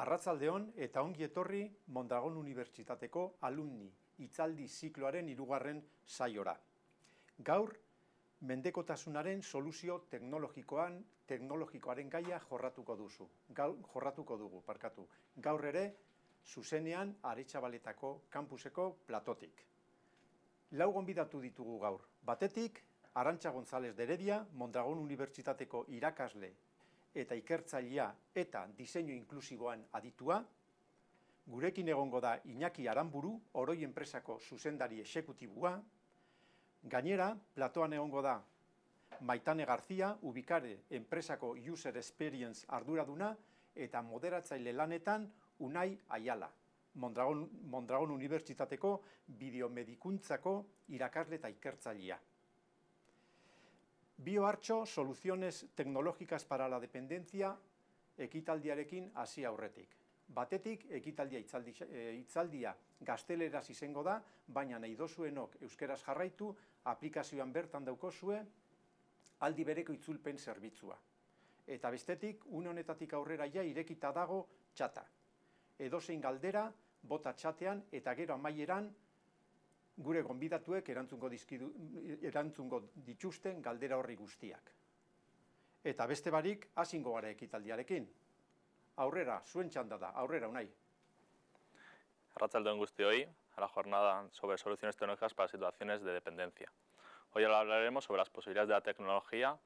Arratzaldeon 0.00 0.64
eta 0.84 1.02
ongi 1.06 1.22
etorri 1.22 1.60
Mondragon 1.96 2.38
Unibertsitateko 2.40 3.20
alumni 3.48 3.86
hitzaldi 4.24 4.66
zikloaren 4.66 5.28
hirugarren 5.30 5.82
saiora. 6.04 6.54
Gaur 7.50 7.70
mendekotasunaren 8.50 9.42
soluzio 9.42 10.00
teknologikoan 10.10 10.98
teknologikoaren 11.28 12.10
gaia 12.10 12.40
jorratuko 12.48 12.96
duzu. 12.96 13.28
Gaur 13.60 13.78
jorratuko 13.92 14.36
dugu, 14.42 14.64
parkatu. 14.66 15.06
Gaur 15.36 15.64
ere 15.70 15.84
zuzenean 16.44 17.14
Aretsabaletako 17.22 18.12
kampuseko 18.30 18.90
platotik. 19.06 19.64
Lau 20.72 20.90
gonbidatu 20.92 21.40
ditugu 21.40 21.78
gaur. 21.86 22.02
Batetik 22.22 22.82
Arantxa 23.14 23.50
González 23.50 23.94
de 23.94 24.02
Heredia, 24.02 24.44
Mondragon 24.54 24.98
Unibertsitateko 24.98 25.86
irakasle 25.88 26.52
eta 27.14 27.34
ikertzailea 27.38 28.08
eta 28.34 28.66
diseinu 28.76 29.14
inklusiboan 29.14 29.84
aditua, 29.92 30.40
gurekin 31.46 31.88
egongo 31.88 32.20
da 32.20 32.38
Iñaki 32.44 32.88
Aramburu, 32.88 33.34
oroi 33.60 33.84
enpresako 33.84 34.38
zuzendari 34.40 35.00
esekutibua, 35.00 35.76
gainera, 36.82 37.34
platoan 37.54 37.92
egongo 37.92 38.22
da 38.22 38.40
Maitane 39.20 39.64
Garzia, 39.64 40.16
ubikare 40.22 40.84
enpresako 40.90 41.54
user 41.72 41.96
experience 41.96 42.66
arduraduna, 42.68 43.34
eta 43.74 44.02
moderatzaile 44.02 44.72
lanetan 44.72 45.30
Unai 45.58 45.98
Ayala, 46.08 46.50
Mondragon, 46.94 47.48
Mondragon 47.70 48.10
Unibertsitateko 48.10 49.00
bideomedikuntzako 49.38 50.54
irakasle 50.88 51.36
eta 51.36 51.50
ikertzailea. 51.50 52.18
Bioartxo, 54.16 54.86
soluciones 54.86 55.66
tecnológicas 55.74 56.44
para 56.44 56.68
la 56.68 56.80
dependencia, 56.80 57.56
ekitaldiarekin 58.16 59.10
hasi 59.14 59.44
aurretik. 59.44 59.96
Batetik, 60.26 60.86
ekitaldia 60.90 61.38
itzaldi, 61.38 61.74
e, 61.90 62.04
itzaldia 62.20 62.74
gazteleraz 63.00 63.68
izango 63.70 64.02
da, 64.02 64.20
baina 64.46 64.78
nahi 64.78 64.94
dozuenok 64.96 65.58
euskeraz 65.62 66.00
jarraitu, 66.06 66.54
aplikazioan 66.84 67.52
bertan 67.52 67.84
daukozue, 67.84 68.38
aldi 69.40 69.64
bereko 69.64 69.92
itzulpen 69.92 70.38
zerbitzua. 70.38 70.96
Eta 71.66 71.90
bestetik, 71.90 72.46
une 72.46 72.70
honetatik 72.70 73.12
aurrera 73.12 73.48
ja 73.52 73.62
irekita 73.62 74.12
dago 74.12 74.46
txata. 74.74 75.04
Edozein 75.78 76.20
galdera, 76.20 76.70
bota 77.02 77.32
txatean, 77.34 77.84
eta 77.92 78.14
gero 78.14 78.34
amaieran, 78.34 78.88
gure 79.96 80.22
gonbidatuek 80.22 80.88
erantzungo, 80.90 81.28
dizkidu, 81.30 81.70
erantzungo 82.22 82.80
dituzten 83.06 83.62
galdera 83.62 83.98
horri 83.98 84.16
guztiak. 84.16 84.72
Eta 85.84 86.06
beste 86.06 86.32
barik, 86.32 86.68
hasingo 86.80 87.12
gara 87.14 87.30
ekitaldiarekin. 87.30 88.08
Aurrera, 89.04 89.40
zuen 89.46 89.70
txanda 89.70 89.98
da, 89.98 90.10
aurrera 90.22 90.48
unai. 90.48 90.66
Arratzaldeon 92.34 92.78
guzti 92.78 93.04
hoy, 93.04 93.22
a 93.56 93.60
la 93.60 93.68
jornada 93.68 94.28
sobre 94.32 94.58
soluciones 94.58 94.96
tecnológicas 94.96 95.34
para 95.34 95.48
situaciones 95.48 96.02
de 96.02 96.12
dependencia. 96.12 96.72
Hoy 97.32 97.44
hablaremos 97.44 98.04
sobre 98.04 98.18
las 98.18 98.30
posibilidades 98.30 98.68
de 98.68 98.74
la 98.74 98.80
tecnología 98.80 99.58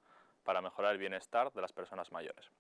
para 0.43 0.61
mejorar 0.61 0.93
el 0.93 0.99
bienestar 0.99 1.53
de 1.53 1.61
las 1.61 1.73
personas 1.73 2.11
mayores. 2.13 2.51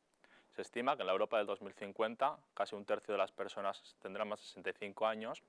Se 0.54 0.62
estima 0.62 0.96
que 0.96 1.02
en 1.02 1.06
la 1.06 1.12
Europa 1.12 1.38
del 1.38 1.46
2050 1.46 2.38
casi 2.54 2.74
un 2.74 2.84
tercio 2.84 3.12
de 3.12 3.18
las 3.18 3.32
personas 3.32 3.96
tendrán 4.00 4.28
más 4.28 4.40
de 4.40 4.46
65 4.46 5.06
años 5.06 5.42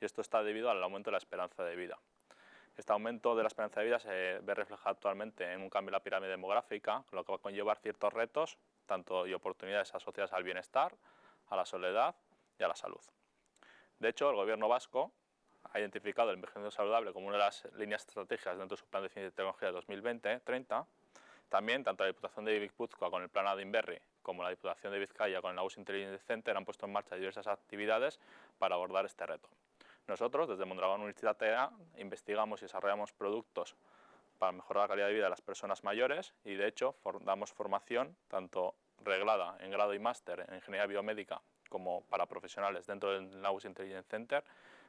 y 0.00 0.04
esto 0.04 0.20
está 0.20 0.42
debido 0.42 0.70
al 0.70 0.82
aumento 0.82 1.10
de 1.10 1.12
la 1.12 1.18
esperanza 1.18 1.64
de 1.64 1.76
vida. 1.76 1.98
Este 2.76 2.92
aumento 2.92 3.34
de 3.34 3.42
la 3.42 3.48
esperanza 3.48 3.80
de 3.80 3.86
vida 3.86 3.98
se 3.98 4.38
ve 4.38 4.54
reflejado 4.54 4.90
actualmente 4.90 5.52
en 5.52 5.60
un 5.60 5.68
cambio 5.68 5.88
en 5.90 5.94
la 5.94 6.02
pirámide 6.02 6.30
demográfica, 6.30 7.04
lo 7.10 7.24
que 7.24 7.32
va 7.32 7.36
a 7.36 7.40
conllevar 7.40 7.78
ciertos 7.78 8.12
retos 8.12 8.58
tanto 8.86 9.26
y 9.26 9.34
oportunidades 9.34 9.94
asociadas 9.94 10.32
al 10.32 10.44
bienestar, 10.44 10.96
a 11.48 11.56
la 11.56 11.66
soledad 11.66 12.14
y 12.58 12.62
a 12.62 12.68
la 12.68 12.76
salud. 12.76 13.00
De 13.98 14.08
hecho, 14.08 14.30
el 14.30 14.36
gobierno 14.36 14.68
vasco 14.68 15.12
ha 15.64 15.80
identificado 15.80 16.30
el 16.30 16.36
envejecimiento 16.36 16.70
saludable 16.70 17.12
como 17.12 17.26
una 17.26 17.36
de 17.36 17.42
las 17.44 17.68
líneas 17.76 18.06
estratégicas 18.06 18.56
dentro 18.58 18.76
de 18.76 18.80
su 18.80 18.86
plan 18.86 19.02
de 19.02 19.08
ciencia 19.08 19.28
y 19.28 19.32
tecnología 19.32 19.72
de 19.72 19.78
2020-30. 19.78 20.86
También, 21.48 21.82
tanto 21.82 22.04
la 22.04 22.08
Diputación 22.08 22.44
de 22.44 22.60
Guipúzcoa 22.60 23.10
con 23.10 23.22
el 23.22 23.28
plan 23.28 23.46
Adinberri 23.46 23.98
como 24.22 24.42
la 24.42 24.50
Diputación 24.50 24.92
de 24.92 24.98
Vizcaya 24.98 25.40
con 25.40 25.50
el 25.50 25.56
Naus 25.56 25.78
Intelligence 25.78 26.22
Center 26.26 26.56
han 26.56 26.64
puesto 26.64 26.86
en 26.86 26.92
marcha 26.92 27.16
diversas 27.16 27.46
actividades 27.46 28.20
para 28.58 28.74
abordar 28.74 29.06
este 29.06 29.24
reto. 29.26 29.48
Nosotros, 30.08 30.48
desde 30.48 30.64
Mondragón 30.64 31.02
Universitatea, 31.02 31.70
investigamos 31.98 32.62
y 32.62 32.64
desarrollamos 32.64 33.12
productos 33.12 33.76
para 34.38 34.52
mejorar 34.52 34.84
la 34.84 34.88
calidad 34.88 35.06
de 35.08 35.12
vida 35.12 35.24
de 35.24 35.30
las 35.30 35.42
personas 35.42 35.84
mayores 35.84 36.32
y, 36.44 36.54
de 36.54 36.66
hecho, 36.66 36.96
damos 37.20 37.52
formación 37.52 38.16
tanto 38.26 38.74
reglada 39.04 39.58
en 39.60 39.70
grado 39.70 39.92
y 39.92 39.98
máster 39.98 40.46
en 40.48 40.54
Ingeniería 40.56 40.86
Biomédica 40.86 41.42
como 41.68 42.02
para 42.04 42.24
profesionales 42.24 42.86
dentro 42.86 43.12
del 43.12 43.40
Naus 43.42 43.66
Intelligence 43.66 44.08
Center, 44.08 44.42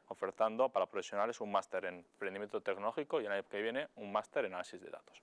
ofertando 0.07 0.69
para 0.69 0.85
profesionales 0.85 1.41
un 1.41 1.51
máster 1.51 1.83
en 1.85 1.95
emprendimiento 1.95 2.61
tecnológico 2.61 3.19
y 3.19 3.25
el 3.25 3.31
año 3.33 3.43
que 3.43 3.61
viene 3.61 3.89
un 3.97 4.13
máster 4.13 4.45
en 4.45 4.53
análisis 4.53 4.81
de 4.81 4.89
datos. 4.89 5.21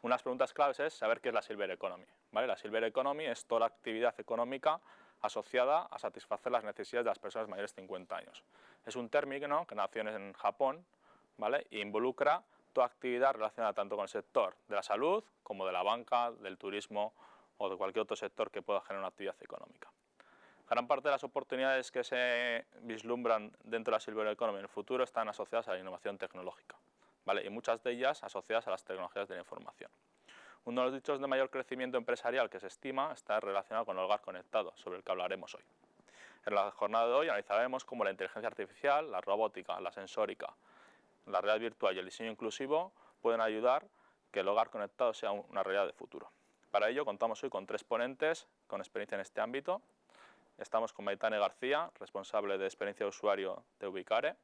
Unas 0.00 0.22
preguntas 0.22 0.54
claves 0.54 0.80
es 0.80 0.94
saber 0.94 1.20
qué 1.20 1.28
es 1.28 1.34
la 1.34 1.42
Silver 1.42 1.70
Economy. 1.70 2.06
¿vale? 2.32 2.46
La 2.46 2.56
Silver 2.56 2.82
Economy 2.84 3.26
es 3.26 3.44
toda 3.44 3.60
la 3.60 3.66
actividad 3.66 4.18
económica 4.18 4.80
asociada 5.22 5.86
a 5.90 5.98
satisfacer 5.98 6.52
las 6.52 6.64
necesidades 6.64 7.04
de 7.04 7.10
las 7.10 7.18
personas 7.18 7.48
mayores 7.48 7.74
de 7.74 7.82
50 7.82 8.16
años. 8.16 8.44
Es 8.84 8.96
un 8.96 9.08
término 9.08 9.66
que 9.66 9.74
nació 9.74 10.02
en 10.02 10.32
Japón 10.34 10.84
¿vale? 11.38 11.66
e 11.70 11.78
involucra 11.78 12.42
toda 12.72 12.86
actividad 12.86 13.34
relacionada 13.34 13.72
tanto 13.72 13.96
con 13.96 14.02
el 14.02 14.08
sector 14.08 14.56
de 14.68 14.76
la 14.76 14.82
salud 14.82 15.24
como 15.42 15.66
de 15.66 15.72
la 15.72 15.82
banca, 15.82 16.32
del 16.32 16.58
turismo 16.58 17.14
o 17.58 17.70
de 17.70 17.76
cualquier 17.76 18.02
otro 18.02 18.16
sector 18.16 18.50
que 18.50 18.62
pueda 18.62 18.80
generar 18.80 19.00
una 19.00 19.08
actividad 19.08 19.36
económica. 19.40 19.90
Gran 20.68 20.86
parte 20.86 21.08
de 21.08 21.12
las 21.12 21.24
oportunidades 21.24 21.92
que 21.92 22.02
se 22.02 22.64
vislumbran 22.80 23.52
dentro 23.62 23.92
de 23.92 23.96
la 23.96 24.00
Silver 24.00 24.26
Economy 24.28 24.58
en 24.58 24.64
el 24.64 24.70
futuro 24.70 25.04
están 25.04 25.28
asociadas 25.28 25.68
a 25.68 25.74
la 25.74 25.78
innovación 25.78 26.18
tecnológica 26.18 26.76
¿vale? 27.24 27.44
y 27.44 27.50
muchas 27.50 27.82
de 27.82 27.92
ellas 27.92 28.22
asociadas 28.24 28.66
a 28.66 28.70
las 28.70 28.84
tecnologías 28.84 29.28
de 29.28 29.34
la 29.34 29.40
información. 29.42 29.90
Uno 30.64 30.82
de 30.82 30.86
los 30.86 30.94
dichos 30.94 31.20
de 31.20 31.26
mayor 31.26 31.50
crecimiento 31.50 31.98
empresarial 31.98 32.48
que 32.48 32.60
se 32.60 32.68
estima 32.68 33.12
está 33.12 33.40
relacionado 33.40 33.84
con 33.84 33.98
el 33.98 34.04
hogar 34.04 34.20
conectado, 34.20 34.72
sobre 34.76 34.98
el 34.98 35.02
que 35.02 35.10
hablaremos 35.10 35.54
hoy. 35.56 35.62
En 36.46 36.54
la 36.54 36.70
jornada 36.70 37.08
de 37.08 37.14
hoy 37.14 37.28
analizaremos 37.28 37.84
cómo 37.84 38.04
la 38.04 38.12
inteligencia 38.12 38.46
artificial, 38.46 39.10
la 39.10 39.20
robótica, 39.20 39.80
la 39.80 39.90
sensórica, 39.90 40.54
la 41.26 41.40
realidad 41.40 41.60
virtual 41.60 41.96
y 41.96 41.98
el 41.98 42.04
diseño 42.04 42.30
inclusivo 42.30 42.92
pueden 43.20 43.40
ayudar 43.40 43.86
que 44.30 44.40
el 44.40 44.48
hogar 44.48 44.70
conectado 44.70 45.12
sea 45.14 45.32
una 45.32 45.64
realidad 45.64 45.86
de 45.86 45.92
futuro. 45.92 46.30
Para 46.70 46.88
ello 46.88 47.04
contamos 47.04 47.42
hoy 47.42 47.50
con 47.50 47.66
tres 47.66 47.82
ponentes 47.82 48.46
con 48.66 48.80
experiencia 48.80 49.16
en 49.16 49.20
este 49.20 49.40
ámbito. 49.40 49.82
Estamos 50.58 50.92
con 50.92 51.04
Maitane 51.04 51.38
García, 51.38 51.90
responsable 51.98 52.56
de 52.56 52.66
experiencia 52.66 53.04
de 53.04 53.10
usuario 53.10 53.64
de 53.80 53.88
Ubicare, 53.88 54.36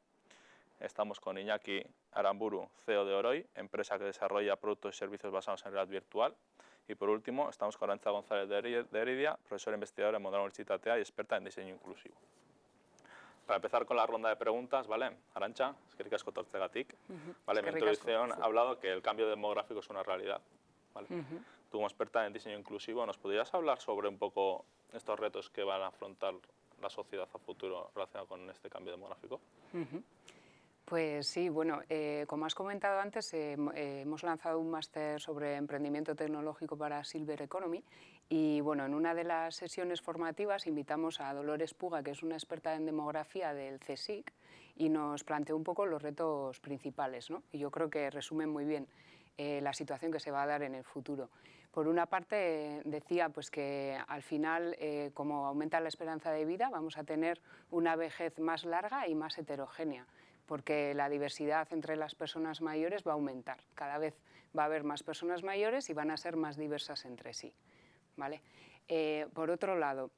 Estamos 0.81 1.19
con 1.19 1.39
Iñaki 1.39 1.83
Aramburu, 2.13 2.69
CEO 2.85 3.05
de 3.05 3.15
Oroi, 3.15 3.47
empresa 3.55 3.99
que 3.99 4.05
desarrolla 4.05 4.57
productos 4.57 4.95
y 4.95 4.99
servicios 4.99 5.33
basados 5.33 5.65
en 5.67 5.73
realidad 5.73 5.91
virtual. 5.91 6.35
Y 6.87 6.95
por 6.95 7.11
último, 7.11 7.51
estamos 7.51 7.77
con 7.77 7.91
Arancha 7.91 8.11
González 8.11 8.49
de 8.49 8.99
Heridia, 9.01 9.37
profesora 9.37 9.77
investigadora 9.77 10.17
en 10.17 10.23
Modelo 10.23 10.43
Universitatea 10.43 10.99
y 10.99 11.01
experta 11.01 11.37
en 11.37 11.45
diseño 11.45 11.75
inclusivo. 11.75 12.15
Para 13.47 13.57
empezar 13.57 13.87
con 13.87 13.97
la 13.97 14.07
ronda 14.07 14.29
de 14.29 14.37
preguntas, 14.37 14.87
¿vale? 14.87 15.11
Arancha, 15.35 15.75
eskerrik 15.89 16.13
asko 16.13 16.33
tortzegatik. 16.33 16.95
Vale, 17.45 17.63
mi 17.63 17.71
introducción 17.71 18.33
ha 18.33 18.45
hablado 18.45 18.79
que 18.79 18.93
el 18.93 19.03
cambio 19.03 19.29
demográfico 19.29 19.81
es 19.81 19.89
una 19.91 20.03
realidad. 20.03 20.41
¿vale? 20.95 21.09
Tú 21.71 21.79
como 21.79 21.87
experta 21.87 22.25
en 22.27 22.33
diseño 22.33 22.59
inclusivo, 22.59 23.05
¿nos 23.05 23.19
podrías 23.19 23.53
hablar 23.53 23.81
sobre 23.81 24.09
un 24.09 24.19
poco 24.19 24.65
estos 24.93 25.19
retos 25.19 25.51
que 25.51 25.65
van 25.65 25.83
a 25.83 25.89
afrontar 25.89 26.35
la 26.81 26.89
sociedad 26.89 27.29
a 27.33 27.39
futuro 27.39 27.91
relacionados 27.95 28.29
con 28.29 28.49
este 28.49 28.71
cambio 28.71 28.93
demográfico? 28.93 29.41
Pues 30.89 31.27
sí, 31.27 31.51
bueno, 31.51 31.83
eh, 31.91 32.25
como 32.27 32.47
has 32.47 32.55
comentado 32.55 32.99
antes, 32.99 33.35
eh, 33.35 33.59
eh, 33.75 34.01
hemos 34.05 34.23
lanzado 34.23 34.59
un 34.59 34.71
máster 34.71 35.21
sobre 35.21 35.57
emprendimiento 35.57 36.17
tecnológico 36.17 36.79
para 36.79 37.05
Silver 37.05 37.43
Economy 37.43 37.85
y 38.31 38.63
bueno, 38.63 38.87
en 38.87 38.95
una 38.95 39.13
de 39.15 39.25
las 39.25 39.55
sesiones 39.55 40.01
formativas 40.01 40.67
invitamos 40.67 41.21
a 41.21 41.35
Dolores 41.35 41.75
Puga, 41.75 42.03
que 42.03 42.13
es 42.13 42.23
una 42.23 42.37
experta 42.37 42.75
en 42.75 42.87
demografía 42.87 43.53
del 43.53 43.81
CSIC, 43.81 44.33
y 44.77 44.89
nos 44.89 45.25
planteó 45.25 45.59
un 45.59 45.63
poco 45.65 45.85
los 45.85 46.01
retos 46.01 46.59
principales, 46.61 47.29
¿no? 47.29 47.43
y 47.53 47.59
yo 47.59 47.71
creo 47.71 47.91
que 47.91 48.09
resumen 48.09 48.49
muy 48.49 48.65
bien 48.65 48.89
la 49.37 49.75
situación 49.75 50.11
que 50.11 50.21
se 50.21 50.31
va 50.31 50.45
a 50.45 50.47
dar 50.47 50.63
en 50.63 50.75
el 50.75 50.85
futuro. 50.85 51.29
Por 51.71 51.87
una 51.87 52.07
parte, 52.07 52.81
decía 52.85 53.29
pues, 53.29 53.51
que 53.51 53.97
al 54.09 54.23
final, 54.23 54.75
como 55.15 55.47
aumenta 55.47 55.81
la 55.81 55.89
esperanza 55.89 56.33
de 56.33 56.45
vida, 56.45 56.71
vamos 56.71 56.97
a 56.97 57.05
tener 57.05 57.41
una 57.71 57.95
vejez 57.95 58.39
más 58.41 58.65
larga 58.65 59.07
y 59.07 59.15
más 59.15 59.39
heterogénea 59.39 60.07
porque 60.49 60.95
la 60.95 61.09
diversidad 61.09 61.69
entre 61.73 61.95
las 61.95 62.17
personas 62.17 62.61
mayores 62.61 63.05
va 63.07 63.13
a 63.13 63.15
aumentar. 63.15 63.59
Cada 63.75 63.99
vez 63.99 64.15
va 64.59 64.63
a 64.63 64.67
haber 64.67 64.83
más 64.83 65.05
personas 65.05 65.45
mayores 65.45 65.91
y 65.91 65.93
van 65.93 66.11
a 66.11 66.17
ser 66.17 66.37
más 66.37 66.57
diversas 66.57 67.05
entre 67.05 67.35
sí. 67.35 67.55
¿vale? 68.17 68.43
Eh, 68.89 69.27
por 69.35 69.51
otro 69.51 69.77
lado, 69.77 70.11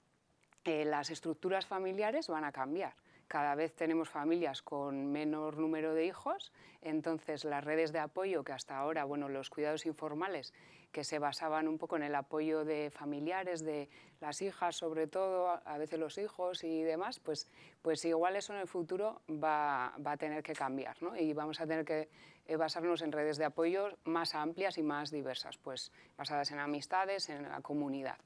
eh, 0.65 0.85
las 0.85 1.11
estructuras 1.11 1.67
familiares 1.67 2.29
van 2.29 2.45
a 2.45 2.53
cambiar. 2.53 2.95
Cada 3.27 3.55
vez 3.55 3.75
tenemos 3.75 4.09
familias 4.09 4.63
con 4.63 5.13
menor 5.13 5.59
número 5.59 5.95
de 5.95 6.07
hijos, 6.07 6.53
entonces 6.81 7.45
las 7.45 7.63
redes 7.63 7.93
de 7.93 8.01
apoyo 8.01 8.43
que 8.43 8.53
hasta 8.53 8.77
ahora, 8.77 9.05
bueno, 9.05 9.29
los 9.29 9.51
cuidados 9.51 9.87
informales 9.87 10.53
que 10.93 11.05
se 11.05 11.19
basaban 11.19 11.69
un 11.69 11.79
poco 11.79 11.97
en 11.97 12.03
el 12.03 12.15
apoyo 12.15 12.65
de 12.65 12.91
familiares, 12.91 13.65
de 13.65 13.89
las 14.21 14.43
hijas 14.43 14.77
sobre 14.77 15.07
todo, 15.07 15.61
a 15.65 15.79
veces 15.79 15.99
los 15.99 16.19
hijos 16.19 16.65
y 16.65 16.83
demás, 16.83 17.21
pues, 17.21 17.49
pues 17.83 18.05
igual 18.05 18.37
eso 18.37 18.53
en 18.53 18.61
el 18.61 18.67
futuro 18.69 19.23
va, 19.31 19.95
va 20.05 20.13
a 20.13 20.17
tener 20.17 20.43
que 20.43 20.53
cambiar 20.53 21.01
¿no? 21.03 21.17
y 21.17 21.33
vamos 21.33 21.61
a 21.61 21.67
tener 21.67 21.85
que 21.85 22.09
eh, 22.47 22.57
basarnos 22.57 23.03
en 23.03 23.13
redes 23.13 23.39
de 23.39 23.45
apoyo 23.45 23.97
más 24.05 24.35
amplias 24.35 24.77
y 24.77 24.83
más 24.83 25.11
diversas, 25.11 25.57
pues 25.59 25.93
basadas 26.17 26.51
en 26.51 26.59
amistades, 26.59 27.29
en 27.29 27.49
la 27.49 27.61
comunidad. 27.61 28.19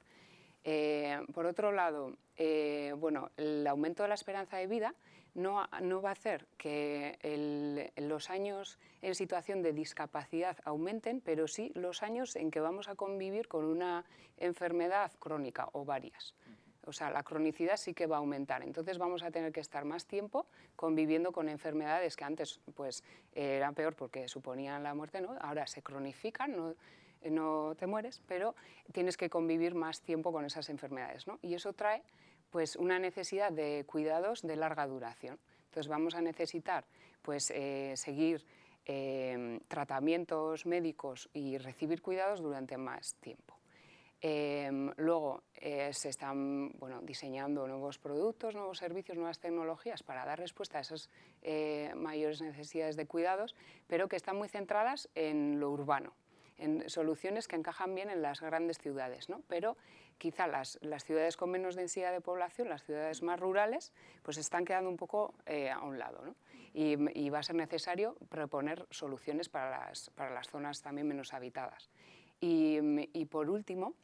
Eh, 0.65 1.21
por 1.35 1.45
otro 1.45 1.73
lado, 1.73 2.17
eh, 2.37 2.95
bueno, 2.97 3.31
el 3.37 3.67
aumento 3.67 4.03
de 4.03 4.09
la 4.09 4.15
esperanza 4.15 4.57
de 4.57 4.67
vida 4.67 4.95
no, 5.35 5.67
no 5.83 6.01
va 6.01 6.11
a 6.11 6.13
hacer 6.13 6.47
que 6.57 7.91
los 7.97 8.31
años 8.31 8.79
en 9.03 9.15
situación 9.15 9.63
de 9.63 9.73
discapacidad 9.73 10.57
aumenten, 10.65 11.21
pero 11.21 11.49
sí 11.49 11.73
los 11.75 12.03
años 12.03 12.37
en 12.37 12.51
que 12.51 12.61
vamos 12.61 12.89
a 12.89 12.95
convivir 12.95 13.49
con 13.49 13.65
una 13.65 14.05
enfermedad 14.39 15.13
crónica 15.19 15.69
o 15.73 15.85
varias. 15.85 16.35
O 16.87 16.93
sea, 16.93 17.11
la 17.11 17.23
cronicidad 17.23 17.77
sí 17.77 17.95
que 17.95 18.07
va 18.07 18.17
a 18.17 18.19
aumentar. 18.19 18.63
Entonces 18.63 18.99
vamos 18.99 19.23
a 19.23 19.31
tener 19.31 19.53
que 19.53 19.61
estar 19.61 19.85
más 19.85 20.07
tiempo 20.07 20.47
conviviendo 20.77 21.33
con 21.33 21.49
enfermedades 21.49 22.17
que 22.17 22.25
antes 22.25 22.61
pues, 22.75 23.03
eran 23.33 23.75
peor 23.75 23.95
porque 23.95 24.29
suponían 24.29 24.83
la 24.83 24.95
muerte, 24.95 25.21
¿no? 25.21 25.37
ahora 25.41 25.67
se 25.67 25.83
cronifican, 25.83 26.55
no, 26.55 26.75
no 27.31 27.75
te 27.77 27.87
mueres, 27.87 28.23
pero 28.27 28.55
tienes 28.93 29.17
que 29.17 29.31
convivir 29.31 29.75
más 29.75 30.03
tiempo 30.03 30.31
con 30.31 30.45
esas 30.45 30.69
enfermedades. 30.69 31.27
¿no? 31.27 31.39
Y 31.43 31.55
eso 31.55 31.73
trae 31.73 32.03
pues, 32.55 32.77
una 32.77 33.01
necesidad 33.01 33.51
de 33.51 33.85
cuidados 33.85 34.43
de 34.43 34.55
larga 34.55 34.87
duración. 34.87 35.41
Entonces 35.65 35.89
vamos 35.89 36.15
a 36.15 36.21
necesitar 36.21 36.85
pues, 37.21 37.51
eh, 37.51 37.95
seguir 37.97 38.47
eh, 38.87 39.59
tratamientos 39.67 40.65
médicos 40.65 41.29
y 41.33 41.59
recibir 41.59 42.01
cuidados 42.01 42.41
durante 42.41 42.77
más 42.77 43.17
tiempo. 43.17 43.59
Em, 44.21 44.93
luego 44.99 45.43
eh, 45.57 45.93
se 45.93 46.11
están 46.11 46.71
bueno, 46.79 47.01
diseñando 47.03 47.67
nuevos 47.67 47.99
productos, 47.99 48.55
nuevos 48.55 48.79
servicios, 48.79 49.19
nuevas 49.19 49.41
tecnologías 49.41 50.05
para 50.05 50.25
dar 50.25 50.39
respuesta 50.39 50.79
a 50.79 50.83
esas 50.83 51.11
mayores 51.97 52.41
necesidades 52.41 52.95
de 52.95 53.07
cuidados, 53.07 53.57
pero 53.89 54.07
que 54.07 54.15
están 54.15 54.37
muy 54.37 54.49
centradas 54.49 55.09
en 55.17 55.59
lo 55.59 55.73
urbano, 55.73 56.15
en 56.57 56.89
soluciones 56.89 57.49
que 57.49 57.57
encajan 57.57 57.97
bien 57.97 58.11
en 58.11 58.23
las 58.23 58.41
grandes 58.41 58.79
ciudades, 58.79 59.29
¿no? 59.29 59.43
pero 59.49 59.77
quizá 60.19 60.47
las, 60.47 60.79
las, 60.83 61.05
ciudades 61.05 61.37
con 61.37 61.51
menos 61.51 61.75
densidad 61.75 62.13
de 62.13 62.21
población, 62.21 62.69
las 62.69 62.85
ciudades 62.85 63.23
más 63.23 63.39
rurales, 63.41 63.93
pues 64.23 64.39
están 64.39 64.65
quedando 64.65 64.91
un 64.91 64.97
poco 64.97 65.35
eh, 65.47 65.71
a 65.71 65.81
un 65.81 65.99
lado. 65.99 66.35
y, 66.73 67.31
va 67.31 67.39
a 67.39 67.43
ser 67.43 67.57
necesario 67.57 68.17
proponer 68.29 68.87
soluciones 68.91 69.49
para 69.49 69.71
las, 69.71 70.11
para 70.11 70.31
las 70.31 70.49
zonas 70.49 70.83
también 70.83 71.07
menos 71.07 71.33
habitadas. 71.33 71.91
Y, 72.41 72.79
y 73.13 73.25
por 73.27 73.49
último, 73.49 73.95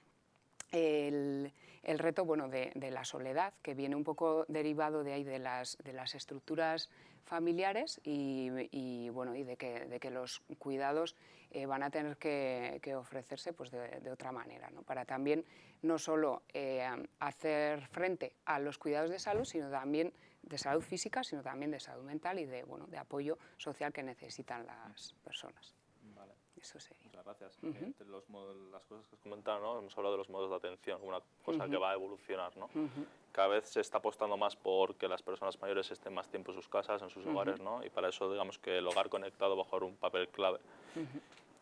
el, 0.71 1.53
el 1.83 1.99
reto 1.99 2.25
bueno, 2.25 2.49
de, 2.49 2.73
de, 2.75 2.91
la 2.91 3.05
soledad, 3.05 3.55
que 3.63 3.75
viene 3.75 3.97
un 3.97 4.05
poco 4.05 4.45
derivado 4.49 5.03
de 5.03 5.13
ahí 5.13 5.25
de 5.25 5.39
las, 5.39 5.77
de 5.85 5.93
las 5.93 6.15
estructuras 6.15 6.91
familiares 7.25 8.01
y, 8.05 8.51
y, 8.71 9.09
bueno, 9.11 9.35
y 9.35 9.45
de, 9.45 9.57
que, 9.57 9.87
de 9.87 10.01
que 10.01 10.11
los 10.11 10.43
cuidados 10.59 11.17
eh, 11.51 11.67
van 11.67 11.83
a 11.83 11.91
tener 11.91 12.17
que, 12.17 12.79
que 12.83 12.95
ofrecerse 12.95 13.53
pues, 13.53 13.71
de, 13.71 14.01
de, 14.01 14.11
otra 14.11 14.33
manera, 14.33 14.71
¿no? 14.71 14.83
para 14.83 15.05
también 15.05 15.45
no 15.83 15.99
solo 15.99 16.43
eh, 16.53 16.89
hacer 17.19 17.87
frente 17.89 18.33
a 18.45 18.59
los 18.59 18.79
cuidados 18.79 19.11
de 19.11 19.19
salud, 19.19 19.45
sino 19.45 19.71
también 19.71 20.13
de 20.43 20.59
salud 20.59 20.83
física, 20.83 21.23
sino 21.23 21.43
también 21.43 21.71
de 21.71 21.81
salud 21.81 22.03
mental 22.05 22.39
y 22.39 22.47
de, 22.47 22.65
bueno, 22.65 22.87
de 22.87 22.99
apoyo 22.99 23.39
social 23.57 23.93
que 23.93 24.03
necesitan 24.03 24.67
las 24.67 25.15
personas. 25.25 25.75
Vale. 26.15 26.35
Eso 26.61 26.79
sería. 26.79 27.05
Muchas 27.05 27.25
gracias. 27.25 27.59
Uh 27.63 27.67
-huh. 27.69 27.85
Entre 27.85 28.07
los 28.07 28.25
las 28.71 28.85
cosas 28.85 29.07
que 29.07 29.17
has 29.17 29.21
comentado, 29.23 29.61
¿no? 29.61 29.79
hemos 29.79 29.97
hablado 29.97 30.15
de 30.15 30.19
los 30.19 30.29
modos 30.29 30.51
de 30.51 30.57
atención, 30.57 31.01
una 31.03 31.21
cosa 31.43 31.65
uh 31.65 31.67
-huh. 31.67 31.71
que 31.71 31.77
va 31.79 31.91
a 31.91 31.95
evolucionar. 31.95 32.57
¿no? 32.57 32.67
Uh 32.75 32.87
-huh. 32.87 33.07
Cada 33.33 33.49
vez 33.49 33.69
se 33.69 33.81
está 33.81 33.99
apostando 33.99 34.37
más 34.37 34.57
por 34.57 34.97
que 34.97 35.09
las 35.09 35.23
personas 35.23 35.61
mayores 35.61 35.91
estén 35.91 36.13
más 36.13 36.29
tiempo 36.29 36.51
en 36.51 36.57
sus 36.57 36.69
casas, 36.69 37.01
en 37.01 37.11
sus 37.11 37.25
hogares, 37.27 37.61
¿no? 37.61 37.85
y 37.85 37.89
para 37.89 38.09
eso 38.09 38.31
digamos 38.31 38.59
que 38.59 38.79
el 38.79 38.87
hogar 38.87 39.09
conectado 39.09 39.57
va 39.57 39.63
a 39.63 39.65
jugar 39.67 39.85
un 39.85 39.97
papel 39.97 40.29
clave. 40.29 40.59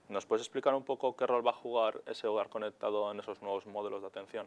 ¿Nos 0.08 0.24
puedes 0.24 0.42
explicar 0.42 0.74
un 0.74 0.84
poco 0.84 1.14
qué 1.14 1.26
rol 1.26 1.46
va 1.46 1.50
a 1.50 1.54
jugar 1.54 2.02
ese 2.06 2.26
hogar 2.26 2.48
conectado 2.48 3.10
en 3.12 3.20
esos 3.20 3.42
nuevos 3.42 3.66
modelos 3.66 4.00
de 4.00 4.08
atención? 4.08 4.46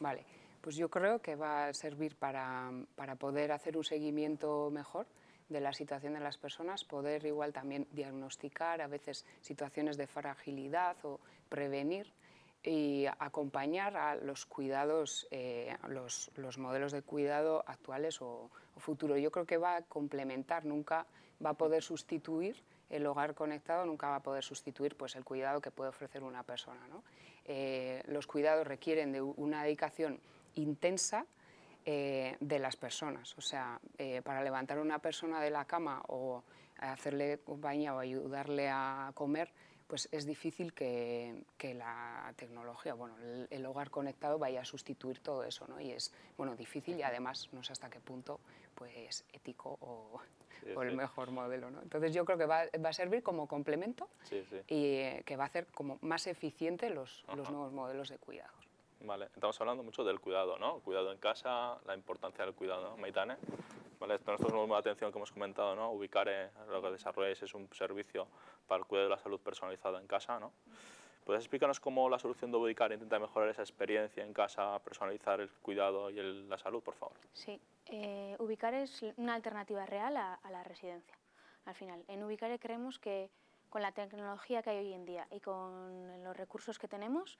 Vale, 0.00 0.24
pues 0.60 0.76
yo 0.76 0.88
creo 0.88 1.20
que 1.20 1.36
va 1.36 1.66
a 1.68 1.74
servir 1.74 2.16
para, 2.16 2.72
para 2.96 3.14
poder 3.14 3.52
hacer 3.52 3.76
un 3.76 3.84
seguimiento 3.84 4.70
mejor 4.70 5.06
de 5.48 5.60
la 5.60 5.72
situación 5.72 6.14
de 6.14 6.20
las 6.20 6.38
personas, 6.38 6.84
poder 6.84 7.24
igual 7.24 7.52
también 7.52 7.86
diagnosticar 7.92 8.80
a 8.80 8.88
veces 8.88 9.24
situaciones 9.40 9.96
de 9.96 10.08
fragilidad 10.08 10.96
o 11.04 11.20
prevenir 11.48 12.12
y 12.64 13.04
acompañar 13.18 13.96
a 13.96 14.16
los 14.16 14.46
cuidados, 14.46 15.28
eh, 15.30 15.76
los, 15.88 16.30
los, 16.36 16.58
modelos 16.58 16.92
de 16.92 17.02
cuidado 17.02 17.62
actuales 17.66 18.22
o, 18.22 18.50
o 18.74 18.80
futuros. 18.80 19.20
Yo 19.20 19.30
creo 19.30 19.44
que 19.44 19.58
va 19.58 19.76
a 19.76 19.82
complementar, 19.82 20.64
nunca 20.64 21.06
va 21.44 21.50
a 21.50 21.54
poder 21.54 21.82
sustituir 21.82 22.56
el 22.90 23.06
hogar 23.06 23.34
conectado 23.34 23.86
nunca 23.86 24.08
va 24.08 24.16
a 24.16 24.22
poder 24.22 24.42
sustituir 24.42 24.96
pues, 24.96 25.16
el 25.16 25.24
cuidado 25.24 25.60
que 25.60 25.70
puede 25.70 25.90
ofrecer 25.90 26.22
una 26.22 26.42
persona. 26.42 26.86
¿no? 26.88 27.02
Eh, 27.44 28.02
los 28.06 28.26
cuidados 28.26 28.66
requieren 28.66 29.12
de 29.12 29.20
una 29.20 29.64
dedicación 29.64 30.20
intensa 30.54 31.26
eh, 31.84 32.36
de 32.40 32.58
las 32.58 32.76
personas. 32.76 33.36
O 33.36 33.40
sea, 33.40 33.80
eh, 33.98 34.22
para 34.22 34.42
levantar 34.42 34.78
a 34.78 34.82
una 34.82 34.98
persona 34.98 35.40
de 35.40 35.50
la 35.50 35.64
cama 35.64 36.02
o 36.08 36.42
hacerle 36.78 37.38
compañía 37.44 37.94
o 37.94 37.98
ayudarle 37.98 38.68
a 38.70 39.12
comer, 39.14 39.50
pues 39.86 40.08
es 40.12 40.26
difícil 40.26 40.72
que, 40.72 41.44
que 41.58 41.74
la 41.74 42.32
tecnología, 42.36 42.94
bueno, 42.94 43.16
el, 43.18 43.46
el, 43.50 43.66
hogar 43.66 43.90
conectado 43.90 44.38
vaya 44.38 44.62
a 44.62 44.64
sustituir 44.64 45.20
todo 45.20 45.44
eso, 45.44 45.66
¿no? 45.68 45.80
Y 45.80 45.92
es, 45.92 46.12
bueno, 46.36 46.56
difícil 46.56 46.98
y 46.98 47.02
además 47.02 47.48
no 47.52 47.62
sé 47.62 47.72
hasta 47.72 47.90
qué 47.90 48.00
punto, 48.00 48.40
pues, 48.74 49.24
ético 49.32 49.76
o, 49.80 50.20
sí, 50.62 50.70
o 50.74 50.82
el 50.82 50.90
sí. 50.90 50.96
mejor 50.96 51.30
modelo, 51.30 51.70
¿no? 51.70 51.82
Entonces 51.82 52.14
yo 52.14 52.24
creo 52.24 52.38
que 52.38 52.46
va, 52.46 52.64
va 52.84 52.88
a 52.88 52.92
servir 52.92 53.22
como 53.22 53.46
complemento 53.46 54.08
sí, 54.22 54.42
y 54.68 54.96
eh, 54.96 55.22
que 55.26 55.36
va 55.36 55.44
a 55.44 55.46
hacer 55.46 55.66
como 55.66 55.98
más 56.00 56.26
eficiente 56.26 56.90
los, 56.90 57.24
los 57.34 57.50
nuevos 57.50 57.72
modelos 57.72 58.08
de 58.08 58.18
cuidados. 58.18 58.64
Vale, 59.00 59.26
estamos 59.34 59.60
hablando 59.60 59.82
mucho 59.82 60.02
del 60.02 60.18
cuidado, 60.18 60.58
¿no? 60.58 60.78
Cuidado 60.80 61.12
en 61.12 61.18
casa, 61.18 61.78
la 61.84 61.94
importancia 61.94 62.44
del 62.44 62.54
cuidado, 62.54 62.90
¿no? 62.90 62.96
Maitane. 62.96 63.36
Vale, 64.04 64.16
estos 64.16 64.52
nuevos 64.52 64.68
de 64.68 64.76
atención 64.76 65.10
que 65.10 65.16
hemos 65.16 65.32
comentado, 65.32 65.74
¿no? 65.74 65.90
Ubicar 65.92 66.28
eh, 66.28 66.50
lo 66.68 66.82
que 66.82 66.90
desarrolláis 66.90 67.42
es 67.42 67.54
un 67.54 67.66
servicio 67.72 68.28
para 68.66 68.80
el 68.80 68.84
cuidado 68.84 69.08
de 69.08 69.16
la 69.16 69.22
salud 69.22 69.40
personalizado 69.40 69.98
en 69.98 70.06
casa, 70.06 70.38
¿no? 70.38 70.52
¿Puedes 71.24 71.40
explicarnos 71.40 71.80
cómo 71.80 72.10
la 72.10 72.18
solución 72.18 72.50
de 72.50 72.58
Ubicar 72.58 72.92
intenta 72.92 73.18
mejorar 73.18 73.48
esa 73.48 73.62
experiencia 73.62 74.22
en 74.22 74.34
casa, 74.34 74.78
personalizar 74.80 75.40
el 75.40 75.48
cuidado 75.48 76.10
y 76.10 76.18
el, 76.18 76.50
la 76.50 76.58
salud, 76.58 76.82
por 76.82 76.92
favor? 76.96 77.16
Sí, 77.32 77.58
eh, 77.86 78.36
Ubicar 78.40 78.74
es 78.74 79.02
una 79.16 79.32
alternativa 79.32 79.86
real 79.86 80.18
a, 80.18 80.34
a, 80.34 80.50
la 80.50 80.62
residencia. 80.64 81.16
Al 81.64 81.74
final, 81.74 82.04
en 82.06 82.22
Ubicar 82.24 82.58
creemos 82.60 82.98
que 82.98 83.30
con 83.70 83.80
la 83.80 83.92
tecnología 83.92 84.62
que 84.62 84.68
hay 84.68 84.84
hoy 84.84 84.92
en 84.92 85.06
día 85.06 85.26
y 85.30 85.40
con 85.40 86.22
los 86.22 86.36
recursos 86.36 86.78
que 86.78 86.88
tenemos, 86.88 87.38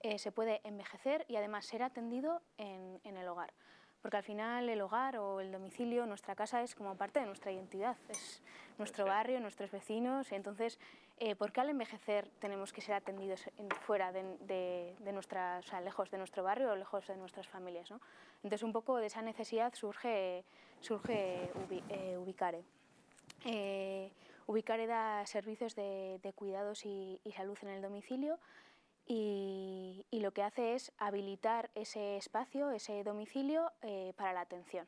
eh, 0.00 0.18
se 0.18 0.32
puede 0.32 0.60
envejecer 0.64 1.24
y 1.28 1.36
además 1.36 1.64
ser 1.64 1.82
atendido 1.82 2.42
en, 2.58 3.00
en, 3.04 3.16
el 3.16 3.28
hogar. 3.28 3.54
Porque 4.02 4.16
al 4.16 4.24
final 4.24 4.68
el 4.68 4.80
hogar 4.80 5.16
o 5.16 5.40
el 5.40 5.52
domicilio, 5.52 6.04
nuestra 6.06 6.34
casa 6.34 6.60
es 6.62 6.74
como 6.74 6.96
parte 6.96 7.20
de 7.20 7.26
nuestra 7.26 7.52
identidad, 7.52 7.96
es 8.08 8.42
nuestro 8.76 9.06
barrio, 9.06 9.38
nuestros 9.38 9.70
vecinos. 9.70 10.32
Entonces, 10.32 10.80
eh, 11.20 11.36
¿por 11.36 11.52
qué 11.52 11.60
al 11.60 11.70
envejecer 11.70 12.28
tenemos 12.40 12.72
que 12.72 12.80
ser 12.80 12.96
atendidos 12.96 13.48
en, 13.58 13.70
fuera 13.70 14.10
de, 14.10 14.24
de, 14.40 14.96
de 14.98 15.12
nuestra, 15.12 15.58
o 15.60 15.62
sea, 15.62 15.80
lejos 15.80 16.10
de 16.10 16.18
nuestro 16.18 16.42
barrio 16.42 16.72
o 16.72 16.76
lejos 16.76 17.06
de 17.06 17.16
nuestras 17.16 17.46
familias? 17.46 17.92
¿no? 17.92 18.00
Entonces, 18.42 18.64
un 18.64 18.72
poco 18.72 18.96
de 18.96 19.06
esa 19.06 19.22
necesidad 19.22 19.72
surge, 19.74 20.44
surge 20.80 21.52
ubi, 21.64 21.84
eh, 21.88 22.16
Ubicare. 22.18 22.64
Eh, 23.44 24.10
Ubicare 24.48 24.88
da 24.88 25.24
servicios 25.26 25.76
de, 25.76 26.18
de 26.20 26.32
cuidados 26.32 26.84
y, 26.84 27.20
y 27.22 27.30
salud 27.30 27.56
en 27.62 27.68
el 27.68 27.82
domicilio 27.82 28.40
y, 29.14 30.20
lo 30.20 30.32
que 30.32 30.42
hace 30.42 30.74
es 30.74 30.92
habilitar 30.98 31.70
ese 31.74 32.16
espacio, 32.16 32.70
ese 32.70 33.02
domicilio 33.02 33.72
eh, 33.82 34.14
para 34.16 34.32
la 34.32 34.40
atención. 34.40 34.86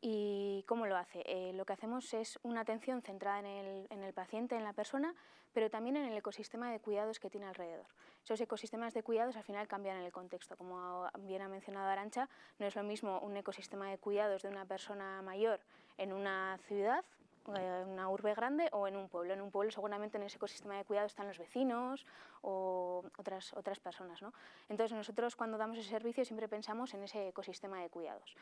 ¿Y 0.00 0.64
cómo 0.66 0.86
lo 0.86 0.96
hace? 0.96 1.22
Eh, 1.26 1.52
lo 1.52 1.64
que 1.64 1.74
hacemos 1.74 2.12
es 2.14 2.38
una 2.42 2.62
atención 2.62 3.02
centrada 3.02 3.38
en 3.38 3.46
el, 3.46 3.86
en 3.90 4.02
el, 4.02 4.12
paciente, 4.12 4.56
en 4.56 4.64
la 4.64 4.72
persona, 4.72 5.14
pero 5.52 5.70
también 5.70 5.96
en 5.96 6.06
el 6.06 6.16
ecosistema 6.16 6.72
de 6.72 6.80
cuidados 6.80 7.20
que 7.20 7.30
tiene 7.30 7.46
alrededor. 7.46 7.86
Esos 8.24 8.40
ecosistemas 8.40 8.94
de 8.94 9.04
cuidados 9.04 9.36
al 9.36 9.44
final 9.44 9.68
cambian 9.68 9.98
en 9.98 10.04
el 10.04 10.12
contexto. 10.12 10.56
Como 10.56 11.08
bien 11.20 11.42
ha 11.42 11.48
mencionado 11.48 11.88
Arancha, 11.88 12.28
no 12.58 12.66
es 12.66 12.74
lo 12.74 12.82
mismo 12.82 13.20
un 13.20 13.36
ecosistema 13.36 13.90
de 13.90 13.98
cuidados 13.98 14.42
de 14.42 14.48
una 14.48 14.64
persona 14.64 15.22
mayor 15.22 15.60
en 15.98 16.12
una 16.12 16.58
ciudad 16.66 17.04
en 17.48 17.56
eh, 17.56 17.84
una 17.84 18.08
urbe 18.08 18.34
grande 18.34 18.68
o 18.72 18.86
en 18.86 18.96
un 18.96 19.08
pueblo. 19.08 19.34
En 19.34 19.40
un 19.40 19.50
pueblo 19.50 19.70
seguramente 19.70 20.16
en 20.18 20.24
ese 20.24 20.36
ecosistema 20.36 20.76
de 20.76 20.84
cuidado 20.84 21.06
están 21.06 21.28
los 21.28 21.38
vecinos 21.38 22.06
o 22.42 23.04
otras, 23.16 23.52
otras 23.54 23.80
personas. 23.80 24.22
¿no? 24.22 24.32
Entonces 24.68 24.96
nosotros 24.96 25.36
cuando 25.36 25.58
damos 25.58 25.78
ese 25.78 25.90
servicio 25.90 26.24
siempre 26.24 26.48
pensamos 26.48 26.94
en 26.94 27.02
ese 27.02 27.28
ecosistema 27.28 27.80
de 27.80 27.90
cuidados. 27.90 28.36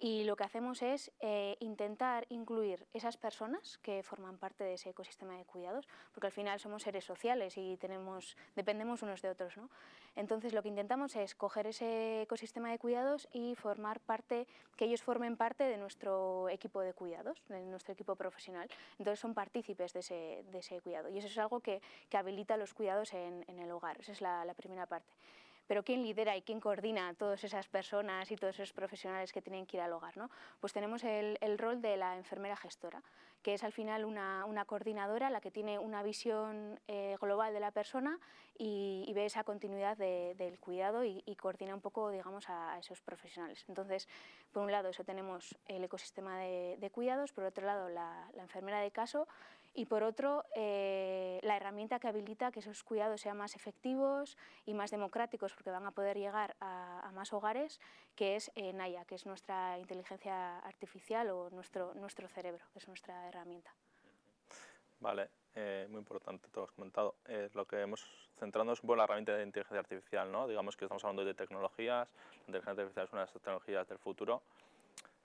Y 0.00 0.24
lo 0.24 0.34
que 0.34 0.44
hacemos 0.44 0.80
es 0.80 1.12
eh, 1.20 1.58
intentar 1.60 2.26
incluir 2.30 2.86
esas 2.94 3.18
personas 3.18 3.78
que 3.78 4.02
forman 4.02 4.38
parte 4.38 4.64
de 4.64 4.74
ese 4.74 4.90
ecosistema 4.90 5.36
de 5.36 5.44
cuidados, 5.44 5.86
porque 6.14 6.28
al 6.28 6.32
final 6.32 6.58
somos 6.58 6.82
seres 6.84 7.04
sociales 7.04 7.58
y 7.58 7.76
tenemos, 7.76 8.34
dependemos 8.56 9.02
unos 9.02 9.20
de 9.20 9.28
otros. 9.28 9.58
¿no? 9.58 9.68
Entonces 10.16 10.54
lo 10.54 10.62
que 10.62 10.68
intentamos 10.68 11.14
es 11.16 11.34
coger 11.34 11.66
ese 11.66 12.22
ecosistema 12.22 12.70
de 12.70 12.78
cuidados 12.78 13.28
y 13.30 13.54
formar 13.56 14.00
parte, 14.00 14.46
que 14.74 14.86
ellos 14.86 15.02
formen 15.02 15.36
parte 15.36 15.64
de 15.64 15.76
nuestro 15.76 16.48
equipo 16.48 16.80
de 16.80 16.94
cuidados, 16.94 17.42
de 17.48 17.60
nuestro 17.66 17.92
equipo 17.92 18.16
profesional. 18.16 18.70
Entonces 18.98 19.20
son 19.20 19.34
partícipes 19.34 19.92
de 19.92 20.00
ese, 20.00 20.44
de 20.50 20.58
ese 20.60 20.80
cuidado 20.80 21.10
y 21.10 21.18
eso 21.18 21.28
es 21.28 21.36
algo 21.36 21.60
que, 21.60 21.82
que 22.08 22.16
habilita 22.16 22.56
los 22.56 22.72
cuidados 22.72 23.12
en, 23.12 23.44
el 23.46 23.70
hogar. 23.70 24.00
Esa 24.00 24.12
es 24.12 24.22
la 24.22 24.54
primera 24.56 24.86
parte 24.86 25.12
pero 25.70 25.84
¿quién 25.84 26.02
lidera 26.02 26.36
y 26.36 26.42
quién 26.42 26.58
coordina 26.58 27.06
a 27.06 27.14
todas 27.14 27.44
esas 27.44 27.68
personas 27.68 28.28
y 28.32 28.34
todos 28.34 28.56
esos 28.56 28.72
profesionales 28.72 29.32
que 29.32 29.40
tienen 29.40 29.66
que 29.66 29.76
ir 29.76 29.82
al 29.84 29.92
hogar? 29.92 30.16
¿no? 30.16 30.28
Pues 30.58 30.72
tenemos 30.72 31.04
el, 31.04 31.38
el 31.40 31.58
rol 31.58 31.80
de 31.80 31.96
la 31.96 32.16
enfermera 32.16 32.56
gestora, 32.56 33.04
que 33.40 33.54
es 33.54 33.62
al 33.62 33.70
final 33.70 34.04
una, 34.04 34.46
una 34.46 34.64
coordinadora, 34.64 35.30
la 35.30 35.40
que 35.40 35.52
tiene 35.52 35.78
una 35.78 36.02
visión 36.02 36.80
eh, 36.88 37.16
global 37.20 37.54
de 37.54 37.60
la 37.60 37.70
persona 37.70 38.18
y, 38.58 39.12
ve 39.14 39.26
esa 39.26 39.44
continuidad 39.44 39.96
de, 39.96 40.34
del 40.36 40.58
cuidado 40.58 41.04
y, 41.04 41.22
coordina 41.36 41.72
un 41.72 41.80
poco, 41.80 42.10
digamos, 42.10 42.48
a, 42.48 42.76
esos 42.80 43.00
profesionales. 43.00 43.64
Entonces, 43.68 44.08
por 44.50 44.64
un 44.64 44.72
lado, 44.72 44.88
eso 44.88 45.04
tenemos 45.04 45.56
el 45.68 45.84
ecosistema 45.84 46.36
de, 46.40 46.90
cuidados, 46.92 47.32
por 47.32 47.44
otro 47.44 47.64
lado, 47.64 47.88
la, 47.88 48.28
la 48.34 48.42
enfermera 48.42 48.80
de 48.80 48.90
caso 48.90 49.28
y 49.74 49.86
por 49.86 50.02
otro, 50.02 50.44
eh, 50.54 51.38
la 51.42 51.56
herramienta 51.56 51.98
que 51.98 52.08
habilita 52.08 52.50
que 52.50 52.60
esos 52.60 52.82
cuidados 52.82 53.20
sean 53.20 53.36
más 53.36 53.56
efectivos 53.56 54.36
y 54.66 54.74
más 54.74 54.90
democráticos 54.90 55.54
porque 55.54 55.70
van 55.70 55.86
a 55.86 55.92
poder 55.92 56.18
llegar 56.18 56.56
a, 56.60 57.10
más 57.14 57.32
hogares, 57.32 57.80
que 58.14 58.36
es 58.36 58.50
eh, 58.54 58.72
Naya, 58.72 59.04
que 59.04 59.14
es 59.14 59.26
nuestra 59.26 59.78
inteligencia 59.78 60.58
artificial 60.60 61.30
o 61.30 61.50
nuestro, 61.50 61.94
nuestro 61.94 62.28
cerebro, 62.28 62.64
que 62.72 62.78
es 62.78 62.88
nuestra 62.88 63.28
herramienta. 63.28 63.74
Vale, 65.00 65.30
eh, 65.54 65.86
muy 65.88 65.98
importante, 65.98 66.48
todo 66.48 66.64
lo 66.64 66.68
has 66.68 66.74
comentado. 66.74 67.16
Eh, 67.26 67.48
lo 67.54 67.66
que 67.66 67.80
hemos 67.80 68.06
un 68.42 68.50
poco 68.50 68.92
en 68.94 68.98
la 68.98 69.04
herramienta 69.04 69.36
de 69.36 69.44
inteligencia 69.44 69.80
artificial, 69.80 70.32
¿no? 70.32 70.48
Digamos 70.48 70.76
que 70.76 70.86
estamos 70.86 71.04
hablando 71.04 71.24
de 71.24 71.34
tecnologías, 71.34 72.08
la 72.10 72.40
inteligencia 72.46 72.70
artificial 72.70 73.06
es 73.06 73.12
una 73.12 73.20
de 73.20 73.26
las 73.26 73.32
tecnologías 73.34 73.88
del 73.88 73.98
futuro, 73.98 74.42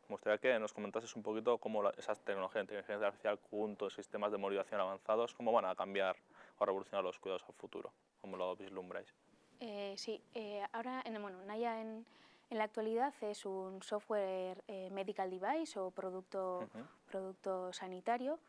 me 0.09 0.13
gustaría 0.13 0.37
que 0.37 0.59
nos 0.59 0.73
comentases 0.73 1.15
un 1.15 1.23
poquito 1.23 1.57
cómo 1.57 1.83
la, 1.83 1.91
esas 1.91 2.19
tecnologías 2.21 2.67
de 2.67 2.73
inteligencia 2.73 3.07
artificial 3.07 3.39
junto 3.49 3.87
a 3.87 3.89
sistemas 3.89 4.31
de 4.31 4.37
motivación 4.37 4.81
avanzados, 4.81 5.33
cómo 5.33 5.51
van 5.51 5.65
a 5.65 5.75
cambiar 5.75 6.15
o 6.57 6.65
revolucionar 6.65 7.03
los 7.03 7.19
cuidados 7.19 7.43
al 7.47 7.53
futuro, 7.55 7.91
cómo 8.21 8.37
lo 8.37 8.55
vislumbráis. 8.55 9.13
Eh, 9.59 9.93
sí, 9.97 10.21
eh, 10.33 10.63
ahora, 10.73 11.01
en, 11.05 11.21
bueno, 11.21 11.43
Naya 11.45 11.81
en, 11.81 12.05
en, 12.49 12.57
la 12.57 12.65
actualidad 12.65 13.13
es 13.21 13.45
un 13.45 13.81
software 13.81 14.63
eh, 14.67 14.89
medical 14.91 15.29
device 15.29 15.79
o 15.79 15.91
producto, 15.91 16.59
uh 16.59 16.63
-huh. 16.63 16.87
producto 17.07 17.71
sanitario 17.73 18.39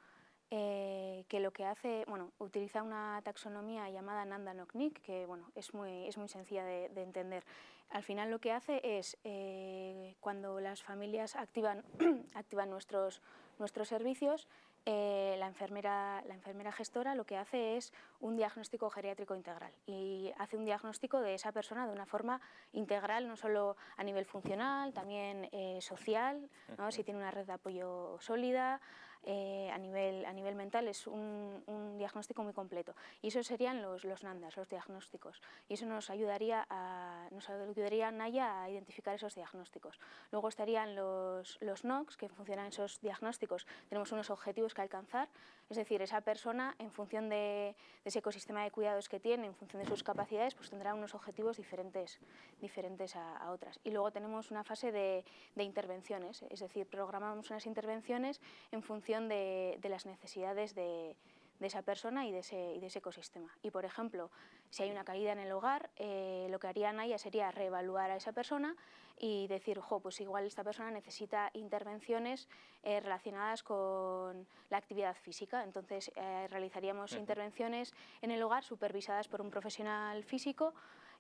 eh, 0.51 1.25
que 1.29 1.41
lo 1.41 1.51
que 1.51 1.65
hace, 1.65 2.05
bueno, 2.07 2.31
utiliza 2.39 2.83
una 2.83 3.21
taxonomía 3.25 3.91
llamada 3.91 4.25
Nanda 4.25 4.55
Noknik, 4.55 5.03
que 5.03 5.27
bueno, 5.27 5.51
es, 5.57 5.75
muy, 5.75 6.07
es 6.07 6.17
muy 6.17 6.29
sencilla 6.29 6.65
de, 6.65 6.89
de 6.91 7.03
entender. 7.03 7.45
Al 7.91 8.03
final 8.03 8.31
lo 8.31 8.41
que 8.41 8.53
hace 8.53 8.81
es, 8.99 9.17
eh, 9.25 10.17
cuando 10.21 10.61
las 10.61 10.83
familias 10.83 11.37
activan, 11.37 11.85
activan 12.35 12.71
nuestros, 12.71 13.23
nuestros 13.59 13.89
servicios, 13.89 14.49
eh, 14.89 15.35
la, 15.41 15.49
enfermera, 15.49 16.23
la 16.29 16.35
enfermera 16.35 16.71
gestora 16.71 17.17
lo 17.17 17.27
que 17.27 17.37
hace 17.37 17.77
es 17.77 17.93
un 18.21 18.37
diagnóstico 18.37 18.89
geriátrico 18.89 19.35
integral 19.35 19.73
y 19.85 20.31
hace 20.39 20.57
un 20.57 20.65
diagnóstico 20.65 21.21
de 21.21 21.35
esa 21.35 21.51
persona 21.51 21.89
de 21.89 21.93
una 21.93 22.07
forma 22.07 22.41
integral, 22.73 23.27
no 23.27 23.37
solo 23.37 23.77
a 23.97 24.05
nivel 24.05 24.27
funcional, 24.27 24.93
también 24.95 25.49
eh, 25.51 25.81
social, 25.81 26.49
¿no? 26.79 26.93
si 26.93 27.03
tiene 27.03 27.19
una 27.19 27.33
red 27.33 27.47
de 27.47 27.55
apoyo 27.55 28.17
sólida, 28.21 28.81
eh, 29.29 29.69
a, 29.73 29.79
nivel, 29.79 30.25
a 30.25 30.33
nivel 30.33 30.55
mental 30.55 30.87
es 30.87 31.09
un, 31.09 31.65
un, 31.67 31.99
diagnóstico 31.99 32.45
muy 32.45 32.53
completo. 32.53 32.95
Y 33.23 33.29
eso 33.29 33.43
serían 33.43 33.83
los, 33.83 34.05
los 34.05 34.23
NANDAS, 34.23 34.57
los 34.57 34.69
diagnósticos. 34.69 35.43
Y 35.69 35.75
eso 35.75 35.85
nos 35.85 36.11
ayudaría 36.11 36.65
a, 36.71 37.27
nos 37.33 37.51
ayudaría 37.51 38.09
a 38.09 38.11
Naya 38.13 38.63
a 38.63 38.71
identificar 38.71 39.17
esos 39.17 39.35
diagnósticos. 39.35 39.99
Luego 40.31 40.49
estarían 40.49 40.95
los, 40.95 41.59
los 41.61 41.85
NOCs, 41.85 42.17
que 42.17 42.29
funcionan 42.29 42.67
esos 42.67 43.01
diagnósticos. 43.01 43.67
Tenemos 43.89 44.13
unos 44.13 44.31
objetivos 44.31 44.75
que 44.75 44.83
alcanzar, 44.83 45.29
es 45.69 45.77
decir, 45.77 46.01
esa 46.03 46.21
persona, 46.21 46.77
en 46.79 46.93
función 46.93 47.29
de, 47.29 47.75
de 48.05 48.09
ese 48.09 48.21
ecosistema 48.21 48.63
de 48.63 48.71
cuidados 48.71 49.09
que 49.09 49.19
tiene, 49.19 49.49
en 49.49 49.57
función 49.57 49.83
de 49.83 49.89
sus 49.89 50.05
capacidades, 50.05 50.55
pues 50.55 50.71
tendrá 50.71 50.95
unos 50.95 51.17
objetivos 51.17 51.57
diferentes, 51.57 52.21
diferentes 52.61 53.17
a, 53.17 53.37
a 53.39 53.51
otras. 53.51 53.81
Y 53.83 53.91
luego 53.91 54.13
tenemos 54.13 54.53
una 54.53 54.63
fase 54.63 54.93
de, 54.93 55.25
de 55.57 55.65
intervenciones, 55.65 56.45
es 56.49 56.61
decir, 56.61 56.87
programamos 56.87 57.51
unas 57.51 57.67
intervenciones 57.67 58.41
en 58.71 58.85
función 58.85 59.16
de, 59.23 59.79
de 59.81 59.89
las 59.89 60.07
necesidades 60.07 60.75
de, 60.75 61.17
de, 61.59 61.67
esa 61.67 61.83
persona 61.83 62.27
y 62.27 62.33
de, 62.33 62.41
ese, 62.41 62.75
y 62.75 62.81
de 62.81 62.87
ese 62.87 62.99
ecosistema. 62.99 63.51
Y, 63.63 63.71
por 63.71 63.85
ejemplo, 63.85 64.31
si 64.71 64.83
hay 64.83 64.91
una 64.91 65.05
caída 65.05 65.33
en 65.33 65.39
el 65.39 65.53
hogar, 65.53 65.91
eh, 65.97 66.47
lo 66.51 66.59
que 66.59 66.69
haría 66.69 66.93
Naya 66.93 67.19
sería 67.19 67.51
reevaluar 67.51 68.11
a 68.11 68.17
esa 68.17 68.33
persona 68.33 68.77
y 69.19 69.47
decir, 69.49 69.81
jo, 69.81 70.01
pues 70.01 70.21
igual 70.21 70.45
esta 70.45 70.63
persona 70.63 70.91
necesita 70.91 71.51
intervenciones 71.55 72.49
eh, 72.83 73.01
relacionadas 73.01 73.63
con 73.63 74.47
la 74.69 74.77
actividad 74.77 75.17
física. 75.17 75.65
Entonces, 75.65 76.13
eh, 76.17 76.47
realizaríamos 76.51 77.13
uh 77.13 77.17
-huh. 77.17 77.21
intervenciones 77.21 77.95
en 78.21 78.31
el 78.31 78.43
hogar 78.43 78.63
supervisadas 78.63 79.29
por 79.29 79.41
un 79.41 79.51
profesional 79.51 80.23
físico 80.25 80.75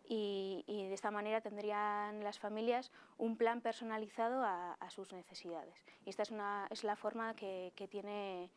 y, 0.08 0.64
y, 0.66 0.88
de 0.88 0.94
esta 0.94 1.10
manera 1.10 1.40
tendrían 1.40 2.22
las 2.22 2.38
familias 2.38 2.92
un 3.18 3.36
plan 3.36 3.60
personalizado 3.60 4.42
a, 4.42 4.74
a 4.74 4.90
sus 4.90 5.12
necesidades. 5.12 5.74
Y 6.04 6.10
esta 6.10 6.22
es, 6.22 6.30
una, 6.30 6.66
es 6.70 6.84
la 6.84 6.96
forma 6.96 7.34
que, 7.34 7.72
que 7.74 7.88
tiene 7.88 8.50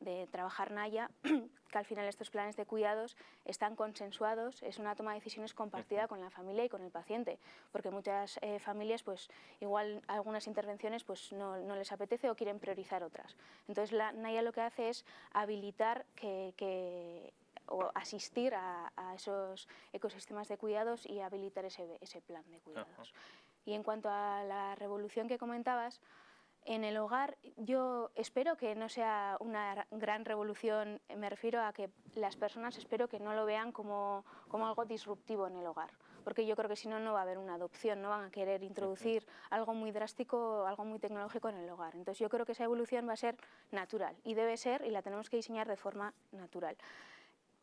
de 0.00 0.26
trabajar 0.26 0.70
Naya, 0.70 1.10
que 1.22 1.78
al 1.78 1.84
final 1.84 2.06
estos 2.06 2.30
planes 2.30 2.56
de 2.56 2.66
cuidados 2.66 3.16
están 3.44 3.76
consensuados, 3.76 4.62
es 4.62 4.78
una 4.78 4.94
toma 4.94 5.12
de 5.12 5.18
decisiones 5.18 5.54
compartida 5.54 6.08
con 6.08 6.20
la 6.20 6.30
familia 6.30 6.64
y 6.64 6.68
con 6.68 6.82
el 6.82 6.90
paciente, 6.90 7.38
porque 7.72 7.90
muchas 7.90 8.38
eh, 8.42 8.58
familias, 8.58 9.02
pues 9.02 9.28
igual 9.60 10.02
algunas 10.06 10.46
intervenciones 10.46 11.04
pues 11.04 11.32
no, 11.32 11.56
no, 11.58 11.76
les 11.76 11.92
apetece 11.92 12.30
o 12.30 12.36
quieren 12.36 12.58
priorizar 12.58 13.02
otras. 13.02 13.36
Entonces 13.68 13.92
la 13.92 14.12
Naya 14.12 14.42
lo 14.42 14.52
que 14.52 14.60
hace 14.60 14.88
es 14.88 15.04
habilitar 15.32 16.04
que, 16.14 16.54
que 16.56 17.32
o 17.66 17.90
asistir 17.94 18.54
a, 18.54 18.92
a, 18.96 19.14
esos 19.14 19.68
ecosistemas 19.92 20.48
de 20.48 20.58
cuidados 20.58 21.06
y 21.06 21.20
habilitar 21.20 21.64
ese, 21.64 21.98
ese 22.00 22.20
plan 22.20 22.44
de 22.50 22.60
cuidados. 22.60 23.12
Uh 23.12 23.14
-huh. 23.14 23.18
Y 23.66 23.74
en 23.74 23.82
cuanto 23.82 24.08
a 24.10 24.44
la 24.44 24.74
revolución 24.74 25.28
que 25.28 25.38
comentabas, 25.38 26.00
en 26.66 26.82
el 26.82 26.96
hogar 26.96 27.36
yo 27.56 28.10
espero 28.14 28.56
que 28.56 28.74
no 28.74 28.88
sea 28.88 29.36
una 29.40 29.86
gran 29.90 30.24
revolución, 30.24 31.00
me 31.14 31.28
refiero 31.28 31.62
a 31.62 31.72
que 31.72 31.90
las 32.14 32.36
personas 32.36 32.78
espero 32.78 33.08
que 33.08 33.20
no 33.20 33.34
lo 33.34 33.44
vean 33.44 33.70
como, 33.72 34.24
como 34.48 34.66
algo 34.66 34.84
disruptivo 34.84 35.46
en 35.46 35.56
el 35.56 35.66
hogar, 35.66 35.90
porque 36.24 36.46
yo 36.46 36.56
creo 36.56 36.68
que 36.68 36.76
si 36.76 36.88
no, 36.88 36.98
no 36.98 37.12
va 37.12 37.20
a 37.20 37.22
haber 37.22 37.38
una 37.38 37.54
adopción, 37.54 38.00
no 38.00 38.08
van 38.08 38.24
a 38.24 38.30
querer 38.30 38.62
introducir 38.62 39.26
algo 39.50 39.74
muy 39.74 39.92
drástico, 39.92 40.66
algo 40.66 40.84
muy 40.84 40.98
tecnológico 40.98 41.50
en 41.50 41.56
el 41.56 41.68
hogar. 41.68 41.94
Entonces 41.94 42.18
yo 42.18 42.30
creo 42.30 42.46
que 42.46 42.52
esa 42.52 42.64
evolución 42.64 43.06
va 43.06 43.12
a 43.12 43.16
ser 43.16 43.36
natural 43.70 44.16
y 44.24 44.34
debe 44.34 44.56
ser 44.56 44.84
y 44.86 44.90
la 44.90 45.02
tenemos 45.02 45.28
que 45.28 45.36
diseñar 45.36 45.68
de 45.68 45.76
forma 45.76 46.14
natural. 46.32 46.76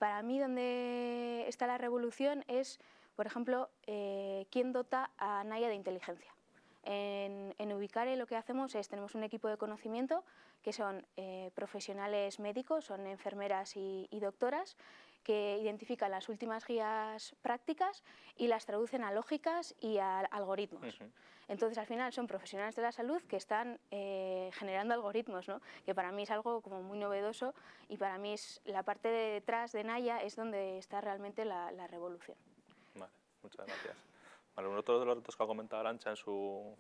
Para 0.02 0.24
mí 0.24 0.40
donde 0.40 1.46
está 1.48 1.68
la 1.68 1.78
revolución 1.78 2.44
es, 2.48 2.80
por 3.16 3.28
ejemplo, 3.28 3.70
eh, 3.86 4.48
quién 4.50 4.72
dota 4.72 5.12
a 5.20 5.44
Naya 5.44 5.68
de 5.68 5.76
inteligencia. 5.76 6.34
En, 6.82 7.72
Ubicare 7.72 8.16
lo 8.16 8.26
que 8.26 8.36
hacemos 8.36 8.74
es, 8.74 8.90
tenemos 8.90 9.14
un 9.14 9.24
equipo 9.24 9.48
de 9.48 9.58
conocimiento 9.58 10.24
que 10.64 10.74
son 10.74 11.06
eh, 11.18 11.52
profesionales 11.54 12.40
médicos, 12.40 12.86
son 12.86 13.06
enfermeras 13.06 13.74
y, 13.76 14.08
doctoras, 14.20 14.76
que 15.24 15.58
identifican 15.58 16.12
las 16.12 16.30
últimas 16.30 16.66
guías 16.66 17.36
prácticas 17.42 18.04
y 18.36 18.48
las 18.48 18.66
traducen 18.66 19.04
a 19.04 19.12
lógicas 19.12 19.76
y 19.80 19.98
a 19.98 20.20
algoritmos. 20.20 21.00
Uh 21.00 21.04
-huh. 21.04 21.12
Entonces, 21.48 21.78
al 21.78 21.86
final 21.86 22.14
son 22.14 22.28
profesionales 22.28 22.76
de 22.78 22.82
la 22.82 22.94
salud 22.94 23.22
que 23.24 23.36
están 23.36 23.78
eh, 23.92 24.50
generando 24.54 24.94
algoritmos, 24.94 25.50
¿no? 25.50 25.62
que 25.86 25.94
para 25.94 26.12
mí 26.14 26.24
es 26.24 26.32
algo 26.32 26.62
como 26.62 26.82
muy 26.82 26.98
novedoso 26.98 27.54
y 27.90 27.98
para 27.98 28.18
mí 28.18 28.34
es 28.34 28.62
la 28.64 28.84
parte 28.84 29.10
de 29.10 29.34
detrás 29.34 29.74
de 29.74 29.84
Naya 29.84 30.22
es 30.22 30.38
donde 30.38 30.78
está 30.78 31.02
realmente 31.02 31.44
la, 31.44 31.72
la 31.74 31.88
revolución. 31.88 32.38
Vale, 32.96 33.12
muchas 33.44 33.66
gracias. 33.66 33.98
Vale, 34.56 34.70
otro 34.70 35.00
de 35.00 35.06
los 35.06 35.18
retos 35.18 35.36
que 35.36 35.44
ha 35.44 35.48
comentado 35.48 35.82
Arancha 35.82 36.12
en 36.12 36.16
su 36.16 36.74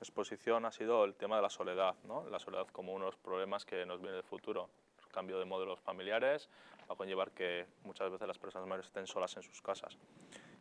exposición 0.00 0.64
ha 0.64 0.72
sido 0.72 1.04
el 1.04 1.14
tema 1.14 1.36
de 1.36 1.42
la 1.42 1.50
soledad, 1.50 1.94
¿no? 2.04 2.28
la 2.28 2.40
soledad 2.40 2.66
como 2.72 2.92
uno 2.92 3.04
de 3.04 3.10
los 3.12 3.20
problemas 3.20 3.64
que 3.64 3.86
nos 3.86 4.00
viene 4.00 4.16
del 4.16 4.24
futuro. 4.24 4.70
El 4.98 5.08
cambio 5.08 5.38
de 5.38 5.44
modelos 5.44 5.78
familiares 5.80 6.48
a 6.90 6.96
conllevar 6.96 7.30
que 7.30 7.66
muchas 7.84 8.10
veces 8.10 8.26
las 8.26 8.38
personas 8.38 8.66
mayores 8.66 8.86
estén 8.86 9.06
solas 9.06 9.36
en 9.36 9.42
sus 9.44 9.62
casas. 9.62 9.96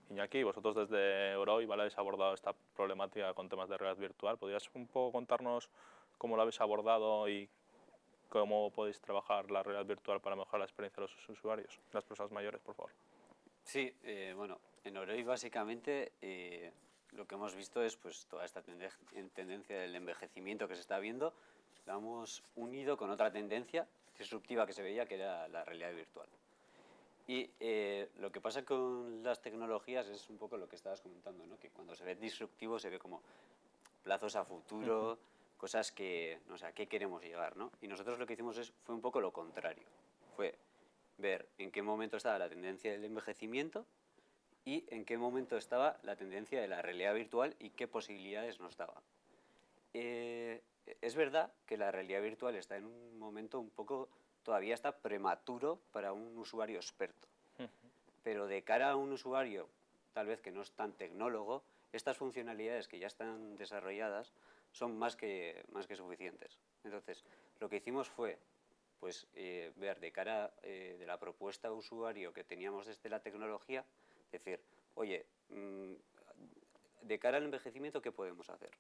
Iñaki, 0.10 0.44
vosotros 0.44 0.76
desde 0.76 1.32
Euroi 1.32 1.66
¿vale? 1.66 1.84
habéis 1.84 1.98
abordado 1.98 2.34
esta 2.34 2.54
problemática 2.76 3.34
con 3.34 3.50
temas 3.50 3.68
de 3.68 3.78
realidad 3.78 4.00
virtual. 4.00 4.38
¿Podrías 4.38 4.70
un 4.74 4.88
poco 4.88 5.12
contarnos 5.12 5.70
cómo 6.18 6.36
lo 6.36 6.44
habéis 6.44 6.62
abordado 6.62 7.28
y 7.28 7.50
cómo 8.30 8.72
podéis 8.72 9.02
trabajar 9.02 9.50
la 9.50 9.64
realidad 9.64 9.86
virtual 9.86 10.22
para 10.22 10.36
mejorar 10.36 10.60
la 10.60 10.66
experiencia 10.66 11.02
de 11.02 11.10
los 11.10 11.30
usuarios, 11.30 11.80
las 11.92 12.06
personas 12.06 12.32
mayores, 12.32 12.62
por 12.62 12.76
favor? 12.76 12.92
Sí, 13.64 13.92
eh, 14.04 14.34
bueno, 14.36 14.60
en 14.84 14.98
Oroi 14.98 15.24
básicamente 15.24 16.14
eh, 16.22 16.72
lo 17.12 17.26
que 17.26 17.36
hemos 17.36 17.56
visto 17.56 17.82
es 17.82 17.98
pues 17.98 18.28
toda 18.28 18.46
esta 18.46 18.62
tendencia 18.62 19.80
del 19.80 19.96
envejecimiento 19.96 20.68
que 20.68 20.76
se 20.76 20.82
está 20.82 21.00
viendo, 21.00 21.34
la 21.88 21.96
hemos 21.96 22.44
unido 22.56 22.98
con 22.98 23.10
otra 23.10 23.32
tendencia 23.32 23.88
disruptiva 24.20 24.68
que 24.68 24.74
se 24.74 24.84
veía, 24.84 25.08
que 25.08 25.16
era 25.16 25.48
la 25.48 25.64
realidad 25.64 25.96
virtual. 25.96 26.28
Y 27.28 27.50
eh, 27.60 28.10
lo 28.18 28.32
que 28.32 28.42
pasa 28.42 28.66
con 28.66 29.24
las 29.24 29.42
tecnologías 29.42 30.08
es 30.08 30.30
un 30.30 30.38
poco 30.38 30.58
lo 30.58 30.68
que 30.68 30.76
estabas 30.76 31.02
comentando, 31.02 31.46
¿no? 31.46 31.58
que 31.60 31.70
cuando 31.70 31.96
se 31.96 32.04
ve 32.04 32.16
disruptivo 32.16 32.80
se 32.80 32.90
ve 32.90 33.00
como 33.00 33.22
plazos 34.04 34.36
a 34.36 34.44
futuro, 34.44 35.20
cosas 35.58 35.92
que, 35.92 36.40
no 36.48 36.58
sé, 36.58 36.66
a 36.66 36.72
qué 36.74 36.88
queremos 36.88 37.22
llegar. 37.24 37.56
¿no? 37.56 37.72
Y 37.82 37.88
nosotros 37.88 38.20
lo 38.20 38.26
que 38.26 38.34
hicimos 38.34 38.58
es, 38.58 38.72
fue 38.84 38.96
un 38.96 39.02
poco 39.02 39.22
lo 39.22 39.32
contrario. 39.32 39.84
Fue 40.36 40.56
ver 41.18 41.48
en 41.58 41.72
qué 41.72 41.82
momento 41.82 42.18
estaba 42.18 42.40
la 42.40 42.50
tendencia 42.50 42.92
del 42.92 43.06
envejecimiento 43.06 43.86
y 44.66 44.86
en 44.90 45.06
qué 45.06 45.18
momento 45.18 45.58
estaba 45.58 46.00
la 46.04 46.16
tendencia 46.16 46.60
de 46.60 46.68
la 46.68 46.82
realidad 46.82 47.14
virtual 47.14 47.56
y 47.60 47.70
qué 47.70 47.88
posibilidades 47.88 48.60
nos 48.60 48.76
daba. 48.76 49.02
Eh, 49.94 50.62
es 51.02 51.16
verdad 51.16 51.52
que 51.66 51.78
la 51.78 51.92
realidad 51.92 52.22
virtual 52.22 52.56
está 52.56 52.78
en 52.78 52.86
un 52.86 53.18
momento 53.18 53.60
un 53.60 53.70
poco, 53.70 54.10
todavía 54.44 54.74
está 54.74 54.98
prematuro 54.98 55.80
para 55.92 56.14
un 56.14 56.38
usuario 56.38 56.78
experto, 56.78 57.28
pero 58.24 58.48
de 58.48 58.64
cara 58.64 58.92
a 58.92 58.96
un 58.96 59.12
usuario 59.12 59.70
tal 60.14 60.28
vez 60.28 60.42
que 60.42 60.52
no 60.52 60.62
es 60.62 60.72
tan 60.72 60.94
tecnólogo, 60.94 61.64
estas 61.92 62.18
funcionalidades 62.18 62.88
que 62.88 63.00
ya 63.00 63.08
están 63.08 63.56
desarrolladas 63.56 64.34
son 64.72 64.98
más 64.98 65.16
que, 65.16 65.64
más 65.72 65.88
que 65.88 65.96
suficientes. 65.96 66.60
Entonces, 66.84 67.24
lo 67.60 67.70
que 67.70 67.78
hicimos 67.78 68.10
fue 68.10 68.38
pues, 69.00 69.28
eh, 69.34 69.72
ver 69.78 70.00
de 70.00 70.12
cara 70.12 70.52
eh, 70.62 70.98
de 71.00 71.06
la 71.06 71.18
propuesta 71.18 71.70
de 71.70 71.74
usuario 71.74 72.34
que 72.34 72.44
teníamos 72.44 72.86
desde 72.86 73.10
la 73.10 73.22
tecnología, 73.22 73.86
decir, 74.32 74.60
oye, 74.96 75.26
mm, 75.50 75.94
de 77.02 77.20
cara 77.20 77.38
al 77.38 77.46
envejecimiento, 77.46 78.02
¿qué 78.02 78.12
podemos 78.12 78.50
hacer? 78.50 78.72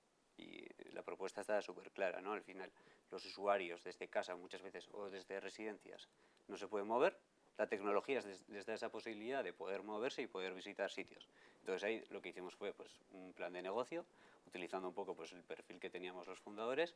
La 0.99 1.05
propuesta 1.05 1.39
está 1.39 1.61
súper 1.61 1.91
clara, 1.91 2.19
¿no? 2.19 2.33
Al 2.33 2.41
final, 2.41 2.69
los 3.09 3.23
usuarios 3.23 3.81
desde 3.85 4.09
casa 4.09 4.35
muchas 4.35 4.61
veces 4.61 4.89
o 4.91 5.09
desde 5.09 5.39
residencias 5.39 6.09
no 6.49 6.57
se 6.57 6.67
pueden 6.67 6.89
mover, 6.89 7.15
la 7.57 7.67
tecnología 7.67 8.21
les 8.49 8.65
da 8.65 8.73
esa 8.73 8.89
posibilidad 8.89 9.41
de 9.41 9.53
poder 9.53 9.81
moverse 9.81 10.21
y 10.21 10.27
poder 10.27 10.53
visitar 10.53 10.91
sitios. 10.91 11.29
Entonces 11.61 11.85
ahí 11.85 12.03
lo 12.09 12.21
que 12.21 12.29
hicimos 12.29 12.53
fue 12.53 12.73
pues, 12.73 12.91
un 13.13 13.31
plan 13.31 13.53
de 13.53 13.61
negocio, 13.61 14.03
utilizando 14.45 14.89
un 14.89 14.93
poco 14.93 15.15
pues, 15.15 15.31
el 15.31 15.41
perfil 15.43 15.79
que 15.79 15.89
teníamos 15.89 16.27
los 16.27 16.41
fundadores 16.41 16.93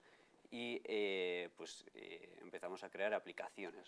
y 0.52 0.82
eh, 0.84 1.50
pues, 1.56 1.86
eh, 1.96 2.28
empezamos 2.42 2.84
a 2.84 2.90
crear 2.90 3.14
aplicaciones. 3.14 3.88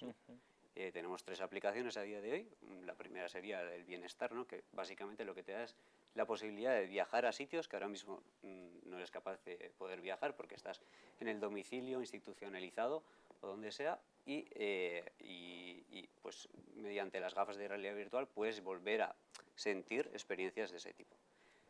Eh, 0.76 0.92
tenemos 0.94 1.26
tres 1.26 1.42
aplicaciones 1.42 1.98
a 1.98 2.04
día 2.04 2.22
de 2.22 2.32
hoy. 2.32 2.48
La 2.86 2.96
primera 2.96 3.28
sería 3.28 3.62
el 3.74 3.84
bienestar, 3.84 4.32
¿no? 4.32 4.48
que 4.48 4.64
básicamente 4.72 5.26
lo 5.26 5.36
que 5.36 5.44
te 5.44 5.52
da 5.52 5.64
es 5.64 5.76
la 6.16 6.26
posibilidad 6.26 6.74
de 6.74 6.88
viajar 6.88 7.26
a 7.26 7.32
sitios 7.32 7.68
que 7.68 7.76
ahora 7.76 7.90
mismo 7.90 8.24
mm, 8.42 8.90
no 8.90 8.98
eres 8.98 9.12
capaz 9.12 9.44
de 9.44 9.72
poder 9.78 10.02
viajar 10.02 10.36
porque 10.36 10.56
estás 10.56 10.82
en 11.20 11.28
el 11.28 11.40
domicilio 11.40 12.00
institucionalizado 12.00 13.04
o 13.42 13.48
donde 13.48 13.72
sea 13.72 14.00
y, 14.26 14.46
eh, 14.52 15.12
y, 15.20 16.08
pues 16.22 16.50
mediante 16.76 17.20
las 17.20 17.36
gafas 17.36 17.58
de 17.58 17.68
realidad 17.68 17.96
virtual 17.96 18.28
puedes 18.28 18.64
volver 18.64 19.04
a 19.04 19.16
sentir 19.56 20.10
experiencias 20.14 20.72
de 20.72 20.78
ese 20.78 20.94
tipo. 20.94 21.16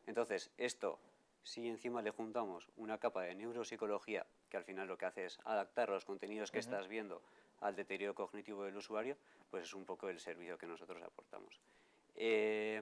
Entonces, 0.08 0.50
esto, 0.58 0.98
si 1.44 1.68
encima 1.68 2.02
le 2.02 2.12
juntamos 2.12 2.70
una 2.78 2.98
capa 2.98 3.24
de 3.24 3.36
neuropsicología 3.36 4.26
que 4.50 4.58
al 4.58 4.64
final 4.64 4.88
lo 4.88 4.98
que 4.98 5.06
hace 5.06 5.26
es 5.26 5.40
adaptar 5.44 5.90
los 5.90 6.06
contenidos 6.06 6.52
que 6.52 6.60
estás 6.60 6.88
viendo 6.88 7.22
al 7.60 7.76
deterioro 7.76 8.16
cognitivo 8.16 8.64
del 8.64 8.78
usuario, 8.78 9.18
pues 9.50 9.64
es 9.64 9.74
un 9.74 9.86
poco 9.86 10.08
el 10.08 10.20
servicio 10.20 10.58
que 10.58 10.68
nosotros 10.68 11.02
aportamos. 11.04 11.60
Eh, 12.16 12.82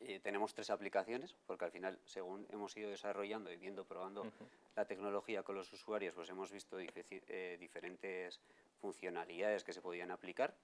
eh, 0.00 0.18
tenemos 0.20 0.54
tres 0.54 0.70
aplicaciones, 0.70 1.36
porque 1.46 1.66
al 1.66 1.70
final, 1.70 1.98
según 2.04 2.46
hemos 2.50 2.76
ido 2.76 2.90
desarrollando 2.90 3.52
y 3.52 3.56
viendo, 3.56 3.84
probando 3.84 4.26
la 4.74 4.86
tecnología 4.86 5.42
con 5.42 5.56
los 5.56 5.70
usuarios, 5.72 6.14
pues 6.14 6.28
hemos 6.30 6.50
visto 6.50 6.78
eh, 6.80 7.56
diferentes 7.60 8.40
funcionalidades 8.80 9.62
que 9.62 9.72
se 9.72 9.82
podían 9.82 10.10
aplicar. 10.10 10.54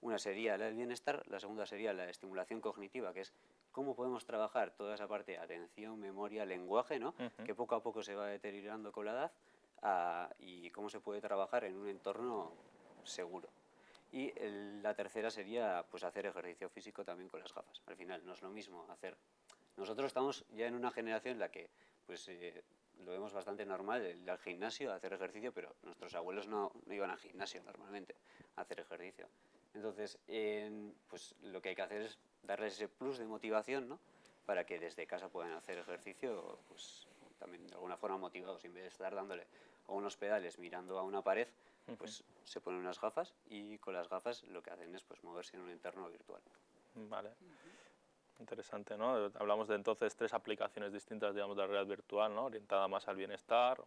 Una 0.00 0.18
sería 0.18 0.56
la 0.56 0.66
del 0.66 0.74
bienestar, 0.74 1.26
la 1.28 1.40
segunda 1.40 1.66
sería 1.66 1.92
la 1.92 2.08
estimulación 2.08 2.60
cognitiva, 2.60 3.12
que 3.12 3.20
es 3.20 3.32
cómo 3.70 3.94
podemos 3.94 4.24
trabajar 4.24 4.70
toda 4.70 4.94
esa 4.94 5.08
parte 5.08 5.32
de 5.32 5.38
atención, 5.38 5.98
memoria, 5.98 6.44
lenguaje, 6.44 6.98
¿no? 6.98 7.14
que 7.44 7.54
poco 7.54 7.74
a 7.74 7.82
poco 7.82 8.02
se 8.02 8.14
va 8.14 8.26
deteriorando 8.28 8.92
con 8.92 9.06
la 9.06 9.30
edad 9.82 10.36
y 10.38 10.70
cómo 10.70 10.90
se 10.90 11.00
puede 11.00 11.20
trabajar 11.20 11.64
en 11.64 11.76
un 11.76 11.88
entorno 11.88 12.52
seguro. 13.04 13.48
Y 14.12 14.32
la 14.82 14.94
tercera 14.94 15.30
sería 15.30 15.84
pues 15.90 16.04
hacer 16.04 16.26
ejercicio 16.26 16.68
físico 16.68 17.04
también 17.04 17.28
con 17.28 17.40
las 17.40 17.52
gafas. 17.52 17.82
Al 17.86 17.96
final 17.96 18.24
no 18.24 18.32
es 18.32 18.42
lo 18.42 18.50
mismo 18.50 18.86
hacer... 18.90 19.16
Nosotros 19.76 20.06
estamos 20.06 20.44
ya 20.52 20.66
en 20.66 20.74
una 20.74 20.90
generación 20.90 21.34
en 21.34 21.40
la 21.40 21.50
que 21.50 21.68
pues, 22.06 22.28
eh, 22.28 22.64
lo 23.04 23.12
vemos 23.12 23.32
bastante 23.32 23.66
normal, 23.66 24.06
ir 24.06 24.30
al 24.30 24.38
gimnasio, 24.38 24.92
hacer 24.92 25.12
ejercicio, 25.12 25.52
pero 25.52 25.74
nuestros 25.82 26.14
abuelos 26.14 26.48
no, 26.48 26.72
no 26.86 26.94
iban 26.94 27.10
al 27.10 27.18
gimnasio 27.18 27.62
normalmente 27.62 28.14
a 28.56 28.62
hacer 28.62 28.80
ejercicio. 28.80 29.28
Entonces, 29.74 30.18
pues 31.08 31.34
lo 31.42 31.60
que 31.60 31.70
hay 31.70 31.74
que 31.74 31.82
hacer 31.82 32.02
es 32.02 32.18
darles 32.42 32.74
ese 32.74 32.88
plus 32.88 33.18
de 33.18 33.26
motivación, 33.26 33.88
¿no? 33.88 34.00
Para 34.46 34.64
que 34.64 34.78
desde 34.78 35.06
casa 35.06 35.28
puedan 35.28 35.52
hacer 35.52 35.76
ejercicio, 35.78 36.58
pues 36.68 37.06
también 37.38 37.66
de 37.66 37.74
alguna 37.74 37.96
forma 37.98 38.16
motivados, 38.16 38.64
en 38.64 38.72
vez 38.72 38.84
de 38.84 38.88
estar 38.88 39.14
dándole 39.14 39.46
a 39.86 39.92
unos 39.92 40.16
pedales 40.16 40.58
mirando 40.58 40.98
a 40.98 41.02
una 41.02 41.20
pared, 41.20 41.48
pues 41.94 42.24
se 42.44 42.60
ponen 42.60 42.80
unas 42.80 43.00
gafas 43.00 43.34
y 43.48 43.78
con 43.78 43.94
las 43.94 44.08
gafas 44.08 44.42
lo 44.44 44.62
que 44.62 44.70
hacen 44.70 44.94
es 44.94 45.04
pues 45.04 45.22
moverse 45.22 45.56
en 45.56 45.62
un 45.62 45.70
entorno 45.70 46.08
virtual. 46.08 46.42
Vale. 46.94 47.30
Interesante, 48.40 48.96
¿no? 48.98 49.30
Hablamos 49.38 49.68
de 49.68 49.76
entonces 49.76 50.14
tres 50.16 50.34
aplicaciones 50.34 50.92
distintas, 50.92 51.34
digamos, 51.34 51.56
de 51.56 51.62
la 51.62 51.68
realidad 51.68 51.88
virtual, 51.88 52.34
¿no? 52.34 52.46
Orientada 52.46 52.88
más 52.88 53.06
al 53.08 53.16
bienestar, 53.16 53.80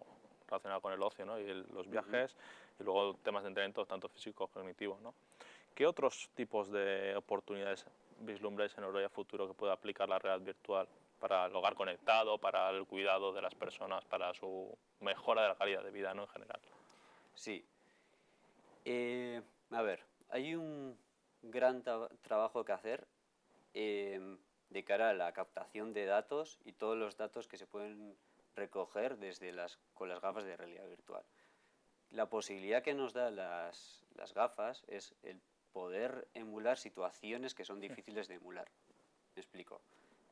relacionada 0.47 0.79
con 0.79 0.93
el 0.93 1.01
ocio, 1.03 1.25
¿no? 1.25 1.37
Y 1.39 1.45
los 1.71 1.89
viajes, 1.89 2.35
y 2.79 2.83
luego 2.83 3.15
temas 3.15 3.43
de 3.43 3.49
entrenamiento 3.49 3.85
tanto 3.85 4.07
físico 4.09 4.47
como 4.47 4.53
cognitivo, 4.53 4.97
¿no? 5.01 5.13
¿Qué 5.75 5.85
otros 5.85 6.29
tipos 6.33 6.71
de 6.71 7.15
oportunidades 7.15 7.85
vislumbres 8.19 8.77
en 8.77 8.83
el 8.83 9.09
futuro 9.09 9.47
que 9.47 9.53
pueda 9.53 9.73
aplicar 9.73 10.09
la 10.09 10.19
realidad 10.19 10.45
virtual 10.45 10.87
para 11.19 11.45
el 11.45 11.55
hogar 11.55 11.75
conectado, 11.75 12.37
para 12.37 12.69
el 12.71 12.85
cuidado 12.85 13.33
de 13.33 13.41
las 13.41 13.53
personas, 13.53 14.03
para 14.05 14.33
su 14.33 14.75
mejora 15.01 15.43
de 15.43 15.47
la 15.49 15.55
calidad 15.55 15.83
de 15.83 15.91
vida 15.91 16.13
¿no? 16.13 16.23
en 16.23 16.29
general. 16.29 16.59
Sí. 17.35 17.63
Eh, 18.91 19.39
a 19.69 19.83
ver, 19.83 20.03
hay 20.29 20.55
un 20.55 20.97
gran 21.43 21.83
trabajo 22.23 22.65
que 22.65 22.71
hacer 22.71 23.07
em, 23.75 24.39
de 24.71 24.83
cara 24.83 25.11
a 25.11 25.13
la 25.13 25.31
captación 25.31 25.93
de 25.93 26.07
datos 26.07 26.57
y 26.65 26.71
todos 26.73 26.97
los 26.97 27.15
datos 27.15 27.47
que 27.47 27.57
se 27.57 27.67
pueden 27.67 28.17
recoger 28.55 29.19
desde 29.19 29.51
las, 29.51 29.77
con 29.93 30.09
las 30.09 30.19
gafas 30.19 30.43
de 30.43 30.57
realidad 30.57 30.87
virtual. 30.87 31.23
La 32.09 32.31
posibilidad 32.31 32.81
que 32.81 32.95
nos 32.95 33.13
da 33.13 33.29
las, 33.29 34.07
las 34.15 34.33
gafas 34.33 34.83
es 34.87 35.13
el 35.21 35.39
poder 35.71 36.27
emular 36.33 36.79
situaciones 36.79 37.53
que 37.53 37.65
son 37.65 37.79
difíciles 37.79 38.27
de 38.27 38.35
emular. 38.35 38.71
Me 39.35 39.41
explico. 39.41 39.83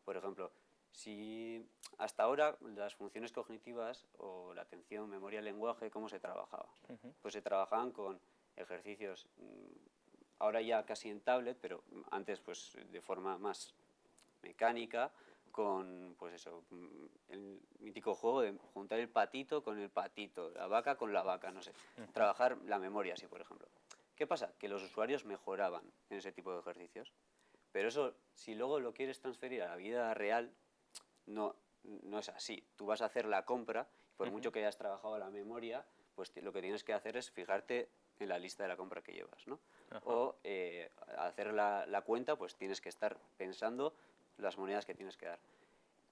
Por 0.04 0.18
ejemplo, 0.18 0.52
si 0.92 1.64
hasta 2.00 2.24
ahora 2.24 2.58
las 2.62 2.96
funciones 2.96 3.32
cognitivas 3.32 4.08
o 4.18 4.56
la 4.56 4.64
atención, 4.64 5.08
memoria, 5.08 5.44
lenguaje, 5.44 5.92
¿cómo 5.92 6.10
se 6.10 6.20
trabajaba? 6.20 6.68
Pues 7.22 7.36
se 7.36 7.44
trabajaban 7.44 7.92
con 7.92 8.20
ejercicios, 8.58 9.28
mm, 9.38 9.88
ahora 10.40 10.62
ya 10.62 10.86
casi 10.86 11.10
en 11.10 11.22
tablet, 11.22 11.58
pero 11.62 11.84
antes 12.12 12.40
pues 12.40 12.78
de 12.92 13.02
forma 13.02 13.38
más 13.38 13.74
mecánica, 14.42 15.12
con 15.52 16.16
pues 16.20 16.36
eso, 16.36 16.64
mm, 16.70 17.06
el 17.30 17.60
mítico 17.80 18.14
juego 18.14 18.42
de 18.42 18.54
juntar 18.74 19.00
el 19.00 19.10
patito 19.10 19.64
con 19.64 19.80
el 19.80 19.90
patito, 19.90 20.52
la 20.52 20.68
vaca 20.68 20.98
con 20.98 21.14
la 21.14 21.24
vaca, 21.24 21.52
no 21.52 21.62
sé. 21.62 21.74
Trabajar 22.14 22.58
la 22.66 22.80
memoria, 22.80 23.14
así 23.14 23.28
por 23.28 23.42
ejemplo. 23.42 23.68
¿Qué 24.16 24.28
pasa? 24.28 24.54
Que 24.60 24.68
los 24.68 24.84
usuarios 24.84 25.26
mejoraban 25.26 25.84
en 26.10 26.18
ese 26.18 26.32
tipo 26.32 26.54
de 26.54 26.60
ejercicios. 26.60 27.14
Pero 27.72 27.88
eso, 27.88 28.16
si 28.34 28.56
luego 28.56 28.80
lo 28.80 28.94
quieres 28.94 29.20
transferir 29.20 29.62
a 29.64 29.70
la 29.70 29.76
vida 29.76 30.14
real, 30.14 30.54
no, 31.26 31.56
no 31.84 32.20
es 32.20 32.30
así. 32.30 32.64
Tú 32.76 32.86
vas 32.86 33.02
a 33.02 33.06
hacer 33.06 33.26
la 33.26 33.46
compra, 33.46 33.88
por 34.16 34.32
mucho 34.32 34.52
que 34.52 34.60
hayas 34.60 34.78
trabajado 34.78 35.18
la 35.18 35.30
memoria, 35.30 35.86
pues 36.16 36.32
lo 36.36 36.52
que 36.52 36.62
tienes 36.62 36.84
que 36.84 36.94
hacer 36.94 37.18
es 37.18 37.30
fijarte 37.30 37.90
en 38.20 38.30
la 38.30 38.40
lista 38.40 38.64
de 38.64 38.70
la 38.70 38.78
compra 38.78 39.02
que 39.02 39.14
llevas, 39.14 39.48
¿no? 39.48 39.60
O 40.06 40.36
eh, 40.44 40.90
hacer 41.18 41.54
la, 41.54 41.86
la, 41.86 42.02
cuenta, 42.02 42.36
pues 42.36 42.56
tienes 42.56 42.82
que 42.82 42.90
estar 42.90 43.18
pensando 43.38 43.94
las 44.38 44.58
monedas 44.58 44.86
que 44.86 44.96
tienes 44.96 45.18
que 45.18 45.28
dar. 45.28 45.40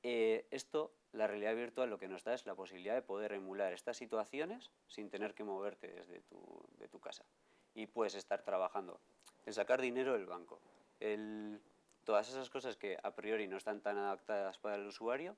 Eh, 0.04 0.46
esto, 0.52 0.92
la 1.14 1.26
realidad 1.26 1.56
virtual, 1.56 1.90
lo 1.90 1.98
que 1.98 2.08
nos 2.08 2.24
da 2.24 2.34
es 2.34 2.46
la 2.46 2.54
posibilidad 2.54 2.94
de 2.94 3.02
poder 3.02 3.34
emular 3.34 3.74
estas 3.74 3.98
situaciones 3.98 4.70
sin 4.88 5.10
tener 5.10 5.34
que 5.34 5.44
moverte 5.44 5.88
desde 5.88 6.22
tu, 6.22 6.38
de 6.78 6.88
tu 6.88 7.00
casa. 7.00 7.26
Y 7.74 7.88
puedes 7.88 8.16
estar 8.16 8.44
trabajando 8.44 9.00
en 9.46 9.54
sacar 9.54 9.82
dinero 9.82 10.14
del 10.14 10.26
banco, 10.26 10.60
el 11.00 11.60
todas 12.04 12.30
esas 12.30 12.50
cosas 12.50 12.78
que 12.78 12.98
a 13.02 13.12
priori 13.12 13.48
no 13.48 13.58
están 13.58 13.82
tan 13.82 13.98
adaptadas 13.98 14.58
para 14.60 14.76
el 14.76 14.86
usuario 14.86 15.36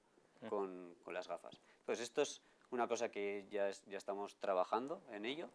con, 0.49 0.93
con 1.01 1.13
las 1.13 1.27
gafas. 1.27 1.59
Pues 1.85 1.99
esto 1.99 2.21
es 2.21 2.41
una 2.69 2.87
cosa 2.87 3.09
que 3.09 3.47
ya, 3.49 3.71
ya 3.87 3.97
estamos 3.97 4.35
trabajando 4.35 5.01
en 5.11 5.25
ello, 5.25 5.49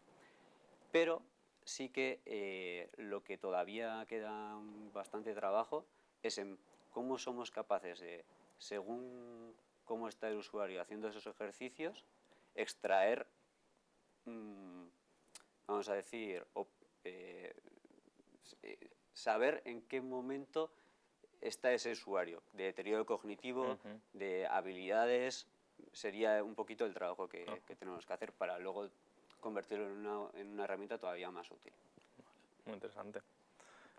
pero 0.92 1.22
sí 1.64 1.88
que 1.88 2.20
eh, 2.26 2.88
lo 2.96 3.24
que 3.24 3.38
todavía 3.38 4.06
queda 4.08 4.56
bastante 4.92 5.34
trabajo 5.34 5.84
es 6.22 6.38
en 6.38 6.58
cómo 6.90 7.18
somos 7.18 7.50
capaces 7.50 7.98
de 7.98 8.24
según 8.58 9.56
cómo 9.84 10.08
está 10.08 10.28
el 10.28 10.36
usuario 10.36 10.80
haciendo 10.80 11.08
esos 11.08 11.26
ejercicios, 11.26 12.04
extraer, 12.54 13.26
mm, 14.26 14.84
vamos 15.66 15.88
a 15.88 15.94
decir, 15.94 16.46
eh, 17.04 17.52
eh, 18.62 18.90
saber 19.12 19.62
en 19.64 19.82
qué 19.82 20.00
momento 20.00 20.72
está 21.40 21.72
ese 21.72 21.90
usuario, 21.90 22.42
de 22.52 22.64
deterioro 22.64 23.04
cognitivo, 23.04 23.78
de 24.12 24.46
habilidades, 24.46 25.48
sería 25.92 26.44
un 26.44 26.54
poquito 26.54 26.84
el 26.84 26.94
trabajo 26.94 27.28
que, 27.28 27.44
tenemos 27.78 28.06
que 28.06 28.12
hacer 28.12 28.32
para 28.32 28.58
luego 28.58 28.88
convertirlo 29.42 29.84
en 29.84 30.06
una, 30.06 30.30
en 30.40 30.48
una 30.48 30.64
herramienta 30.64 30.96
todavía 30.96 31.30
más 31.30 31.50
útil. 31.50 31.72
Muy 32.64 32.74
interesante. 32.74 33.20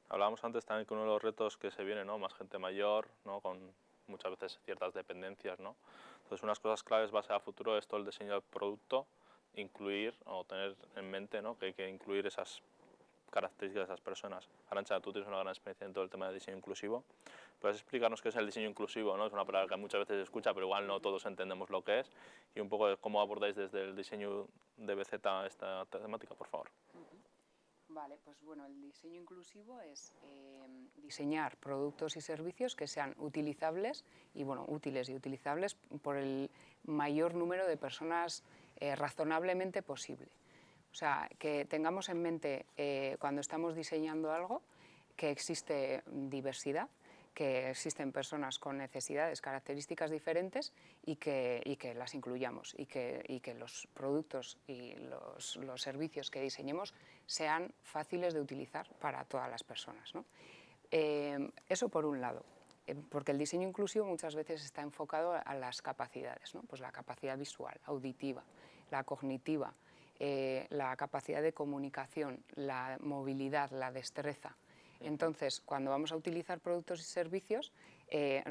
Hablábamos 0.10 0.44
antes 0.44 0.66
también 0.66 0.88
que 0.88 0.94
uno 0.94 1.04
de 1.04 1.10
los 1.10 1.22
retos 1.22 1.58
que 1.58 1.70
se 1.70 1.84
viene, 1.84 2.04
¿no? 2.04 2.18
más 2.18 2.34
gente 2.34 2.58
mayor, 2.58 3.08
¿no? 3.26 3.42
con 3.42 3.60
muchas 4.08 4.32
veces 4.32 4.60
ciertas 4.66 4.94
dependencias. 4.94 5.60
¿no? 5.60 5.76
Entonces, 6.24 6.44
unas 6.44 6.60
cosas 6.60 6.82
claves 6.82 7.12
base 7.12 7.34
a 7.34 7.40
futuro 7.40 7.78
es 7.78 7.86
todo 7.86 8.00
el 8.00 8.06
diseño 8.06 8.32
del 8.34 8.42
producto, 8.42 9.06
incluir 9.56 10.16
o 10.26 10.44
tener 10.46 10.76
en 10.96 11.12
mente 11.12 11.42
¿no? 11.42 11.58
que 11.58 11.68
hay 11.68 11.74
que 11.74 11.88
incluir 11.88 12.26
esas 12.26 12.62
características 13.34 13.88
de 13.88 13.94
esas 13.94 14.02
personas. 14.02 14.48
Arancha, 14.70 15.00
tú 15.00 15.12
tienes 15.12 15.28
una 15.28 15.38
gran 15.38 15.50
experiencia 15.50 15.88
en 15.88 15.94
todo 15.94 16.04
el 16.04 16.10
tema 16.10 16.28
de 16.28 16.36
diseño 16.36 16.58
inclusivo. 16.58 17.04
¿Puedes 17.60 17.78
explicarnos 17.78 18.22
qué 18.22 18.30
es 18.30 18.36
el 18.36 18.46
diseño 18.46 18.70
inclusivo? 18.70 19.18
¿no? 19.18 19.26
Es 19.26 19.34
una 19.34 19.44
palabra 19.44 19.68
que 19.68 19.76
muchas 19.76 20.02
veces 20.02 20.18
se 20.18 20.24
escucha, 20.24 20.54
pero 20.54 20.68
igual 20.68 20.86
no 20.86 21.00
todos 21.00 21.26
entendemos 21.26 21.70
lo 21.72 21.84
que 21.84 22.02
es. 22.02 22.12
Y 22.54 22.60
un 22.60 22.70
poco 22.70 22.88
de 22.88 22.98
cómo 22.98 23.20
abordáis 23.22 23.56
desde 23.56 23.84
el 23.84 23.96
diseño 23.96 24.48
de 24.78 24.96
BZ 24.96 25.14
esta 25.46 25.86
temática, 25.86 26.36
por 26.36 26.48
favor. 26.48 26.70
Vale, 27.94 28.18
pues 28.24 28.42
bueno, 28.42 28.66
el 28.66 28.82
diseño 28.82 29.22
inclusivo 29.22 29.80
es 29.82 30.14
eh, 30.24 30.68
diseñar 30.98 31.58
productos 31.58 32.18
y 32.18 32.22
servicios 32.22 32.76
que 32.76 32.88
sean 32.88 33.14
utilizables 33.20 34.04
y 34.34 34.44
bueno, 34.44 34.66
útiles 34.68 35.10
y 35.10 35.16
utilizables 35.16 35.76
por 36.02 36.18
el 36.18 36.50
mayor 36.86 37.36
número 37.36 37.68
de 37.68 37.78
personas 37.78 38.44
eh, 38.78 38.96
razonablemente 38.96 39.84
posible. 39.84 40.28
O 40.94 40.96
sea, 40.96 41.28
que 41.40 41.66
tengamos 41.66 42.08
en 42.10 42.22
mente 42.22 42.68
eh, 42.78 43.18
cuando 43.20 43.42
estamos 43.42 43.76
diseñando 43.76 44.32
algo 44.32 44.62
que 45.16 45.32
existe 45.32 46.04
diversidad, 46.06 46.88
que 47.34 47.72
existen 47.72 48.12
personas 48.12 48.60
con 48.60 48.78
necesidades, 48.78 49.42
características 49.42 50.12
diferentes 50.12 50.72
y 51.04 51.16
que, 51.16 51.64
y 51.66 51.78
que 51.78 51.96
las 51.96 52.14
incluyamos 52.14 52.76
y 52.78 52.86
que, 52.86 53.26
y 53.28 53.40
que, 53.40 53.56
los 53.56 53.88
productos 53.96 54.60
y 54.68 54.94
los, 54.96 55.82
servicios 55.82 56.30
que 56.30 56.42
diseñemos 56.42 56.94
sean 57.26 57.74
fáciles 57.82 58.36
de 58.36 58.42
utilizar 58.42 58.88
para 59.00 59.26
todas 59.26 59.50
las 59.50 59.64
personas. 59.64 60.14
¿no? 60.14 60.26
Eh, 60.92 61.50
eso 61.68 61.90
por 61.90 62.06
un 62.06 62.22
lado, 62.22 62.46
eh, 62.86 62.96
porque 63.10 63.32
el 63.32 63.40
diseño 63.40 63.68
inclusivo 63.68 64.06
muchas 64.06 64.36
veces 64.36 64.64
está 64.64 64.84
enfocado 64.84 65.34
a 65.44 65.56
las 65.56 65.82
capacidades, 65.82 66.54
¿no? 66.54 66.62
pues 66.62 66.82
la 66.82 66.92
capacidad 66.92 67.36
visual, 67.36 67.80
auditiva, 67.86 68.44
la 68.92 69.04
cognitiva, 69.04 69.74
eh, 70.26 70.68
la 70.70 70.96
capacidad 70.96 71.42
de 71.42 71.52
comunicación, 71.54 72.44
la 72.56 72.98
movilidad, 73.02 73.72
la 73.72 73.92
destreza, 73.92 74.56
entonces, 75.04 75.62
cuando 75.62 75.92
vamos 75.92 76.12
a 76.12 76.16
utilizar 76.16 76.60
productos 76.60 77.02
y 77.02 77.04
servicios, 77.04 77.72
eh, 78.10 78.44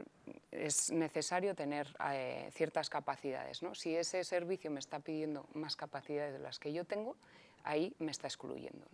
es 0.50 0.90
necesario 0.92 1.54
tener 1.54 1.88
eh, 2.12 2.50
ciertas 2.52 2.90
capacidades. 2.90 3.62
¿no? 3.62 3.74
Si 3.74 3.96
ese 3.96 4.22
servicio 4.24 4.70
me 4.70 4.80
está 4.80 5.00
pidiendo 5.00 5.46
más 5.54 5.76
capacidades 5.76 6.34
de 6.34 6.38
las 6.38 6.58
que 6.58 6.72
yo 6.72 6.84
tengo, 6.84 7.16
ahí 7.64 7.94
me 7.98 8.10
está 8.10 8.26
excluyendo. 8.26 8.86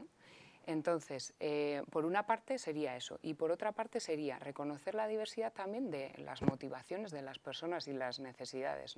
Entonces, 0.67 1.35
eh, 1.41 1.83
por 1.91 2.05
una 2.05 2.27
parte 2.27 2.59
sería 2.59 2.95
eso, 2.95 3.19
y 3.23 3.35
por 3.35 3.51
otra 3.51 3.73
parte 3.73 4.01
sería 4.01 4.39
reconocer 4.39 4.95
la 4.95 5.09
diversidad 5.09 5.53
también 5.53 5.91
de 5.91 6.13
las 6.19 6.43
motivaciones 6.43 7.11
de 7.11 7.23
las 7.23 7.39
personas 7.39 7.89
y 7.89 7.95
las 7.95 8.21
necesidades. 8.21 8.97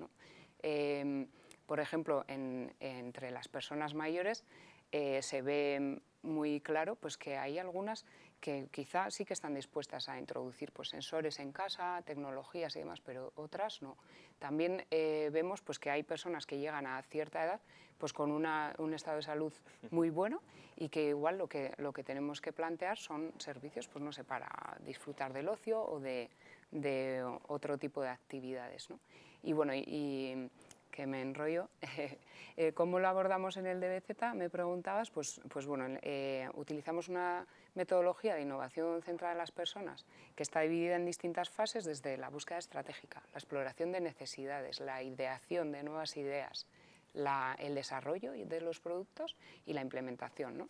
Por 1.71 1.79
ejemplo, 1.79 2.25
entre 2.27 3.31
las 3.31 3.47
personas 3.47 3.95
mayores 3.95 4.45
se 4.91 5.41
ve 5.41 6.03
muy 6.21 6.61
claro 6.61 6.97
pues, 6.97 7.17
que 7.17 7.37
hay 7.37 7.61
algunas 7.61 8.05
que 8.41 8.67
quizá 8.73 9.09
sí 9.13 9.25
que 9.25 9.35
están 9.35 9.55
dispuestas 9.55 10.09
a 10.09 10.19
introducir 10.19 10.73
pues, 10.73 10.89
sensores 10.89 11.39
en 11.39 11.53
casa, 11.53 12.03
tecnologías 12.05 12.75
y 12.75 12.81
demás, 12.81 13.01
pero 13.01 13.33
otras 13.37 13.83
no. 13.83 13.97
También 14.41 14.85
eh, 14.91 15.31
vemos 15.33 15.61
pues, 15.61 15.79
que 15.79 15.91
hay 15.91 16.03
personas 16.03 16.45
que 16.45 16.59
llegan 16.59 16.89
a 16.89 17.01
cierta 17.03 17.45
edad 17.45 17.61
pues, 17.99 18.13
con 18.13 18.33
un 18.33 18.93
estado 18.93 19.19
de 19.19 19.23
salud 19.23 19.53
muy 19.93 20.11
bueno 20.11 20.43
y 20.75 20.89
que 20.89 21.11
igual 21.11 21.39
lo 21.39 21.49
que, 21.49 21.73
lo 21.77 21.93
que 21.93 22.03
tenemos 22.03 22.41
que 22.41 22.53
plantear 22.53 22.99
son 22.99 23.33
servicios, 23.39 23.87
pues 23.87 24.03
no 24.05 24.11
sé, 24.11 24.25
para 24.25 24.77
disfrutar 24.81 25.33
del 25.33 25.49
ocio 25.49 25.81
o 25.81 26.01
de, 26.01 26.31
de 26.73 27.23
otro 27.47 27.79
tipo 27.79 28.03
de 28.03 28.09
actividades. 28.09 28.91
¿no? 28.91 28.99
Y 29.45 29.53
bueno, 29.53 29.73
y 29.73 30.51
que 30.91 31.07
me 31.07 31.23
enrollo. 31.23 31.69
Eh, 32.57 32.75
¿Cómo 32.75 32.99
lo 32.99 33.09
abordamos 33.09 33.57
en 33.57 33.67
el 33.67 33.81
DBZ? 33.81 34.35
Me 34.35 34.51
preguntabas, 34.51 35.11
pues, 35.11 35.41
pues 35.49 35.65
bueno, 35.65 35.99
eh, 36.03 36.47
utilizamos 36.55 37.09
una 37.09 37.47
metodología 37.75 38.35
de 38.35 38.43
innovación 38.43 39.01
centrada 39.01 39.33
en 39.33 39.39
las 39.39 39.51
personas 39.51 40.05
que 40.35 40.43
está 40.43 40.61
dividida 40.61 40.97
en 40.97 41.07
distintas 41.07 41.49
fases 41.49 41.87
desde 41.87 42.19
la 42.19 42.29
búsqueda 42.29 42.59
estratégica, 42.59 43.23
la 43.33 43.39
exploración 43.39 43.93
de 43.93 44.03
necesidades, 44.03 44.81
la 44.81 45.03
ideación 45.03 45.73
de 45.73 45.85
nuevas 45.85 46.19
ideas, 46.19 46.67
el 47.15 47.75
desarrollo 47.75 48.33
de 48.33 48.61
los 48.61 48.81
productos 48.81 49.37
y 49.65 49.73
la 49.73 49.81
implementación. 49.81 50.59
¿no? 50.59 50.69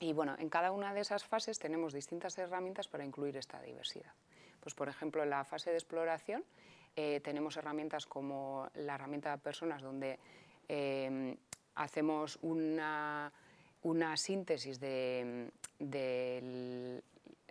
Y 0.00 0.12
bueno, 0.12 0.36
en 0.38 0.48
cada 0.48 0.72
una 0.72 0.92
de 0.92 1.00
esas 1.00 1.24
fases 1.24 1.58
tenemos 1.58 1.92
distintas 1.92 2.36
herramientas 2.38 2.88
para 2.88 3.04
incluir 3.04 3.36
esta 3.36 3.62
diversidad. 3.62 4.12
Pues 4.60 4.74
por 4.74 4.88
ejemplo, 4.88 5.22
en 5.22 5.30
la 5.30 5.44
fase 5.44 5.70
de 5.70 5.76
exploración 5.76 6.44
eh, 7.00 7.20
tenemos 7.20 7.56
herramientas 7.56 8.06
como 8.06 8.68
la 8.74 8.96
herramienta 8.96 9.30
de 9.30 9.38
personas 9.38 9.82
donde 9.82 10.18
eh, 10.68 11.36
hacemos 11.76 12.40
una, 12.42 13.30
síntesis 14.16 14.80
de, 14.80 15.48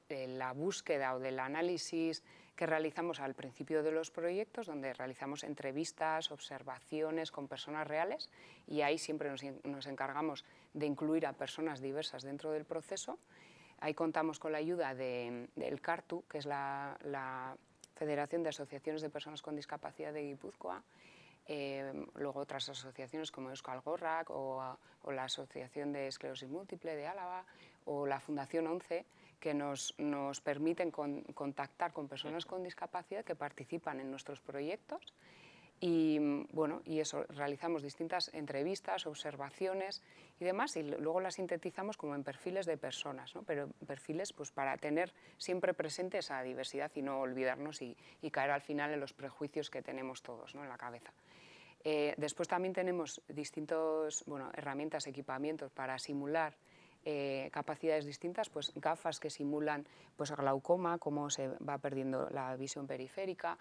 la 0.09 0.51
búsqueda 0.51 1.15
o 1.15 1.19
del 1.19 1.39
análisis 1.39 2.23
que 2.57 2.65
realizamos 2.65 3.21
al 3.21 3.35
principio 3.35 3.83
de 3.83 3.93
los 3.93 4.11
proyectos, 4.11 4.67
donde 4.67 4.93
realizamos 4.93 5.45
entrevistas, 5.45 6.29
observaciones 6.29 7.31
con 7.31 7.47
personas 7.47 7.87
reales 7.87 8.29
y 8.67 8.81
ahí 8.81 8.97
siempre 8.97 9.29
nos, 9.29 9.87
encargamos 9.87 10.43
de 10.73 10.87
incluir 10.87 11.25
a 11.25 11.31
personas 11.31 11.79
diversas 11.79 12.23
dentro 12.23 12.51
del 12.51 12.65
proceso. 12.65 13.17
Ahí 13.79 13.93
contamos 13.93 14.39
con 14.39 14.51
la 14.51 14.57
ayuda 14.57 14.93
del 14.93 15.79
CARTU, 15.81 16.25
que 16.27 16.39
es 16.39 16.45
la 16.45 17.55
Federación 17.97 18.43
de 18.43 18.49
Asociaciones 18.49 19.01
de 19.01 19.09
Personas 19.09 19.41
con 19.41 19.55
Discapacidad 19.55 20.13
de 20.13 20.23
Guipúzcoa, 20.23 20.83
eh, 21.47 22.05
luego 22.15 22.41
otras 22.41 22.69
asociaciones 22.69 23.31
como 23.31 23.49
Euskal 23.49 23.81
Gorrak 23.81 24.29
o, 24.29 24.77
la 25.11 25.23
Asociación 25.23 25.93
de 25.93 26.07
Esclerosis 26.07 26.49
Múltiple 26.49 26.95
de 26.95 27.07
Álava 27.07 27.45
o 27.85 28.05
la 28.05 28.19
Fundación 28.19 28.67
11, 28.67 29.05
que 29.39 29.53
nos, 29.53 29.93
nos 29.97 30.41
permiten 30.41 30.91
contactar 30.91 31.93
con 31.93 32.07
personas 32.07 32.45
con 32.45 32.63
discapacidad 32.63 33.23
que 33.23 33.35
participan 33.35 33.99
en 33.99 34.11
nuestros 34.11 34.41
proyectos 34.41 35.13
y 35.79 36.17
bueno, 36.51 36.81
y 36.85 36.99
eso, 36.99 37.23
realizamos 37.29 37.83
distintas 37.83 38.33
entrevistas, 38.33 39.05
observaciones 39.05 40.01
y 40.39 40.45
demás, 40.45 40.75
y 40.75 40.83
luego 40.83 41.19
las 41.19 41.35
sintetizamos 41.35 41.97
como 41.97 42.15
en 42.15 42.23
perfiles 42.23 42.65
de 42.65 42.77
personas, 42.77 43.35
¿no? 43.35 43.43
pero 43.43 43.69
perfiles 43.85 44.33
pues, 44.33 44.51
para 44.51 44.75
tener 44.77 45.13
siempre 45.37 45.75
presente 45.75 46.17
esa 46.17 46.41
diversidad 46.41 46.91
y 46.95 47.03
no 47.03 47.19
olvidarnos 47.19 47.81
y, 47.81 47.95
caer 48.31 48.51
al 48.51 48.61
final 48.61 48.91
en 48.91 48.99
los 48.99 49.13
prejuicios 49.13 49.69
que 49.69 49.81
tenemos 49.81 50.21
todos 50.21 50.53
¿no? 50.53 50.63
en 50.63 50.69
la 50.69 50.77
cabeza. 50.77 51.11
Eh, 51.83 52.13
después 52.17 52.47
también 52.47 52.73
tenemos 52.73 53.21
distintas 53.29 54.23
bueno, 54.25 54.51
herramientas, 54.53 55.07
equipamientos 55.07 55.71
para 55.71 55.97
simular 55.97 56.53
eh, 57.05 57.49
capacidades 57.53 58.05
distintas, 58.05 58.49
pues 58.49 58.73
gafas 58.75 59.21
que 59.21 59.29
simulan 59.29 59.87
pues, 60.17 60.35
glaucoma, 60.35 60.97
cómo 60.97 61.29
se 61.29 61.47
va 61.47 61.77
perdiendo 61.77 62.29
la 62.31 62.53
visión 62.57 62.85
periférica, 62.85 63.57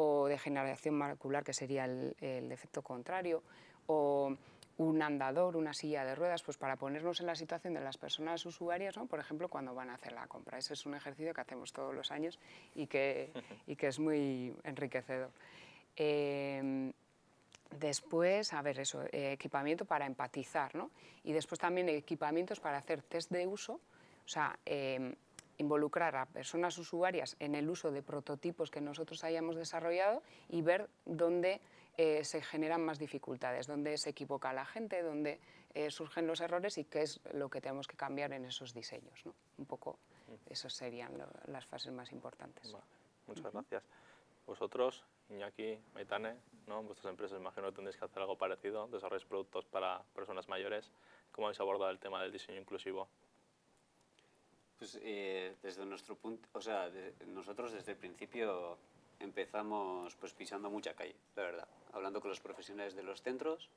o 0.00 0.28
degeneración 0.28 0.94
macular, 0.94 1.44
que 1.44 1.52
sería 1.52 1.84
el, 1.84 2.16
el 2.20 2.50
efecto 2.50 2.80
contrario, 2.80 3.42
o 3.86 4.34
un 4.78 5.02
andador, 5.02 5.58
una 5.58 5.74
silla 5.74 6.06
de 6.06 6.14
ruedas, 6.14 6.42
pues 6.42 6.56
para 6.56 6.76
ponernos 6.76 7.20
en 7.20 7.26
la 7.26 7.34
situación 7.34 7.74
de 7.74 7.80
las 7.80 7.98
personas 7.98 8.46
usuarias, 8.46 8.96
¿no? 8.96 9.04
por 9.06 9.20
ejemplo, 9.20 9.48
cuando 9.48 9.74
van 9.74 9.90
a 9.90 9.94
hacer 9.94 10.12
la 10.12 10.26
compra. 10.26 10.56
Ese 10.56 10.72
es 10.72 10.86
un 10.86 10.94
ejercicio 10.94 11.34
que 11.34 11.40
hacemos 11.42 11.70
todos 11.72 11.94
los 11.94 12.10
años 12.10 12.38
y 12.74 12.86
que, 12.86 13.30
y 13.66 13.76
que 13.76 13.88
es 13.88 13.98
muy 13.98 14.56
enriquecedor. 14.64 15.30
Em, 15.96 16.92
después, 17.78 18.54
a 18.54 18.62
ver, 18.62 18.80
eso, 18.80 19.02
eh, 19.12 19.32
equipamiento 19.32 19.84
para 19.84 20.06
empatizar, 20.06 20.74
¿no? 20.74 20.90
Y 21.24 21.32
después 21.32 21.58
también 21.58 21.90
equipamientos 21.90 22.58
para 22.58 22.78
hacer 22.78 23.02
test 23.02 23.30
de 23.30 23.46
uso, 23.46 23.74
o 24.24 24.28
sea, 24.28 24.58
em, 24.64 25.14
involucrar 25.60 26.16
a 26.16 26.26
personas 26.26 26.76
usuarias 26.78 27.36
en 27.38 27.54
el 27.54 27.68
uso 27.68 27.90
de 27.90 28.02
prototipos 28.02 28.70
que 28.70 28.80
nosotros 28.80 29.22
hayamos 29.24 29.56
desarrollado 29.56 30.22
y 30.48 30.62
ver 30.62 30.88
dónde 31.04 31.60
eh, 31.96 32.24
se 32.24 32.40
generan 32.40 32.82
más 32.82 32.98
dificultades, 32.98 33.66
dónde 33.66 33.98
se 33.98 34.10
equivoca 34.10 34.52
la 34.52 34.64
gente, 34.64 35.02
dónde 35.02 35.38
eh, 35.74 35.90
surgen 35.90 36.26
los 36.26 36.40
errores 36.40 36.78
y 36.78 36.84
qué 36.84 37.02
es 37.02 37.20
lo 37.34 37.50
que 37.50 37.60
tenemos 37.60 37.86
que 37.86 37.96
cambiar 37.96 38.32
en 38.32 38.46
esos 38.46 38.72
diseños. 38.72 39.22
Un 39.58 39.66
poco 39.66 39.98
esas 40.48 40.72
serían 40.72 41.12
las 41.46 41.66
fases 41.66 41.92
más 41.92 42.10
importantes. 42.12 42.74
muchas 43.26 43.52
gracias. 43.52 43.84
Vosotros, 44.46 45.04
Iñaki, 45.28 45.78
Maitane, 45.94 46.36
¿no? 46.66 46.82
vuestras 46.82 47.10
empresas 47.10 47.38
imagino 47.38 47.68
que 47.68 47.74
tendréis 47.74 47.96
que 47.98 48.04
hacer 48.04 48.22
algo 48.22 48.36
parecido, 48.38 48.88
desarrollar 48.88 49.28
productos 49.28 49.66
para 49.66 50.02
personas 50.14 50.48
mayores. 50.48 50.90
¿Cómo 51.30 51.46
habéis 51.46 51.60
abordado 51.60 51.90
el 51.90 51.98
tema 51.98 52.22
del 52.22 52.32
diseño 52.32 52.60
inclusivo? 52.60 53.08
Pues 54.80 54.98
eh, 55.02 55.56
desde 55.62 55.84
nuestro 55.84 56.16
punto, 56.16 56.48
o 56.54 56.60
sea, 56.62 56.90
nosotros 57.26 57.70
desde 57.70 57.92
el 57.92 57.98
principio 57.98 58.78
empezamos 59.18 60.16
pues 60.16 60.32
pisando 60.32 60.70
mucha 60.70 60.94
calle, 60.94 61.14
la 61.36 61.42
verdad, 61.42 61.68
hablando 61.92 62.22
con 62.22 62.30
los 62.30 62.40
profesionales 62.40 62.94
de 62.96 63.02
los 63.02 63.20
centros, 63.20 63.68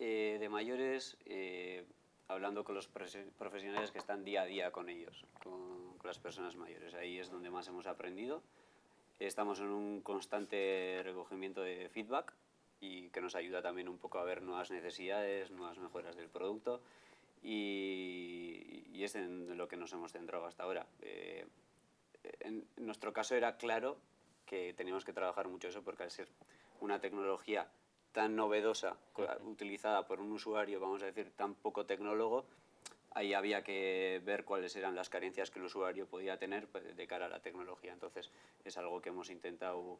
eh, 0.00 0.36
de 0.40 0.48
mayores, 0.48 1.16
eh, 1.26 1.84
hablando 2.26 2.64
con 2.64 2.74
los 2.74 2.88
profesionales 2.88 3.92
que 3.92 3.98
están 3.98 4.24
día 4.24 4.42
a 4.42 4.46
día 4.46 4.72
con 4.72 4.88
ellos, 4.88 5.24
con, 5.44 5.96
con, 5.96 6.08
las 6.08 6.18
personas 6.18 6.56
mayores. 6.56 6.92
Ahí 6.94 7.20
es 7.20 7.30
donde 7.30 7.48
más 7.48 7.68
hemos 7.68 7.86
aprendido. 7.86 8.42
Estamos 9.20 9.60
en 9.60 9.68
un 9.68 10.00
constante 10.00 11.02
recogimiento 11.04 11.62
de 11.62 11.88
feedback 11.88 12.34
y 12.80 13.10
que 13.10 13.20
nos 13.20 13.36
ayuda 13.36 13.62
también 13.62 13.88
un 13.88 13.98
poco 13.98 14.18
a 14.18 14.24
ver 14.24 14.42
nuevas 14.42 14.72
necesidades, 14.72 15.52
nuevas 15.52 15.78
mejoras 15.78 16.16
del 16.16 16.28
producto 16.28 16.80
y, 17.42 18.84
y 18.92 19.04
es 19.04 19.14
en 19.14 19.56
lo 19.56 19.68
que 19.68 19.76
nos 19.76 19.92
hemos 19.92 20.12
centrado 20.12 20.46
hasta 20.46 20.64
ahora. 20.64 20.86
Eh, 21.00 21.46
en 22.40 22.66
nuestro 22.76 23.12
caso 23.12 23.34
era 23.34 23.56
claro 23.56 23.96
que 24.46 24.74
teníamos 24.74 25.04
que 25.04 25.12
trabajar 25.12 25.48
mucho 25.48 25.68
eso 25.68 25.82
porque 25.82 26.02
al 26.02 26.10
ser 26.10 26.28
una 26.80 27.00
tecnología 27.00 27.68
tan 28.12 28.34
novedosa, 28.34 28.96
utilizada 29.44 30.06
por 30.06 30.20
un 30.20 30.32
usuario, 30.32 30.80
vamos 30.80 31.02
a 31.02 31.06
decir, 31.06 31.30
tan 31.30 31.54
poco 31.54 31.86
tecnólogo, 31.86 32.44
ahí 33.12 33.34
había 33.34 33.62
que 33.62 34.20
ver 34.24 34.44
cuáles 34.44 34.74
eran 34.76 34.94
las 34.94 35.08
carencias 35.08 35.50
que 35.50 35.60
el 35.60 35.66
usuario 35.66 36.06
podía 36.06 36.38
tener 36.38 36.66
pues, 36.66 36.96
de 36.96 37.06
cara 37.06 37.26
a 37.26 37.28
la 37.28 37.40
tecnología. 37.40 37.92
Entonces, 37.92 38.30
es 38.64 38.76
algo 38.76 39.00
que 39.00 39.10
hemos 39.10 39.30
intentado 39.30 39.98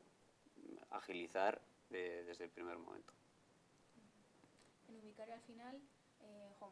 agilizar 0.91 1.61
desde 1.89 2.45
el 2.45 2.51
primer 2.51 2.79
momento. 2.79 3.13
En 4.89 4.97
Ubicaria 4.97 5.35
al 5.35 5.43
final, 5.43 5.81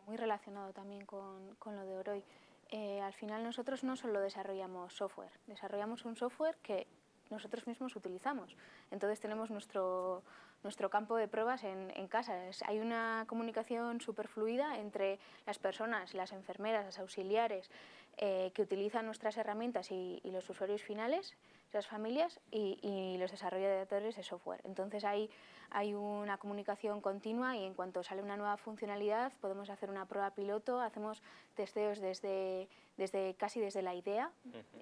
muy 0.07 0.17
relacionado 0.17 0.73
también 0.73 1.05
con, 1.07 1.55
con 1.57 1.77
lo 1.77 1.85
de 1.85 1.97
Oroy, 1.97 2.25
eh, 2.71 3.01
al 3.01 3.15
final 3.15 3.43
nosotros 3.43 3.85
no 3.85 3.97
solo 3.97 4.21
desarrollamos 4.21 4.93
software, 4.93 5.33
desarrollamos 5.47 6.05
un 6.05 6.17
software 6.17 6.57
que 6.63 6.87
nosotros 7.31 7.67
mismos 7.67 7.97
utilizamos. 7.97 8.57
Entonces 8.91 9.21
tenemos 9.21 9.51
nuestro, 9.51 10.23
nuestro 10.63 10.91
campo 10.91 11.17
de 11.17 11.29
pruebas 11.29 11.65
en, 11.65 11.93
en 11.97 12.09
casa. 12.09 12.35
hay 12.67 12.81
una 12.81 13.25
comunicación 13.27 14.01
súper 14.01 14.29
fluida 14.29 14.79
entre 14.79 15.19
las 15.47 15.59
personas, 15.59 16.15
las 16.15 16.33
enfermeras, 16.33 16.85
las 16.85 16.99
auxiliares 16.99 17.71
eh, 18.19 18.51
que 18.55 18.63
utilizan 18.63 19.07
nuestras 19.07 19.37
herramientas 19.37 19.91
y 19.91 20.21
los 20.25 20.49
usuarios 20.51 20.83
finales 20.83 21.37
las 21.73 21.87
familias 21.87 22.41
y, 22.51 23.17
los 23.19 23.31
desarrolladores 23.31 24.17
de 24.17 24.23
software. 24.23 24.61
Entonces 24.65 25.05
hay, 25.05 25.29
hay 25.71 25.95
una 25.95 26.39
comunicación 26.39 27.01
continua 27.01 27.57
y 27.57 27.65
en 27.65 27.75
cuanto 27.75 28.03
sale 28.03 28.23
una 28.23 28.37
nueva 28.37 28.57
funcionalidad 28.57 29.33
podemos 29.41 29.71
hacer 29.71 29.91
una 29.91 30.07
prueba 30.07 30.31
piloto, 30.31 30.81
hacemos 30.81 31.23
testeos 31.55 32.01
desde, 32.01 32.69
desde 32.97 33.35
casi 33.35 33.61
desde 33.61 33.83
la 33.83 33.95
idea 33.95 34.31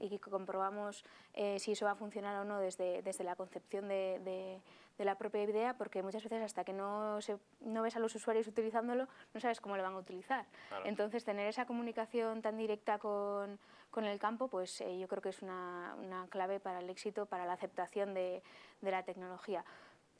y 0.00 0.18
comprobamos 0.18 1.04
eh, 1.34 1.58
si 1.58 1.72
eso 1.72 1.86
va 1.86 1.92
a 1.92 1.96
funcionar 1.96 2.36
o 2.38 2.44
no 2.44 2.58
desde, 2.58 3.02
desde 3.02 3.24
la 3.24 3.36
concepción 3.36 3.88
de, 3.88 4.20
de, 4.24 4.60
la 5.04 5.16
propia 5.16 5.42
idea, 5.42 5.76
porque 5.76 6.02
muchas 6.02 6.22
veces 6.22 6.42
hasta 6.42 6.64
que 6.64 6.72
no, 6.72 7.20
se, 7.20 7.38
no 7.60 7.82
ves 7.82 7.96
a 7.96 7.98
los 7.98 8.14
usuarios 8.14 8.46
utilizándolo 8.46 9.08
no 9.34 9.40
sabes 9.40 9.60
cómo 9.60 9.76
lo 9.76 9.82
van 9.82 9.94
a 9.94 9.98
utilizar. 9.98 10.46
Entonces 10.84 11.24
tener 11.24 11.46
esa 11.46 11.66
comunicación 11.66 12.42
tan 12.42 12.56
directa 12.56 12.98
con 12.98 13.58
con 13.96 14.04
el 14.04 14.18
campo, 14.18 14.48
pues 14.48 14.82
eh, 14.82 14.98
yo 14.98 15.08
creo 15.08 15.22
que 15.22 15.30
es 15.30 15.40
una, 15.40 15.96
clave 16.28 16.60
para 16.60 16.80
el 16.80 16.90
éxito, 16.90 17.24
para 17.24 17.46
la 17.46 17.54
aceptación 17.54 18.12
de, 18.12 18.42
la 18.82 19.02
tecnología. 19.04 19.64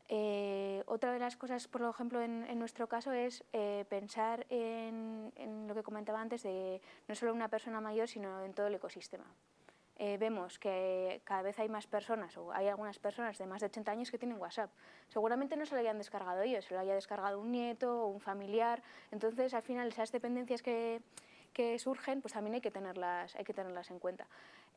Eh, 0.09 0.83
otra 0.87 1.13
de 1.13 1.19
las 1.19 1.37
cosas, 1.37 1.69
por 1.69 1.83
ejemplo, 1.83 2.23
en, 2.23 2.59
nuestro 2.59 2.89
caso 2.89 3.13
es 3.13 3.45
eh, 3.53 3.85
pensar 3.91 4.47
en, 4.49 5.31
lo 5.69 5.75
que 5.75 5.83
comentaba 5.83 6.23
antes 6.23 6.43
de 6.43 6.81
no 7.07 7.15
solo 7.15 7.35
una 7.35 7.49
persona 7.49 7.83
mayor, 7.83 8.09
sino 8.09 8.43
en 8.45 8.55
todo 8.55 8.69
el 8.69 8.75
ecosistema. 8.75 9.27
Vemos 9.99 10.59
que 10.59 11.21
cada 11.25 11.43
vez 11.43 11.59
hay 11.59 11.69
más 11.69 11.87
personas, 11.87 12.37
o 12.37 12.53
hay 12.53 12.69
algunas 12.69 12.99
personas 12.99 13.39
de 13.39 13.47
más 13.47 13.61
de 13.61 13.67
80 13.67 13.93
años 13.93 14.11
que 14.11 14.19
tienen 14.19 14.39
WhatsApp. 14.39 14.71
Seguramente 15.09 15.57
no 15.57 15.65
se 15.65 15.75
lo 15.75 15.81
hayan 15.81 15.99
descargado 15.99 16.43
ellos, 16.43 16.65
se 16.65 16.75
lo 16.75 16.81
haya 16.81 16.95
descargado 16.95 17.41
un 17.41 17.51
nieto 17.51 18.03
o 18.03 18.07
un 18.09 18.21
familiar. 18.21 18.83
Entonces, 19.11 19.55
al 19.55 19.63
final, 19.63 19.89
esas 19.89 20.13
dependencias 20.13 20.63
que, 20.63 21.01
que 21.53 21.79
surgen, 21.79 22.21
pues 22.21 22.35
también 22.35 22.55
hay 22.55 22.61
que 22.61 22.71
tenerlas, 22.71 23.35
hay 23.35 23.45
que 23.45 23.55
tenerlas 23.55 23.91
en 23.91 23.99
cuenta. 23.99 24.27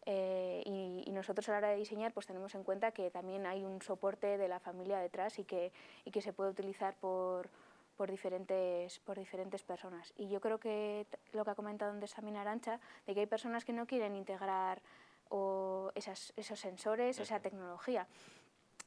Eh, 0.06 0.64
y, 0.66 1.12
nosotros 1.12 1.50
a 1.50 1.52
la 1.52 1.58
hora 1.58 1.70
de 1.70 1.76
diseñar 1.76 2.14
pues 2.14 2.26
tenemos 2.26 2.56
en 2.56 2.64
cuenta 2.64 2.92
que 2.92 3.12
también 3.12 3.46
hay 3.46 3.66
un 3.66 3.82
soporte 3.82 4.38
de 4.38 4.48
la 4.48 4.60
familia 4.60 5.00
detrás 5.00 5.38
y 5.38 5.44
que, 5.44 5.74
y 6.06 6.12
que 6.12 6.22
se 6.22 6.32
puede 6.32 6.52
utilizar 6.52 6.96
por, 6.96 7.50
por, 7.98 8.10
diferentes, 8.10 9.00
por 9.00 9.20
diferentes 9.20 9.64
personas. 9.64 10.14
Y 10.16 10.30
yo 10.30 10.40
creo 10.40 10.58
que 10.58 11.06
lo 11.34 11.44
que 11.44 11.52
ha 11.52 11.56
comentado 11.56 11.92
antes 11.92 12.14
también 12.14 12.38
Arancha, 12.38 12.80
de 13.06 13.14
que 13.14 13.20
hay 13.20 13.26
personas 13.26 13.66
que 13.66 13.74
no 13.74 13.86
quieren 13.86 14.16
integrar 14.16 14.82
o 15.30 15.92
esas, 15.96 16.34
esos 16.36 16.60
sensores, 16.60 17.20
esa 17.20 17.40
tecnología. 17.40 18.08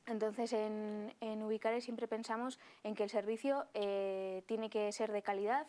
Entonces, 0.06 0.52
en, 0.52 1.14
en 1.20 1.42
Ubicare 1.42 1.80
siempre 1.80 2.08
pensamos 2.08 2.58
en 2.82 2.94
que 2.94 3.04
el 3.04 3.10
servicio 3.10 3.66
eh, 3.74 4.42
tiene 4.46 4.68
que 4.68 4.90
ser 4.92 5.12
de 5.12 5.22
calidad, 5.22 5.66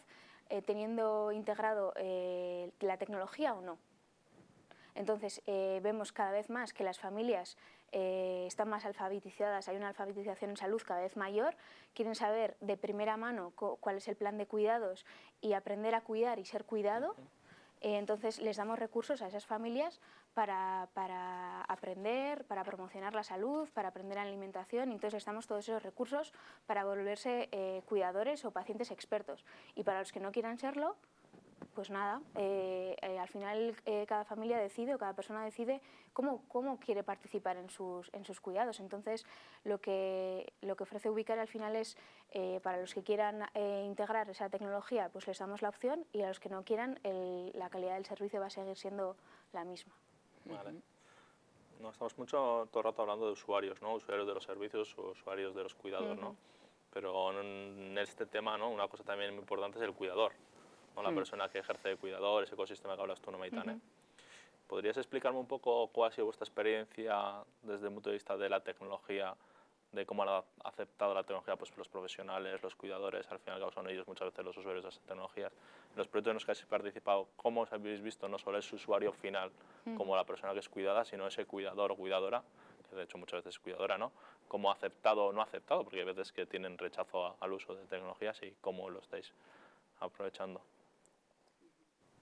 eh, 0.50 0.62
teniendo 0.62 1.32
integrado 1.32 1.94
eh, 1.96 2.72
la 2.80 2.98
tecnología 2.98 3.54
o 3.54 3.62
no. 3.62 3.78
Entonces, 4.94 5.42
eh, 5.48 5.80
vemos 5.82 6.12
cada 6.12 6.32
vez 6.32 6.50
más 6.50 6.74
que 6.74 6.84
las 6.84 7.00
familias 7.00 7.58
están 7.92 8.70
más 8.70 8.86
alfabetizadas, 8.86 9.68
hay 9.68 9.78
una 9.78 9.90
alfabetización 9.90 10.50
en 10.50 10.58
salud 10.58 10.82
cada 10.84 11.02
vez 11.02 11.16
mayor, 11.16 11.56
quieren 11.94 12.16
saber 12.16 12.58
de 12.60 12.76
primera 12.76 13.18
mano 13.18 13.54
cuál 13.56 13.98
es 13.98 14.08
el 14.08 14.16
plan 14.16 14.40
de 14.40 14.48
cuidados 14.48 15.06
y 15.42 15.54
aprender 15.54 15.94
a 15.94 16.02
cuidar 16.02 16.40
y 16.40 16.46
ser 16.46 16.66
cuidado. 16.66 17.16
Entonces, 17.84 18.40
les 18.40 18.56
damos 18.56 18.80
recursos 18.80 19.22
a 19.22 19.28
esas 19.28 19.46
familias 19.46 20.00
para, 20.34 20.88
para, 20.94 21.62
aprender, 21.64 22.46
para 22.46 22.64
promocionar 22.64 23.14
la 23.14 23.24
salud, 23.24 23.68
para 23.74 23.90
aprender 23.90 24.18
alimentación. 24.18 24.92
Entonces 24.92 25.18
estamos 25.18 25.48
todos 25.48 25.68
esos 25.68 25.84
recursos 25.84 26.34
para 26.66 26.86
volverse 26.86 27.50
eh, 27.52 27.82
cuidadores 27.86 28.46
o 28.46 28.52
pacientes 28.52 28.90
expertos. 28.90 29.44
Y 29.76 29.84
para 29.84 30.00
los 30.00 30.14
que 30.14 30.22
no 30.22 30.32
quieran 30.32 30.58
serlo, 30.58 30.96
pues 31.74 31.90
nada, 31.90 32.22
eh, 32.36 32.96
eh, 33.02 33.20
al 33.20 33.28
final 33.28 33.76
cada 34.08 34.26
familia 34.26 34.58
decide 34.58 34.96
o 34.96 34.98
cada 34.98 35.14
persona 35.14 35.44
decide 35.44 35.82
cómo, 36.14 36.44
cómo 36.48 36.80
quiere 36.80 37.04
participar 37.04 37.58
en 37.58 37.70
sus, 37.70 38.14
en 38.14 38.26
sus 38.26 38.40
cuidados. 38.40 38.80
Entonces, 38.80 39.26
lo 39.64 39.80
que, 39.80 40.54
lo 40.62 40.76
que 40.76 40.84
ofrece 40.84 41.10
Ubicar 41.10 41.40
al 41.40 41.48
final 41.48 41.76
es, 41.76 41.98
para 42.62 42.80
los 42.80 42.94
que 42.94 43.04
quieran 43.04 43.46
integrar 43.86 44.30
esa 44.30 44.50
tecnología, 44.50 45.10
pues 45.10 45.28
les 45.28 45.38
damos 45.38 45.62
la 45.62 45.70
opción 45.70 46.06
y 46.12 46.22
a 46.22 46.28
los 46.28 46.40
que 46.40 46.50
no 46.50 46.64
quieran, 46.64 47.00
la 47.54 47.70
calidad 47.70 47.96
del 47.96 48.06
servicio 48.06 48.40
va 48.40 48.48
a 48.48 48.50
seguir 48.50 48.78
siendo 48.78 49.16
la 49.52 49.64
misma. 49.64 49.94
Vale. 50.46 50.82
No, 51.80 51.90
estamos 51.90 52.18
mucho 52.18 52.68
todo 52.72 52.80
el 52.80 52.84
rato 52.86 53.02
hablando 53.02 53.26
de 53.26 53.34
usuarios, 53.34 53.82
¿no? 53.82 53.96
Usuarios 53.96 54.26
de 54.26 54.34
los 54.34 54.44
servicios, 54.44 54.96
usuarios 54.98 55.54
de 55.54 55.64
los 55.64 55.76
cuidados, 55.76 56.18
¿no? 56.18 56.36
Pero 56.94 57.42
en 57.42 57.98
este 57.98 58.26
tema, 58.26 58.58
¿no? 58.58 58.70
Una 58.70 58.88
cosa 58.88 59.04
también 59.04 59.32
muy 59.32 59.42
importante 59.42 59.80
es 59.80 59.84
el 59.84 59.94
cuidador, 59.94 60.32
¿no? 60.96 61.04
La 61.04 61.12
mm. 61.12 61.16
persona 61.16 61.50
que 61.50 61.60
ejerce 61.60 61.90
de 61.90 61.98
cuidador, 61.98 62.44
ese 62.44 62.56
ecosistema 62.56 62.96
que 62.96 63.02
hablas 63.02 63.22
tú, 63.22 63.32
¿no, 63.32 63.38
Maitane? 63.38 63.80
¿Podrías 64.68 64.98
explicarme 64.98 65.40
un 65.40 65.48
poco 65.48 65.88
cuál 65.88 66.10
ha 66.10 66.14
sido 66.14 66.26
vuestra 66.26 66.46
experiencia 66.46 67.44
desde 67.62 67.88
el 67.88 67.94
punto 67.94 68.10
de 68.10 68.16
vista 68.16 68.38
de 68.38 68.50
la 68.50 68.62
tecnología 68.62 69.36
de 69.94 70.06
cómo 70.06 70.24
han 70.24 70.44
aceptado 70.64 71.14
la 71.14 71.22
tecnología 71.22 71.56
pues, 71.56 71.76
los 71.78 71.88
profesionales, 71.88 72.62
los 72.64 72.76
cuidadores, 72.76 73.30
al 73.32 73.40
final 73.40 73.64
son 73.72 73.88
ellos 73.90 74.08
muchas 74.08 74.30
veces 74.30 74.44
los 74.44 74.58
usuarios 74.58 74.84
de 74.84 74.90
esas 74.90 75.04
tecnologías. 75.04 75.54
Los 75.96 76.08
proyectos 76.08 76.32
en 76.32 76.34
los 76.36 76.46
que 76.46 76.52
habéis 76.52 76.66
participado, 76.66 77.28
¿cómo 77.36 77.62
os 77.62 77.72
habéis 77.72 78.02
visto 78.02 78.28
no 78.28 78.40
solo 78.40 78.58
ese 78.58 78.76
usuario 78.76 79.14
final 79.14 79.52
mm. 79.86 79.96
como 79.96 80.16
la 80.16 80.24
persona 80.24 80.54
que 80.54 80.60
es 80.60 80.70
cuidada, 80.70 81.06
sino 81.06 81.28
ese 81.28 81.46
cuidador 81.46 81.92
o 81.92 81.96
cuidadora, 81.96 82.44
que 82.90 82.96
de 82.96 83.04
hecho 83.04 83.20
muchas 83.20 83.44
veces 83.44 83.56
es 83.56 83.60
cuidadora, 83.60 83.98
¿no? 84.00 84.12
¿Cómo 84.48 84.72
aceptado 84.72 85.26
o 85.26 85.32
no 85.32 85.42
aceptado? 85.42 85.84
Porque 85.84 86.00
hay 86.00 86.06
veces 86.06 86.32
que 86.32 86.48
tienen 86.48 86.78
rechazo 86.78 87.36
al 87.40 87.54
uso 87.54 87.76
de 87.76 87.86
tecnologías 87.86 88.42
y 88.42 88.56
cómo 88.62 88.90
lo 88.90 89.00
estáis 89.00 89.32
aprovechando. 90.00 90.62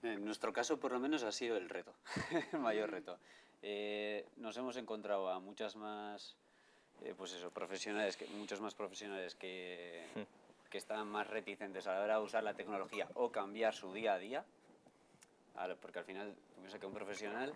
En 0.02 0.24
nuestro 0.24 0.52
caso, 0.52 0.78
por 0.78 0.92
lo 0.92 0.98
menos, 0.98 1.22
ha 1.22 1.30
sido 1.30 1.56
el 1.56 1.68
reto, 1.68 1.94
el 2.52 2.58
mayor 2.58 2.90
reto. 2.90 3.18
Eh, 3.62 4.26
nos 4.36 4.56
hemos 4.56 4.76
encontrado 4.76 5.28
a 5.28 5.38
muchas 5.38 5.76
más 5.76 6.36
eh, 7.04 7.14
pues 7.16 7.32
eso, 7.34 7.50
profesionales, 7.50 8.16
que, 8.16 8.26
muchos 8.26 8.60
más 8.60 8.74
profesionales 8.74 9.36
que, 9.36 10.04
hmm. 10.14 10.68
que 10.70 10.78
están 10.78 11.06
más 11.08 11.28
reticentes 11.28 11.86
a 11.86 11.94
la 11.94 12.02
hora 12.02 12.18
de 12.18 12.24
usar 12.24 12.42
la 12.42 12.54
tecnología 12.54 13.08
o 13.14 13.30
cambiar 13.30 13.74
su 13.74 13.92
día 13.92 14.14
a 14.14 14.18
día, 14.18 14.44
porque 15.80 15.98
al 15.98 16.04
final, 16.04 16.34
piensa 16.56 16.78
que 16.78 16.86
un 16.86 16.94
profesional, 16.94 17.52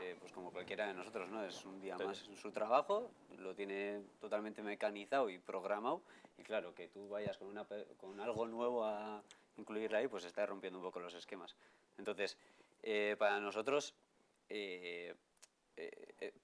eh, 0.00 0.16
pues 0.18 0.32
como 0.32 0.50
cualquiera 0.50 0.86
de 0.86 0.94
nosotros, 0.94 1.28
¿no? 1.28 1.44
es 1.44 1.64
un 1.66 1.80
día 1.80 1.98
más 1.98 2.26
en 2.28 2.36
su 2.36 2.50
trabajo, 2.50 3.10
lo 3.38 3.54
tiene 3.54 4.00
totalmente 4.20 4.62
mecanizado 4.62 5.28
y 5.28 5.38
programado, 5.38 6.02
y 6.38 6.42
claro, 6.42 6.74
que 6.74 6.88
tú 6.88 7.08
vayas 7.08 7.36
con, 7.36 7.48
una, 7.48 7.66
con 7.98 8.20
algo 8.20 8.46
nuevo 8.46 8.84
a 8.84 9.22
incluirle 9.56 9.98
ahí, 9.98 10.08
pues 10.08 10.24
está 10.24 10.46
rompiendo 10.46 10.78
un 10.78 10.84
poco 10.84 11.00
los 11.00 11.14
esquemas. 11.14 11.56
Entonces, 11.98 12.36
eh, 12.82 13.16
para 13.18 13.40
nosotros, 13.40 13.94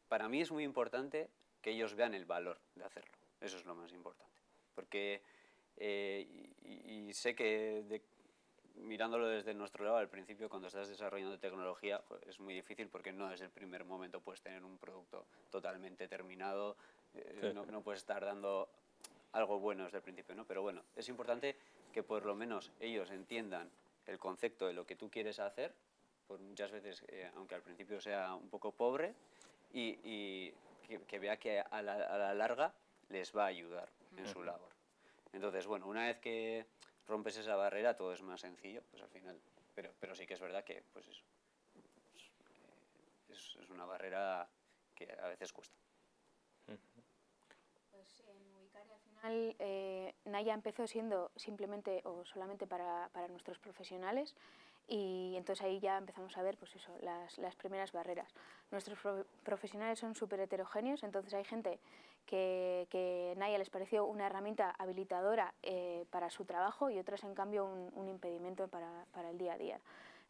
para 0.09 0.29
mí 0.29 0.41
es 0.41 0.51
muy 0.51 0.65
importante 0.65 1.29
que 1.61 1.71
ellos 1.71 1.95
vean 1.95 2.15
el 2.15 2.25
valor 2.25 2.59
de 2.75 2.85
hacerlo. 2.85 3.13
Eso 3.41 3.57
es 3.57 3.65
lo 3.65 3.75
más 3.75 3.93
importante. 3.93 4.41
Porque, 4.75 5.23
eh, 5.77 6.27
y, 6.63 7.13
sé 7.13 7.35
que 7.35 8.03
mirándolo 8.77 9.27
desde 9.27 9.55
nuestro 9.55 9.85
lado, 9.85 9.97
al 9.97 10.09
principio 10.09 10.49
cuando 10.49 10.69
estás 10.69 10.89
desarrollando 10.89 11.39
tecnología 11.39 12.01
es 12.29 12.39
muy 12.39 12.55
difícil 12.55 12.89
porque 12.89 13.13
no 13.13 13.29
desde 13.29 13.47
el 13.47 13.51
primer 13.51 13.85
momento 13.85 14.21
puedes 14.21 14.41
tener 14.41 14.63
un 14.63 14.79
producto 14.79 15.27
totalmente 15.51 16.07
terminado, 16.07 16.77
eh, 17.15 17.53
no, 17.55 17.67
no, 17.67 17.83
puedes 17.83 18.03
estar 18.03 18.25
dando 18.25 18.69
algo 19.33 19.59
bueno 19.59 19.85
desde 19.85 19.97
el 19.99 20.03
principio, 20.03 20.35
¿no? 20.35 20.45
Pero 20.45 20.63
bueno, 20.63 20.85
es 20.95 21.09
importante 21.09 21.57
que 21.93 22.03
por 22.03 22.25
lo 22.25 22.37
menos 22.37 22.71
ellos 22.79 23.11
entiendan 23.11 23.69
el 24.09 24.19
concepto 24.19 24.67
de 24.67 24.73
lo 24.73 24.87
que 24.87 24.97
tú 24.97 25.11
quieres 25.11 25.39
hacer, 25.39 25.73
por 26.27 26.41
muchas 26.41 26.73
veces, 26.73 27.05
eh, 27.09 27.31
aunque 27.37 27.55
al 27.55 27.63
principio 27.63 28.01
sea 28.01 28.35
un 28.35 28.49
poco 28.49 28.73
pobre, 28.73 29.15
y, 29.73 30.51
que, 31.07 31.19
vea 31.19 31.37
que 31.37 31.61
a 31.61 31.83
la, 31.83 32.35
larga 32.35 32.73
les 33.11 33.37
va 33.37 33.45
a 33.45 33.49
ayudar 33.49 33.89
en 34.17 34.27
su 34.27 34.43
labor. 34.43 34.71
Entonces, 35.33 35.67
bueno, 35.67 35.87
una 35.87 36.07
vez 36.07 36.19
que 36.19 36.67
rompes 37.07 37.37
esa 37.37 37.55
barrera, 37.55 37.95
todo 37.97 38.15
es 38.15 38.23
más 38.23 38.41
sencillo, 38.41 38.83
pues 38.91 39.03
al 39.03 39.11
final, 39.11 39.39
pero, 39.75 39.93
pero 40.01 40.15
sí 40.15 40.27
que 40.27 40.35
es 40.35 40.41
verdad 40.41 40.65
que, 40.65 40.83
pues 40.93 41.07
eso, 41.07 41.23
es, 43.29 43.57
es 43.63 43.71
una 43.71 43.85
barrera 43.85 44.49
que 44.95 45.15
a 45.23 45.29
veces 45.29 45.53
cuesta. 45.53 45.77
Eh, 49.25 50.15
Naya 50.25 50.55
empezó 50.55 50.87
siendo 50.87 51.31
simplemente 51.37 52.01
o 52.05 52.25
solamente 52.25 52.67
para, 52.67 53.09
para, 53.13 53.29
nuestros 53.29 53.59
profesionales 53.59 54.35
y 54.87 55.35
entonces 55.37 55.65
ahí 55.65 55.81
ya 55.81 55.99
empezamos 55.99 56.37
a 56.37 56.43
ver 56.43 56.57
pues 56.57 56.75
eso, 56.77 56.93
las, 57.03 57.37
las 57.39 57.55
primeras 57.57 57.93
barreras. 57.93 58.33
Nuestros 58.71 58.99
profesionales 59.45 59.99
son 59.99 60.15
súper 60.15 60.41
heterogéneos, 60.41 61.03
entonces 61.03 61.35
hay 61.35 61.45
gente 61.45 61.79
que, 62.27 62.87
que, 62.91 63.35
Naya 63.37 63.59
les 63.59 63.71
pareció 63.71 64.05
una 64.05 64.27
herramienta 64.27 64.75
habilitadora 64.79 65.55
eh, 65.63 66.05
para 66.11 66.31
su 66.31 66.45
trabajo 66.45 66.91
y 66.91 66.99
otras 66.99 67.25
en 67.25 67.35
cambio 67.35 67.65
un, 67.65 67.91
un 67.95 68.09
impedimento 68.09 68.69
para, 68.69 69.07
para, 69.13 69.31
el 69.31 69.39
día 69.39 69.55
a 69.55 69.59
día. 69.59 69.81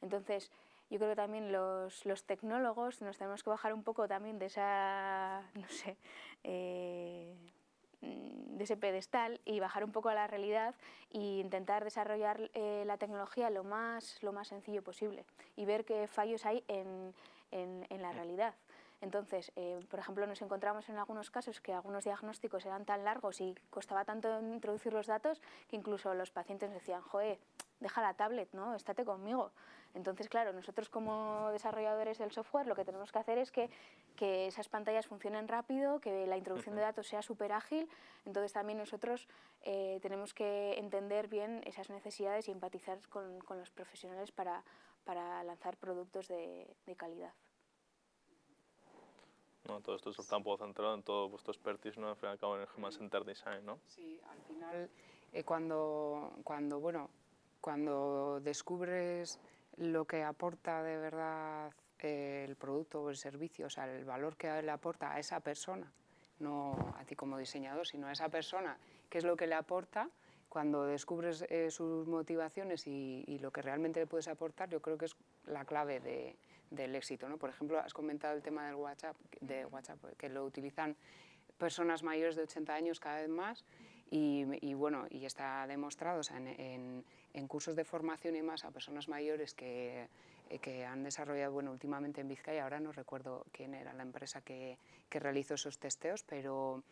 Entonces 0.01 0.51
yo 0.91 0.99
creo 0.99 1.11
que 1.11 1.17
también 1.17 1.53
los, 1.53 2.07
los, 2.07 2.25
tecnólogos 2.25 3.03
nos 3.03 3.19
tenemos 3.19 3.43
que 3.43 3.51
bajar 3.51 3.75
un 3.75 3.83
poco 3.83 4.09
también 4.09 4.39
de 4.39 4.47
esa, 4.47 5.43
no 5.55 5.69
sé, 5.69 5.97
eh, 6.45 7.35
de 8.01 8.65
ese 8.65 8.77
pedestal 8.77 9.41
y 9.45 9.61
bajar 9.61 9.85
un 9.85 9.93
poco 9.93 10.09
a 10.09 10.15
la 10.15 10.27
realidad 10.27 10.75
e 11.11 11.19
intentar 11.19 11.85
desarrollar 11.85 12.51
eh, 12.55 12.85
la 12.87 12.97
tecnología 12.99 13.51
lo 13.51 13.65
más, 13.65 14.23
lo 14.23 14.33
más 14.33 14.49
sencillo 14.49 14.83
posible 14.83 15.25
y 15.57 15.65
ver 15.65 15.85
qué 15.85 16.07
fallos 16.07 16.45
hay 16.45 16.65
en, 16.69 17.15
en, 17.51 17.87
en 17.89 18.03
la 18.03 18.13
realidad. 18.13 18.55
Entonces, 19.01 19.53
eh, 19.55 19.79
por 19.89 20.01
ejemplo, 20.01 20.27
nos 20.27 20.43
encontramos 20.43 20.89
en 20.89 20.99
algunos 20.99 21.31
casos 21.31 21.61
que 21.61 21.73
algunos 21.73 22.05
diagnósticos 22.05 22.67
eran 22.67 22.85
tan 22.85 23.05
largos 23.05 23.41
y 23.41 23.55
costaba 23.71 24.05
tanto 24.05 24.41
introducir 24.41 24.93
los 24.93 25.07
datos 25.07 25.41
que 25.69 25.77
incluso 25.77 26.15
los 26.15 26.31
pacientes 26.31 26.73
decían, 26.73 27.01
joe, 27.03 27.39
deja 27.81 28.03
la 28.03 28.15
tablet, 28.15 28.49
¿no? 28.53 28.75
estate 28.75 29.05
conmigo. 29.05 29.53
Entonces, 29.95 30.29
claro, 30.29 30.53
nosotros 30.53 30.89
como 30.89 31.49
desarrolladores 31.51 32.19
del 32.19 32.33
software 32.33 32.67
lo 32.67 32.75
que 32.75 32.85
tenemos 32.85 33.11
que 33.13 33.19
hacer 33.19 33.39
es 33.39 33.51
que, 33.51 33.71
que 34.17 34.47
esas 34.47 34.69
pantallas 34.69 35.07
funcionen 35.07 35.49
rápido, 35.49 36.01
que 36.01 36.27
la 36.27 36.37
introducción 36.37 36.75
de 36.75 36.83
datos 36.83 37.07
sea 37.07 37.23
súper 37.23 37.53
ágil. 37.53 37.89
Entonces, 38.27 38.53
también 38.53 38.79
nosotros 38.79 39.29
eh, 39.63 39.99
tenemos 40.03 40.35
que 40.35 40.75
entender 40.79 41.29
bien 41.29 41.63
esas 41.67 41.89
necesidades 41.89 42.49
y 42.49 42.51
empatizar 42.51 42.99
con, 43.09 43.39
con 43.41 43.59
los 43.59 43.71
profesionales 43.71 44.31
para, 44.33 44.63
para 45.05 45.43
lanzar 45.45 45.77
productos 45.77 46.29
de, 46.29 46.67
de 46.85 46.97
calidad. 46.97 47.33
¿No? 49.69 49.81
Todo 49.81 49.97
esto 49.97 50.11
está 50.11 50.37
un 50.37 50.43
poco 50.43 50.65
centrado 50.65 50.95
en 50.95 51.03
todo 51.03 51.29
vuestro 51.29 51.53
expertise, 51.53 51.99
¿no? 51.99 52.09
Al 52.09 52.17
fin 52.17 52.29
y 52.29 52.33
al 52.33 52.39
cabo 52.39 52.57
en 52.57 52.63
el 52.63 52.69
Human 52.77 52.93
Center 52.93 53.25
Design, 53.25 53.65
¿no? 53.65 53.79
Sí, 53.87 54.21
al 54.31 54.41
final, 54.43 54.91
eh, 55.33 55.45
cuando, 55.45 56.33
cuando, 56.43 56.81
bueno, 56.81 57.11
cuando 57.61 58.41
descubres 58.41 59.39
lo 59.77 60.07
que 60.07 60.23
aporta 60.25 60.83
de 60.83 60.97
verdad 60.97 61.73
eh, 62.01 62.45
el 62.49 62.57
producto 62.57 63.03
o 63.03 63.11
el 63.11 63.17
servicio, 63.17 63.67
o 63.67 63.71
sea, 63.71 63.85
el 63.85 64.05
valor 64.05 64.37
que 64.37 64.63
le 64.63 64.71
aporta 64.71 65.13
a 65.13 65.19
esa 65.19 65.41
persona, 65.41 65.93
no 66.39 66.95
a 66.97 67.05
ti 67.05 67.15
como 67.15 67.39
diseñador, 67.39 67.87
sino 67.87 68.07
a 68.07 68.13
esa 68.13 68.29
persona, 68.29 68.79
qué 69.09 69.19
es 69.19 69.25
lo 69.25 69.37
que 69.37 69.47
le 69.47 69.55
aporta, 69.55 70.09
cuando 70.49 70.85
descubres 70.85 71.45
eh, 71.51 71.71
sus 71.71 72.07
motivaciones 72.07 72.87
y, 72.87 73.23
y, 73.27 73.39
lo 73.39 73.51
que 73.51 73.61
realmente 73.61 74.01
le 74.01 74.07
puedes 74.07 74.29
aportar, 74.29 74.71
yo 74.71 74.81
creo 74.81 74.97
que 74.97 75.05
es 75.05 75.17
la 75.49 75.65
clave 75.65 76.01
de, 76.01 76.37
del 76.71 76.95
éxito. 76.95 77.29
¿no? 77.29 77.37
Por 77.39 77.51
ejemplo, 77.51 77.79
has 77.79 77.95
comentado 77.95 78.35
el 78.35 78.43
tema 78.43 78.67
del 78.67 78.77
WhatsApp, 78.77 79.17
de 79.41 79.65
WhatsApp, 79.67 79.99
que 80.17 80.29
lo 80.29 80.45
utilizan 80.45 80.97
personas 81.59 82.03
mayores 82.03 82.37
de 82.37 82.43
80 82.43 82.73
años 82.75 83.01
cada 83.01 83.21
vez 83.21 83.29
más 83.29 83.65
y, 84.11 84.45
y 84.61 84.75
bueno, 84.75 85.07
y 85.11 85.25
está 85.25 85.67
demostrado 85.67 86.21
o 86.21 86.23
sea, 86.23 86.39
en, 86.39 86.49
en, 86.49 87.05
en, 87.35 87.49
cursos 87.49 87.75
de 87.77 87.85
formación 87.85 88.37
y 88.37 88.43
más 88.43 88.65
a 88.65 88.71
personas 88.71 89.09
mayores 89.09 89.55
que, 89.55 90.09
que 90.63 90.85
han 90.85 91.03
desarrollado, 91.03 91.53
bueno, 91.53 91.73
últimamente 91.73 92.21
en 92.21 92.29
Vizcaya, 92.29 92.63
ahora 92.63 92.81
no 92.81 92.93
recuerdo 92.93 93.45
quién 93.53 93.75
era 93.75 93.93
la 93.93 94.03
empresa 94.03 94.41
que, 94.41 94.79
que 95.11 95.19
realizó 95.19 95.55
esos 95.55 95.79
testeos, 95.79 96.23
pero 96.23 96.83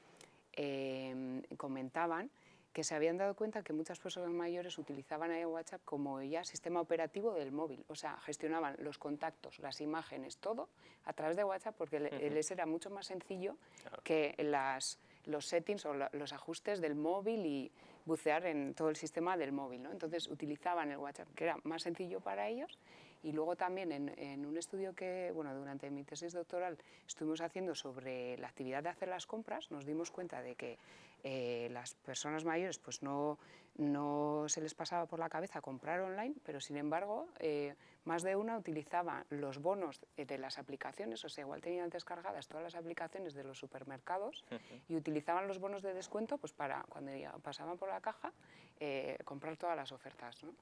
eh, 0.53 1.43
comentaban 1.57 2.31
que 2.77 2.85
se 2.85 2.95
habían 2.95 3.17
dado 3.17 3.35
cuenta 3.35 3.63
que 3.63 3.73
muchas 3.73 3.99
personas 3.99 4.29
mayores 4.29 4.77
utilizaban 4.77 5.33
a 5.33 5.49
WhatsApp 5.49 5.81
como 5.87 6.21
ya 6.21 6.45
sistema 6.45 6.79
operativo 6.79 7.33
del 7.33 7.51
móvil, 7.51 7.83
o 7.89 7.95
sea, 7.95 8.19
gestionaban 8.19 8.77
los 8.81 8.99
contactos, 8.99 9.59
las 9.61 9.81
imágenes, 9.81 10.37
todo 10.37 10.69
a 11.07 11.15
través 11.15 11.39
de 11.39 11.45
WhatsApp 11.45 11.75
porque 11.75 11.97
uh 11.97 12.01
-huh. 12.01 12.31
les 12.31 12.51
era 12.51 12.67
mucho 12.67 12.91
más 12.91 13.07
sencillo 13.07 13.57
claro. 13.81 14.03
que 14.05 14.35
las, 14.41 14.99
los 15.25 15.47
settings 15.47 15.87
o 15.87 15.95
la, 15.95 16.11
los 16.13 16.35
ajustes 16.35 16.83
del 16.83 16.97
móvil 16.97 17.47
y 17.47 17.73
bucear 18.05 18.45
en 18.45 18.75
todo 18.75 18.91
el 18.91 18.97
sistema 18.97 19.39
del 19.39 19.53
móvil. 19.53 19.83
¿no? 19.83 19.91
Entonces 19.91 20.29
utilizaban 20.29 20.91
el 20.91 20.99
WhatsApp, 20.99 21.29
que 21.35 21.45
era 21.45 21.57
más 21.65 21.83
sencillo 21.83 22.21
para 22.21 22.47
ellos 22.47 22.79
y 23.23 23.33
luego 23.33 23.57
también 23.57 23.91
en, 23.91 24.13
en, 24.19 24.45
un 24.45 24.59
estudio 24.59 24.95
que, 24.95 25.33
bueno, 25.35 25.55
durante 25.55 25.91
mi 25.91 26.05
tesis 26.05 26.35
doctoral 26.35 26.77
estuvimos 27.09 27.41
haciendo 27.41 27.75
sobre 27.75 28.37
la 28.37 28.49
actividad 28.49 28.83
de 28.83 28.91
hacer 28.91 29.09
las 29.09 29.27
compras, 29.27 29.71
nos 29.71 29.87
dimos 29.87 30.11
cuenta 30.11 30.43
de 30.43 30.55
que 30.55 30.79
eh, 31.25 31.69
las 31.73 31.95
personas 31.95 32.45
mayores 32.45 32.79
pues 32.79 33.03
no, 33.03 33.39
no 33.77 34.45
se 34.49 34.61
les 34.61 34.75
pasaba 34.75 35.07
por 35.07 35.19
la 35.19 35.29
cabeza 35.29 35.61
comprar 35.61 36.01
online, 36.01 36.35
pero 36.45 36.61
sin 36.61 36.77
embargo 36.77 37.29
eh, 37.39 37.75
más 38.05 38.23
de 38.23 38.37
una 38.37 38.57
utilizaba 38.57 39.25
los 39.31 39.59
bonos 39.59 40.01
de 40.17 40.39
las 40.39 40.59
aplicaciones, 40.59 41.25
o 41.25 41.29
sea, 41.29 41.43
igual 41.43 41.61
tenían 41.61 41.91
descargadas 41.91 42.47
todas 42.47 42.63
las 42.63 42.75
aplicaciones 42.75 43.35
de 43.35 43.45
los 43.45 43.59
supermercados 43.59 44.45
y 44.89 44.95
utilizaban 44.95 45.49
los 45.49 45.59
bonos 45.59 45.83
de 45.83 45.93
descuento 45.93 46.39
pues 46.39 46.53
para 46.53 46.85
cuando 46.89 47.13
pasaban 47.43 47.77
por 47.77 47.89
la 47.89 48.01
caja 48.01 48.33
eh, 48.79 49.17
comprar 49.25 49.57
todas 49.57 49.75
las 49.75 49.91
ofertas. 49.91 50.45
¿no? 50.45 50.53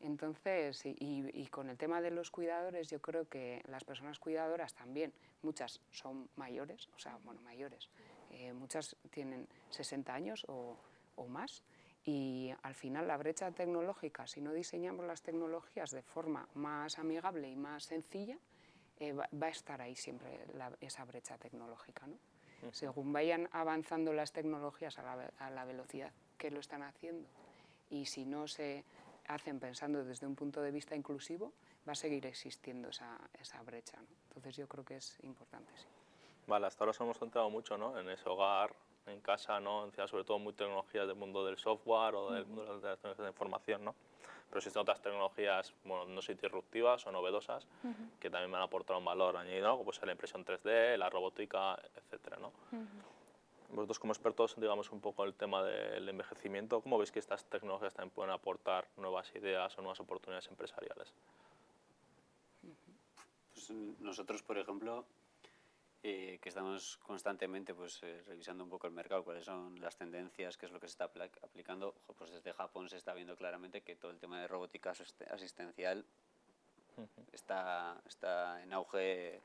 Entonces, 0.00 0.86
y, 0.86 0.94
y, 0.98 1.46
con 1.48 1.68
el 1.68 1.76
tema 1.76 2.00
de 2.00 2.10
los 2.10 2.30
cuidadores, 2.30 2.88
yo 2.88 3.00
creo 3.00 3.28
que 3.28 3.62
las 3.66 3.84
personas 3.84 4.18
cuidadoras 4.18 4.72
también, 4.74 5.12
muchas 5.42 5.80
son 5.90 6.28
mayores, 6.36 6.88
o 6.94 6.98
sea, 6.98 7.18
bueno, 7.24 7.40
mayores, 7.42 7.90
eh, 8.30 8.52
muchas 8.52 8.96
tienen 9.10 9.48
60 9.70 10.12
años 10.12 10.44
o, 10.48 10.76
o, 11.16 11.26
más, 11.26 11.62
y 12.04 12.52
al 12.62 12.74
final 12.74 13.06
la 13.06 13.16
brecha 13.16 13.50
tecnológica, 13.50 14.26
si 14.26 14.40
no 14.40 14.52
diseñamos 14.52 15.06
las 15.06 15.22
tecnologías 15.22 15.90
de 15.90 16.02
forma 16.02 16.48
más 16.54 16.98
amigable 16.98 17.48
y 17.50 17.56
más 17.56 17.84
sencilla, 17.84 18.38
eh, 18.98 19.12
va, 19.12 19.28
va, 19.40 19.46
a 19.48 19.50
estar 19.50 19.80
ahí 19.80 19.94
siempre 19.94 20.46
la, 20.54 20.72
esa 20.80 21.04
brecha 21.04 21.36
tecnológica. 21.38 22.06
¿no? 22.06 22.14
Uh 22.14 22.66
-huh. 22.66 22.72
Según 22.72 23.12
vayan 23.12 23.48
avanzando 23.52 24.12
las 24.12 24.32
tecnologías 24.32 24.98
a 24.98 25.02
la, 25.02 25.30
a 25.38 25.50
la 25.50 25.64
velocidad 25.64 26.12
que 26.36 26.50
lo 26.50 26.60
están 26.60 26.82
haciendo, 26.82 27.28
y 27.90 28.06
si 28.06 28.24
no 28.24 28.48
se 28.48 28.84
hacen 29.26 29.60
pensando 29.60 30.04
desde 30.04 30.26
un 30.26 30.34
punto 30.34 30.62
de 30.62 30.70
vista 30.70 30.96
inclusivo, 30.96 31.52
va 31.86 31.92
a 31.92 31.94
seguir 31.94 32.26
existiendo 32.26 32.88
esa, 32.88 33.18
esa 33.40 33.62
brecha. 33.62 33.96
¿no? 33.98 34.08
Entonces 34.28 34.56
yo 34.56 34.66
creo 34.68 34.84
que 34.84 34.96
es 34.96 35.18
importante. 35.22 35.72
Sí. 35.76 35.86
Vale, 36.48 36.66
hasta 36.66 36.82
ahora 36.82 36.90
nos 36.90 37.00
hemos 37.02 37.18
centrado 37.18 37.50
mucho 37.50 37.76
¿no? 37.76 37.98
en 37.98 38.08
ese 38.08 38.26
hogar, 38.26 38.74
en 39.04 39.20
casa, 39.20 39.60
¿no? 39.60 39.90
sobre 40.06 40.24
todo 40.24 40.38
muy 40.38 40.54
tecnologías 40.54 41.06
del 41.06 41.14
mundo 41.14 41.44
del 41.44 41.58
software 41.58 42.14
o 42.14 42.32
del 42.32 42.46
mundo 42.46 42.64
de 42.64 42.88
las 42.88 42.98
tecnologías 42.98 43.24
de 43.26 43.30
información, 43.30 43.84
¿no? 43.84 43.94
pero 44.48 44.60
existen 44.60 44.80
otras 44.80 45.02
tecnologías, 45.02 45.74
bueno, 45.84 46.06
no 46.06 46.22
sé, 46.22 46.34
disruptivas 46.34 47.06
o 47.06 47.12
novedosas, 47.12 47.66
uh 47.84 47.88
-huh. 47.88 48.18
que 48.18 48.30
también 48.30 48.50
van 48.50 48.62
a 48.62 48.64
aportar 48.64 48.96
un 48.96 49.04
valor 49.04 49.36
añadido, 49.36 49.72
como 49.72 49.84
pues 49.84 50.00
la 50.02 50.12
impresión 50.12 50.42
3D, 50.42 50.96
la 50.96 51.10
robótica, 51.10 51.78
etcétera, 51.94 52.38
¿no? 52.38 52.48
Uh 52.72 52.76
-huh. 52.76 53.74
Vosotros 53.74 53.98
como 53.98 54.14
expertos, 54.14 54.56
digamos 54.56 54.90
un 54.90 55.02
poco 55.02 55.24
el 55.24 55.34
tema 55.34 55.62
del 55.62 56.08
envejecimiento, 56.08 56.80
¿cómo 56.80 56.96
veis 56.96 57.12
que 57.12 57.18
estas 57.18 57.44
tecnologías 57.44 57.92
también 57.92 58.14
pueden 58.14 58.32
aportar 58.32 58.88
nuevas 58.96 59.30
ideas 59.34 59.76
o 59.76 59.82
nuevas 59.82 60.00
oportunidades 60.00 60.48
empresariales? 60.48 61.12
Pues 63.52 63.70
nosotros, 64.00 64.42
por 64.42 64.56
ejemplo, 64.56 65.04
eh, 66.02 66.38
que 66.40 66.48
estamos 66.48 66.98
constantemente 66.98 67.74
pues, 67.74 68.02
eh, 68.02 68.22
revisando 68.26 68.64
un 68.64 68.70
poco 68.70 68.86
el 68.86 68.92
mercado, 68.92 69.24
cuáles 69.24 69.44
son 69.44 69.80
las 69.80 69.96
tendencias, 69.96 70.56
qué 70.56 70.66
es 70.66 70.72
lo 70.72 70.80
que 70.80 70.86
se 70.86 70.92
está 70.92 71.04
aplicando, 71.42 71.94
pues 72.16 72.30
desde 72.30 72.52
Japón 72.52 72.88
se 72.88 72.96
está 72.96 73.14
viendo 73.14 73.36
claramente 73.36 73.82
que 73.82 73.96
todo 73.96 74.10
el 74.10 74.18
tema 74.18 74.40
de 74.40 74.48
robótica 74.48 74.92
asistencial 75.30 76.04
uh 76.96 77.02
-huh. 77.02 77.24
está, 77.32 78.00
está 78.06 78.62
en 78.62 78.72
auge 78.72 79.40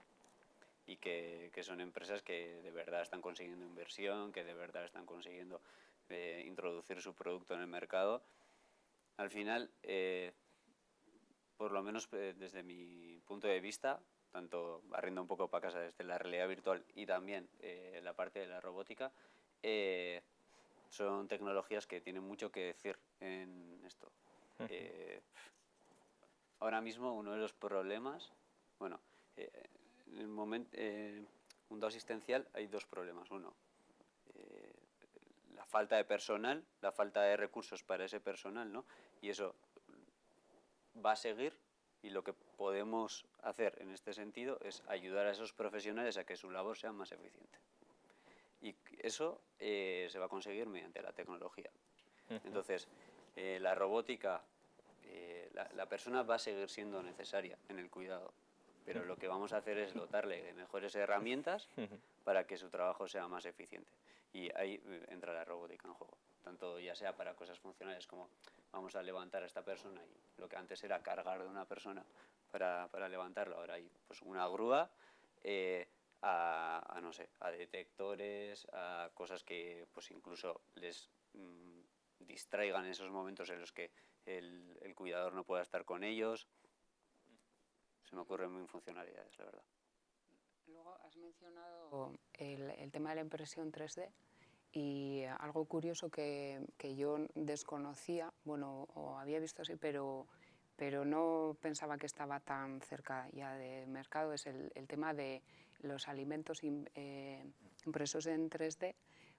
y 0.85 0.97
que, 0.97 1.49
que, 1.53 1.63
son 1.63 1.81
empresas 1.81 2.21
que 2.21 2.61
de 2.61 2.71
verdad 2.71 3.01
están 3.01 3.21
consiguiendo 3.21 3.65
inversión, 3.65 4.31
que 4.31 4.43
de 4.43 4.53
verdad 4.53 4.83
están 4.83 5.05
consiguiendo 5.05 5.61
eh, 6.09 6.43
introducir 6.45 7.01
su 7.01 7.13
producto 7.13 7.53
en 7.53 7.61
el 7.61 7.67
mercado. 7.67 8.21
Al 9.17 9.29
final, 9.29 9.71
eh, 9.83 10.33
por 11.57 11.71
lo 11.71 11.81
menos 11.81 12.09
eh, 12.11 12.35
desde 12.37 12.61
mi 12.61 13.19
punto 13.25 13.47
de 13.47 13.61
vista, 13.61 14.01
tanto 14.33 14.81
barriendo 14.87 15.21
un 15.21 15.27
poco 15.27 15.47
para 15.47 15.67
casa 15.67 15.79
desde 15.79 16.03
la 16.03 16.17
realidad 16.17 16.49
virtual 16.49 16.83
y 16.95 17.05
también 17.05 17.47
la 18.01 18.13
parte 18.13 18.39
de 18.39 18.47
la 18.47 18.59
robótica, 18.59 19.13
son 20.89 21.27
tecnologías 21.29 21.87
que 21.87 22.01
tienen 22.01 22.23
mucho 22.23 22.51
que 22.51 22.65
decir 22.65 22.99
en 23.21 23.81
esto. 23.85 24.11
ahora 26.59 26.81
mismo 26.81 27.13
uno 27.13 27.31
de 27.31 27.37
los 27.37 27.53
problemas, 27.53 28.33
bueno, 28.79 28.99
en 30.13 30.19
el 30.19 30.27
momento, 30.27 30.69
eh, 30.73 31.23
mundo 31.69 31.87
asistencial 31.87 32.47
hay 32.53 32.67
dos 32.67 32.85
problemas. 32.85 33.29
Uno, 33.31 33.53
eh, 34.35 34.73
la 35.55 35.65
falta 35.65 35.95
de 35.97 36.05
personal, 36.05 36.63
la 36.81 36.91
falta 36.91 37.21
de 37.23 37.37
recursos 37.37 37.83
para 37.83 38.05
ese 38.05 38.19
personal, 38.19 38.71
¿no? 38.71 38.85
Y 39.21 39.29
eso 39.29 39.55
va 41.03 41.13
a 41.13 41.15
seguir 41.15 41.57
y 42.03 42.11
lo 42.11 42.23
que 42.23 42.33
podemos 42.33 43.25
hacer 43.41 43.75
en 43.81 43.91
este 43.91 44.13
sentido 44.13 44.59
es 44.63 44.83
ayudar 44.87 45.25
a 45.25 45.31
esos 45.31 45.53
profesionales 45.53 46.17
a 46.17 46.25
que 46.25 46.35
su 46.35 46.51
labor 46.51 46.77
sea 46.77 46.91
más 46.91 47.11
eficiente. 47.11 47.57
Y 48.61 48.75
eso 48.99 49.41
eh, 49.59 50.07
se 50.11 50.19
va 50.19 50.25
a 50.25 50.29
conseguir 50.29 50.67
mediante 50.67 51.01
la 51.01 51.11
tecnología. 51.11 51.71
Entonces, 52.29 52.87
eh, 53.35 53.57
la 53.59 53.75
robótica, 53.75 54.43
la, 55.53 55.69
la 55.75 55.85
persona 55.87 56.23
va 56.23 56.35
a 56.35 56.39
seguir 56.39 56.69
siendo 56.69 57.03
necesaria 57.03 57.57
en 57.69 57.79
el 57.79 57.89
cuidado 57.89 58.33
pero 58.85 59.05
lo 59.05 59.17
que 59.17 59.27
vamos 59.27 59.53
a 59.53 59.57
hacer 59.57 59.77
es 59.77 59.93
dotarle 59.93 60.41
de 60.43 60.53
mejores 60.53 60.95
herramientas 60.95 61.69
para 62.23 62.45
que 62.45 62.57
su 62.57 62.69
trabajo 62.69 63.07
sea 63.07 63.27
más 63.27 63.45
eficiente. 63.45 63.89
Y 64.33 64.53
ahí 64.55 64.81
eh, 64.85 65.05
entra 65.09 65.33
la 65.33 65.45
robótica 65.45 65.87
en 65.87 65.93
juego, 65.93 66.17
tanto 66.43 66.79
ya 66.79 66.95
sea 66.95 67.15
para 67.15 67.35
cosas 67.35 67.59
funcionales 67.59 68.07
como 68.07 68.29
vamos 68.73 68.95
a 68.95 69.01
levantar 69.01 69.43
a 69.43 69.45
esta 69.45 69.63
persona 69.63 70.03
y 70.05 70.41
lo 70.41 70.49
que 70.49 70.57
antes 70.57 70.83
era 70.83 71.01
cargar 71.01 71.41
de 71.41 71.47
una 71.47 71.65
persona 71.65 72.03
para, 72.51 72.89
para 72.89 73.07
levantarlo, 73.07 73.55
ahora 73.55 73.75
hay 73.75 73.89
pues, 74.05 74.21
una 74.23 74.45
grúa, 74.47 74.89
eh, 75.41 75.87
a, 76.21 76.99
no 77.01 77.13
sé, 77.13 77.29
a 77.39 77.51
detectores, 77.51 78.67
a 78.73 79.09
cosas 79.13 79.43
que 79.43 79.87
pues 79.93 80.11
incluso 80.11 80.61
les 80.75 81.09
mm, 81.33 81.79
distraigan 82.19 82.85
en 82.85 82.91
esos 82.91 83.09
momentos 83.09 83.49
en 83.49 83.61
los 83.61 83.71
que 83.71 83.91
el, 84.25 84.77
el 84.81 84.95
cuidador 84.95 85.33
no 85.33 85.43
pueda 85.43 85.61
estar 85.61 85.85
con 85.85 86.03
ellos 86.03 86.47
me 88.13 88.21
ocurren 88.21 88.51
muy 88.51 88.67
funcionalidades, 88.67 89.37
la 89.37 89.45
verdad. 89.45 89.63
Luego 90.67 90.97
has 91.03 91.15
mencionado 91.17 92.13
el, 92.33 92.69
el, 92.71 92.91
tema 92.91 93.09
de 93.09 93.15
la 93.15 93.21
impresión 93.21 93.71
3D 93.71 94.09
y 94.73 95.23
algo 95.39 95.65
curioso 95.65 96.09
que, 96.09 96.59
que, 96.77 96.95
yo 96.95 97.19
desconocía, 97.35 98.33
bueno, 98.43 98.87
o 98.95 99.17
había 99.19 99.39
visto 99.39 99.61
así, 99.61 99.75
pero, 99.75 100.25
pero 100.75 101.05
no 101.05 101.55
pensaba 101.61 101.97
que 101.97 102.07
estaba 102.07 102.39
tan 102.39 102.81
cerca 102.81 103.29
ya 103.33 103.53
de 103.53 103.85
mercado, 103.85 104.33
es 104.33 104.47
el, 104.47 104.71
el 104.73 104.87
tema 104.87 105.13
de 105.13 105.43
los 105.83 106.07
alimentos 106.07 106.61
eh, 106.63 107.45
impresos 107.85 108.25
en 108.25 108.49
3D 108.49 108.95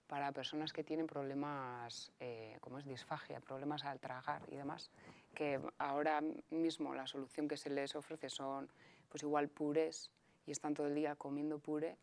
para 0.07 0.31
personas 0.33 0.73
que 0.73 0.85
tienen 0.85 1.07
problemas, 1.07 2.13
eh, 2.21 2.57
como 2.61 2.79
es 2.79 2.85
disfagia, 2.85 3.41
problemas 3.41 3.85
al 3.85 3.99
tragar 3.99 4.43
y 4.51 4.57
demás, 4.57 4.91
que 5.35 5.61
ahora 5.79 6.23
mismo 6.51 6.95
la 6.95 7.07
solución 7.07 7.49
que 7.49 7.57
se 7.57 7.71
les 7.71 7.97
ofrece 7.97 8.29
son 8.29 8.69
pues 9.09 9.23
igual 9.23 9.49
purés 9.49 10.11
y 10.47 10.51
están 10.51 10.75
todo 10.75 10.87
el 10.87 10.95
día 10.95 11.17
comiendo 11.17 11.59
puré 11.59 11.97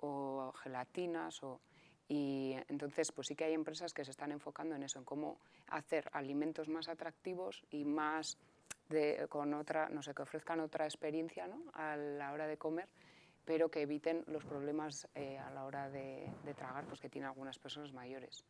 o 0.00 0.52
gelatinas 0.62 1.42
o 1.42 1.60
y 2.08 2.54
entonces 2.68 3.10
pues 3.12 3.28
sí 3.28 3.34
que 3.34 3.44
hay 3.44 3.54
empresas 3.54 3.92
que 3.92 4.04
se 4.04 4.10
están 4.10 4.32
enfocando 4.32 4.74
en 4.76 4.82
eso, 4.82 4.98
en 4.98 5.04
cómo 5.04 5.38
hacer 5.68 6.08
alimentos 6.12 6.68
más 6.68 6.88
atractivos 6.88 7.64
y 7.70 7.84
más 7.84 8.38
de, 8.88 9.26
con 9.28 9.54
otra, 9.54 9.88
no 9.88 10.02
sé, 10.02 10.14
que 10.14 10.22
ofrezcan 10.22 10.60
otra 10.60 10.84
experiencia 10.84 11.46
¿no? 11.46 11.62
a 11.72 11.96
la 11.96 12.32
hora 12.32 12.46
de 12.46 12.56
comer 12.56 12.88
pero 13.46 13.70
que 13.70 13.82
eviten 13.82 14.24
los 14.26 14.44
problemas 14.44 15.08
eh, 15.14 15.38
a 15.38 15.50
la 15.50 15.64
hora 15.64 15.88
de, 15.88 16.28
tragar 16.56 16.84
pues, 16.84 17.00
que 17.00 17.08
tienen 17.08 17.28
algunas 17.28 17.58
personas 17.58 17.92
mayores. 17.92 18.44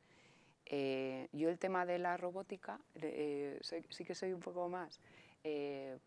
Eh, 0.65 1.29
yo 1.33 1.49
el 1.51 1.59
tema 1.59 1.87
de 1.87 1.99
la 1.99 2.17
robótica 2.17 2.81
eh, 2.95 3.61
sí 3.63 4.05
que 4.05 4.15
soy 4.15 4.33
un 4.33 4.41
poco 4.41 4.69
más, 4.69 4.99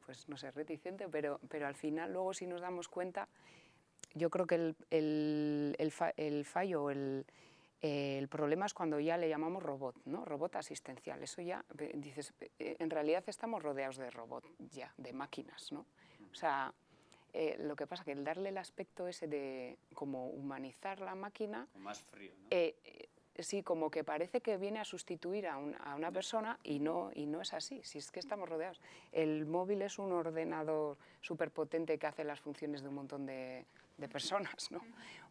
pues 0.06 0.28
no 0.28 0.36
sé, 0.36 0.52
reticente, 0.52 1.08
pero, 1.08 1.40
pero 1.48 1.68
al 1.68 1.76
final 1.76 2.12
luego 2.12 2.34
si 2.34 2.46
nos 2.46 2.60
damos 2.60 2.90
cuenta, 2.90 3.30
yo 4.14 4.30
creo 4.30 4.48
que 4.48 4.56
el, 4.56 4.76
el, 4.90 5.76
el, 6.18 6.46
fallo, 6.46 6.90
el, 6.90 7.26
el 7.82 8.28
problema 8.28 8.66
es 8.66 8.74
cuando 8.74 9.00
ya 9.00 9.18
le 9.18 9.30
llamamos 9.30 9.64
robot, 9.64 9.96
¿no? 10.06 10.26
robot 10.26 10.56
asistencial. 10.58 11.22
Eso 11.24 11.42
ya, 11.42 11.64
dices, 11.94 12.34
en 12.60 12.90
realidad 12.90 13.24
estamos 13.28 13.64
rodeados 13.64 13.98
de 13.98 14.10
robot 14.10 14.44
ya, 14.72 14.94
de 14.98 15.14
máquinas. 15.14 15.72
¿no? 15.72 15.86
O 16.32 16.36
sea, 16.36 16.74
eh, 17.34 17.58
lo 17.60 17.76
que 17.76 17.88
pasa 17.88 18.04
que 18.04 18.12
el 18.12 18.24
darle 18.24 18.50
el 18.50 18.58
aspecto 18.58 19.08
ese 19.08 19.28
de 19.28 19.78
como 19.94 20.28
humanizar 20.28 21.00
la 21.00 21.16
máquina... 21.16 21.68
Más 21.76 22.02
frío, 22.02 22.34
¿no? 22.38 22.48
Eh, 22.50 22.76
eh, 22.84 23.08
sí, 23.44 23.64
como 23.64 23.90
que 23.90 24.04
parece 24.04 24.42
que 24.42 24.58
viene 24.58 24.80
a 24.80 24.86
sustituir 24.86 25.48
a, 25.48 25.54
a, 25.54 25.96
una 25.96 26.12
persona 26.12 26.60
y 26.64 26.80
no, 26.80 27.12
y 27.14 27.28
no 27.28 27.42
es 27.42 27.54
así, 27.54 27.82
si 27.84 28.00
es 28.00 28.12
que 28.12 28.20
estamos 28.20 28.50
rodeados. 28.50 28.82
El 29.12 29.46
móvil 29.46 29.82
es 29.84 30.00
un 30.00 30.12
ordenador 30.12 30.98
súper 31.22 31.52
potente 31.52 31.98
que 31.98 32.08
hace 32.08 32.24
las 32.24 32.42
funciones 32.42 32.82
de 32.82 32.90
un 32.90 32.96
montón 32.96 33.26
de, 33.26 33.66
de 34.00 34.08
personas, 34.08 34.72
¿no? 34.72 34.82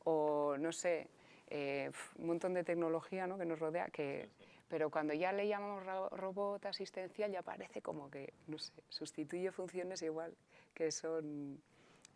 O, 0.05 0.57
no 0.59 0.73
sé, 0.73 1.09
un 1.51 2.27
montón 2.27 2.55
de 2.55 2.64
tecnología 2.64 3.27
¿no? 3.27 3.39
que 3.39 3.45
nos 3.45 3.59
rodea, 3.59 3.87
que, 3.89 4.29
pero 4.69 4.91
cuando 4.91 5.14
ya 5.14 5.33
le 5.33 5.49
llamamos 5.49 5.85
robot 6.12 6.66
asistencial 6.66 7.33
ya 7.33 7.43
parece 7.43 7.81
como 7.81 8.11
que, 8.11 8.35
no 8.47 8.59
sé, 8.59 8.73
sustituye 8.89 9.51
funciones 9.51 10.03
igual 10.03 10.37
que 10.75 10.91
son 10.91 11.61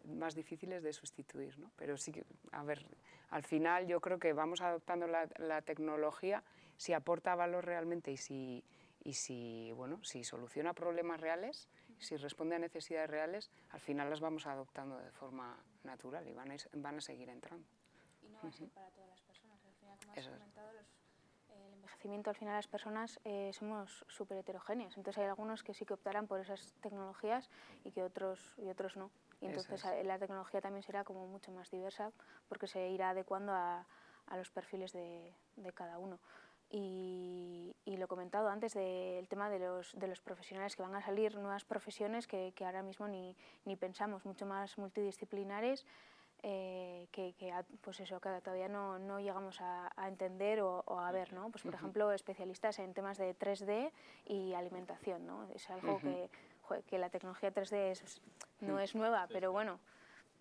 más 0.05 0.35
difíciles 0.35 0.83
de 0.83 0.93
sustituir. 0.93 1.59
¿no? 1.59 1.71
Pero 1.77 1.97
sí, 1.97 2.13
a 2.51 2.63
ver, 2.65 2.85
al 3.31 3.43
final 3.43 3.87
yo 3.87 4.01
creo 4.01 4.19
que 4.19 4.33
vamos 4.33 4.61
adoptando 4.61 5.07
la, 5.07 5.29
la 5.39 5.63
tecnología 5.63 6.43
si 6.77 6.93
aporta 6.93 7.35
valor 7.35 7.65
realmente 7.65 8.11
y 8.11 8.17
si, 8.17 8.65
y 9.05 9.15
si, 9.15 9.73
bueno, 9.73 10.03
si 10.05 10.25
soluciona 10.25 10.75
problemas 10.75 11.21
reales, 11.21 11.69
si 11.99 12.17
responde 12.17 12.57
a 12.57 12.59
necesidades 12.59 13.09
reales, 13.09 13.51
al 13.71 13.81
final 13.81 14.11
las 14.11 14.21
vamos 14.21 14.47
adoptando 14.47 14.99
de 14.99 15.11
forma 15.13 15.57
natural 15.85 16.26
y 16.28 16.33
van 16.33 16.51
a, 16.51 16.57
van 16.74 16.99
a 16.99 17.01
seguir 17.01 17.28
entrando. 17.28 17.66
Y 18.22 18.28
no 18.28 18.39
va 18.43 18.49
a 18.49 18.53
ser 18.53 18.68
para 18.70 18.89
todas 18.91 19.09
las 19.11 19.20
personas. 19.22 19.64
Al 19.64 19.74
final, 19.74 19.99
como 19.99 20.12
has 20.12 20.28
comentado, 20.28 20.72
los, 20.72 20.87
el 21.51 21.72
envejecimiento 21.74 22.30
al 22.30 22.37
final 22.37 22.55
las 22.55 22.68
personas 22.68 23.20
eh, 23.24 23.51
somos 23.53 24.05
súper 24.09 24.39
heterogéneas. 24.39 24.97
Entonces 24.97 25.22
hay 25.22 25.28
algunos 25.28 25.62
que 25.62 25.74
sí 25.74 25.85
que 25.85 25.95
optarán 25.95 26.26
por 26.26 26.41
esas 26.41 26.72
tecnologías 26.80 27.51
y 27.85 27.91
que 27.91 28.03
otros, 28.03 28.55
y 28.59 28.68
otros 28.68 28.97
no. 28.97 29.11
Y 29.41 29.47
entonces 29.47 29.85
la 30.05 30.18
tecnología 30.18 30.61
también 30.61 30.85
será 30.85 31.03
como 31.03 31.26
mucho 31.26 31.51
más 31.51 31.70
diversa 31.70 32.12
porque 32.49 32.68
se 32.68 32.89
irá 32.91 33.11
adecuando 33.11 33.53
a, 33.53 33.87
a 34.26 34.37
los 34.37 34.51
perfiles 34.51 34.93
de, 34.93 35.35
de 35.57 35.72
cada 35.72 35.99
uno. 35.99 36.20
Y, 36.75 37.77
y, 37.85 37.99
lo 37.99 38.09
comentado 38.09 38.49
antes 38.49 38.73
del 38.73 39.29
tema 39.29 39.51
de 39.51 39.59
los, 39.59 39.93
de 39.93 40.07
los 40.07 40.20
profesionales, 40.20 40.75
que 40.75 40.83
van 40.83 40.95
a 40.95 41.03
salir 41.03 41.37
nuevas 41.37 41.64
profesiones 41.64 42.27
que, 42.27 42.53
que 42.57 42.64
ahora 42.64 42.83
mismo 42.83 43.07
ni, 43.07 43.37
ni, 43.66 43.77
pensamos, 43.77 44.25
mucho 44.25 44.47
más 44.47 44.79
multidisciplinares, 44.79 45.85
eh, 46.43 47.09
que, 47.12 47.35
que, 47.35 47.53
pues 47.83 48.01
eso, 48.01 48.18
que 48.20 48.41
todavía 48.41 48.68
no, 48.68 48.99
no 48.99 49.20
llegamos 49.20 49.61
a, 49.61 49.93
a 49.97 50.09
entender 50.09 50.62
o, 50.62 50.83
o, 50.87 50.99
a 50.99 51.12
ver. 51.12 51.35
¿no? 51.35 51.51
Pues, 51.51 51.62
por 51.62 51.75
ejemplo, 51.75 52.11
especialistas 52.11 52.79
en 52.79 52.95
temas 52.95 53.18
de 53.18 53.37
3D 53.39 53.93
y 54.25 54.55
alimentación. 54.55 55.27
¿no? 55.27 55.47
Es 55.55 55.68
algo 55.68 55.99
que 56.01 56.31
que 56.89 56.99
la 56.99 57.11
tecnología 57.11 57.53
3D 57.53 58.20
no 58.61 58.79
es 58.79 58.95
nueva, 58.95 59.27
pero 59.31 59.53
bueno, 59.53 59.79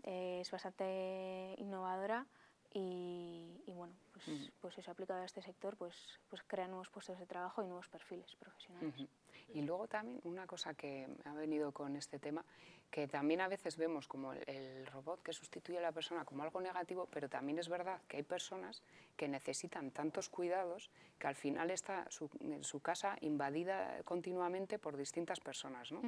eh, 0.04 0.40
es 0.42 0.52
bastante 0.52 1.56
innovadora 1.58 2.26
y, 2.74 3.74
bueno, 3.76 3.94
pues, 4.14 4.52
pues, 4.62 4.78
eso 4.78 4.92
aplicado 4.92 5.22
a 5.22 5.26
este 5.26 5.42
sector 5.42 5.76
pues, 5.76 5.96
pues 6.30 6.42
crea 6.48 6.68
nuevos 6.68 6.90
puestos 6.90 7.20
de 7.20 7.26
trabajo 7.26 7.64
y 7.64 7.68
nuevos 7.68 7.88
perfiles 7.88 8.36
profesionales. 8.36 9.08
Y 9.54 9.62
luego 9.62 9.88
también 9.88 10.22
una 10.24 10.48
cosa 10.48 10.74
que 10.74 11.08
ha 11.26 11.34
venido 11.34 11.74
con 11.74 11.98
este 11.98 12.20
tema, 12.20 12.46
que 12.90 13.08
también 13.08 13.42
a 13.42 13.50
veces 13.50 13.76
vemos 13.76 14.08
como 14.08 14.32
el, 14.32 14.86
robot 14.88 15.22
que 15.22 15.34
sustituye 15.34 15.80
a 15.80 15.82
la 15.82 15.92
persona 15.92 16.24
como 16.24 16.44
algo 16.44 16.62
negativo, 16.62 17.08
pero 17.12 17.28
también 17.28 17.60
es 17.60 17.68
verdad 17.68 18.02
que 18.08 18.18
hay 18.18 18.24
personas 18.24 18.82
que 19.18 19.28
necesitan 19.28 19.92
tantos 19.92 20.30
cuidados 20.30 20.90
que 21.20 21.28
al 21.28 21.36
final 21.36 21.72
está 21.72 22.10
su, 22.10 22.30
su 22.62 22.80
casa 22.80 23.18
invadida 23.22 24.02
continuamente 24.04 24.80
por 24.80 24.96
distintas 24.96 25.42
personas. 25.42 25.92
¿no? 25.92 26.02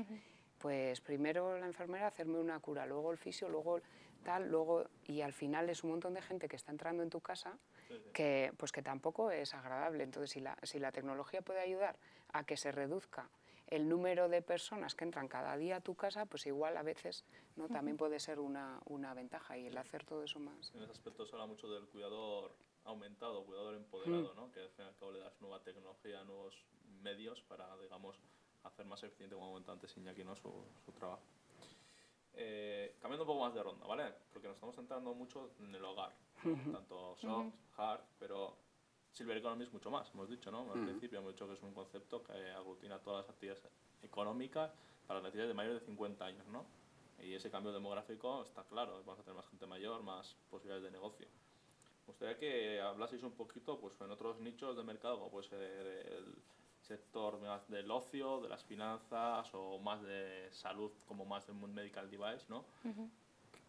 Pues 0.60 1.02
primero 1.02 1.58
la 1.58 1.66
enfermera 1.66 2.08
hacerme 2.08 2.40
una 2.40 2.60
cura, 2.60 2.86
luego 2.86 3.12
el 3.12 3.18
fisio, 3.18 3.50
luego 3.50 3.82
tal, 4.24 4.50
luego 4.50 4.86
y 5.06 5.22
al 5.22 5.34
final 5.34 5.70
es 5.70 5.84
un 5.84 5.92
montón 5.92 6.14
de 6.14 6.22
gente 6.22 6.48
que 6.48 6.56
está 6.56 6.72
entrando 6.72 7.04
en 7.04 7.10
tu 7.10 7.22
casa 7.22 7.58
que 8.14 8.52
pues 8.58 8.72
que 8.72 8.82
tampoco 8.82 9.30
es 9.32 9.54
agradable. 9.54 10.04
Entonces 10.04 10.32
si 10.32 10.40
la, 10.40 10.58
si 10.64 10.80
la 10.80 10.92
tecnología 10.92 11.42
puede 11.42 11.60
ayudar 11.60 11.98
a 12.32 12.44
que 12.44 12.58
se 12.58 12.72
reduzca 12.72 13.30
el 13.68 13.90
número 13.90 14.30
de 14.30 14.42
personas 14.42 14.94
que 14.94 15.04
entran 15.04 15.28
cada 15.28 15.58
día 15.58 15.78
a 15.78 15.82
tu 15.82 15.96
casa, 15.96 16.26
pues 16.26 16.46
igual 16.46 16.78
a 16.78 16.84
veces 16.84 17.26
¿no? 17.56 17.68
también 17.70 17.98
puede 17.98 18.20
ser 18.20 18.40
una, 18.40 18.80
una 18.86 19.14
ventaja 19.14 19.58
y 19.58 19.68
el 19.68 19.78
hacer 19.78 20.04
todo 20.04 20.24
eso 20.24 20.40
más. 20.40 20.72
En 20.76 20.84
ese 20.84 20.92
aspecto 20.92 21.26
se 21.26 21.34
habla 21.34 21.48
mucho 21.48 21.68
del 21.68 21.88
cuidador 21.88 22.52
aumentado, 22.86 23.44
cuidador 23.46 23.76
empoderado, 23.76 24.34
¿no? 24.36 24.52
que 24.52 24.62
al 24.62 24.70
fin 24.70 24.86
y 24.86 24.88
al 24.90 24.96
cabo 24.96 25.12
le 25.12 25.20
das 25.20 25.34
nueva 25.40 25.64
tecnología, 25.64 26.24
nuevos 26.24 26.66
medios 27.02 27.42
para, 27.44 27.76
digamos, 27.78 28.20
hacer 28.64 28.86
más 28.86 29.02
eficiente, 29.04 29.36
como 29.36 29.50
comentaba 29.50 29.74
antes 29.74 29.96
Iñaki, 29.98 30.24
¿no? 30.24 30.36
su, 30.36 30.52
su 30.86 30.92
trabajo. 30.92 31.24
Eh, 32.36 32.96
cambiando 33.00 33.24
un 33.24 33.28
poco 33.28 33.42
más 33.42 33.54
de 33.54 33.62
ronda, 33.62 33.86
¿vale? 33.86 34.12
Porque 34.32 34.48
nos 34.48 34.56
estamos 34.56 34.76
centrando 34.76 35.14
mucho 35.14 35.52
en 35.60 35.76
el 35.76 35.86
hogar, 35.86 36.12
tanto 36.72 37.16
soft, 37.18 37.54
hard, 37.78 38.02
pero 38.20 38.58
Silver 39.12 39.38
Economy 39.38 39.66
es 39.66 39.74
mucho 39.74 39.92
más, 39.92 40.10
hemos 40.14 40.30
dicho, 40.30 40.50
¿no? 40.50 40.72
Al 40.74 40.84
principio 40.84 41.20
hemos 41.20 41.34
dicho 41.34 41.48
que 41.48 41.54
es 41.54 41.62
un 41.62 41.74
concepto 41.74 42.24
que 42.24 42.34
aglutina 42.52 42.98
todas 43.00 43.26
las 43.26 43.30
actividades 43.30 43.64
económicas 44.02 44.74
para 45.06 45.20
las 45.20 45.26
necesidades 45.26 45.50
de 45.50 45.54
mayores 45.54 45.82
de 45.82 45.86
50 45.86 46.26
años, 46.26 46.48
¿no? 46.48 46.66
Y 47.20 47.36
ese 47.36 47.52
cambio 47.52 47.72
demográfico 47.72 48.42
está 48.44 48.64
claro, 48.64 48.98
vamos 49.06 49.20
a 49.20 49.24
tener 49.24 49.36
más 49.36 49.48
gente 49.48 49.68
mayor, 49.68 50.02
más 50.02 50.36
posibilidades 50.50 50.84
de 50.84 50.92
negocio. 50.92 51.28
Me 51.28 52.08
gustaría 52.08 52.38
que 52.38 52.82
hablaseis 52.82 53.24
un 53.24 53.32
poquito 53.34 53.80
pues, 53.80 54.00
en 54.02 54.10
otros 54.10 54.40
nichos 54.40 54.76
de 54.76 54.84
mercado, 54.84 55.20
como 55.20 55.30
puede 55.30 55.48
ser 55.48 55.62
el 55.62 56.36
sector 56.84 57.40
más 57.40 57.68
del 57.70 57.90
ocio, 57.90 58.42
de 58.42 58.50
las 58.50 58.64
finanzas 58.64 59.50
o 59.54 59.80
más 59.80 60.02
de 60.04 60.48
salud, 60.52 60.92
como 61.08 61.26
más 61.26 61.48
del 61.48 61.56
medical 61.56 62.10
device, 62.10 62.46
¿no? 62.50 62.66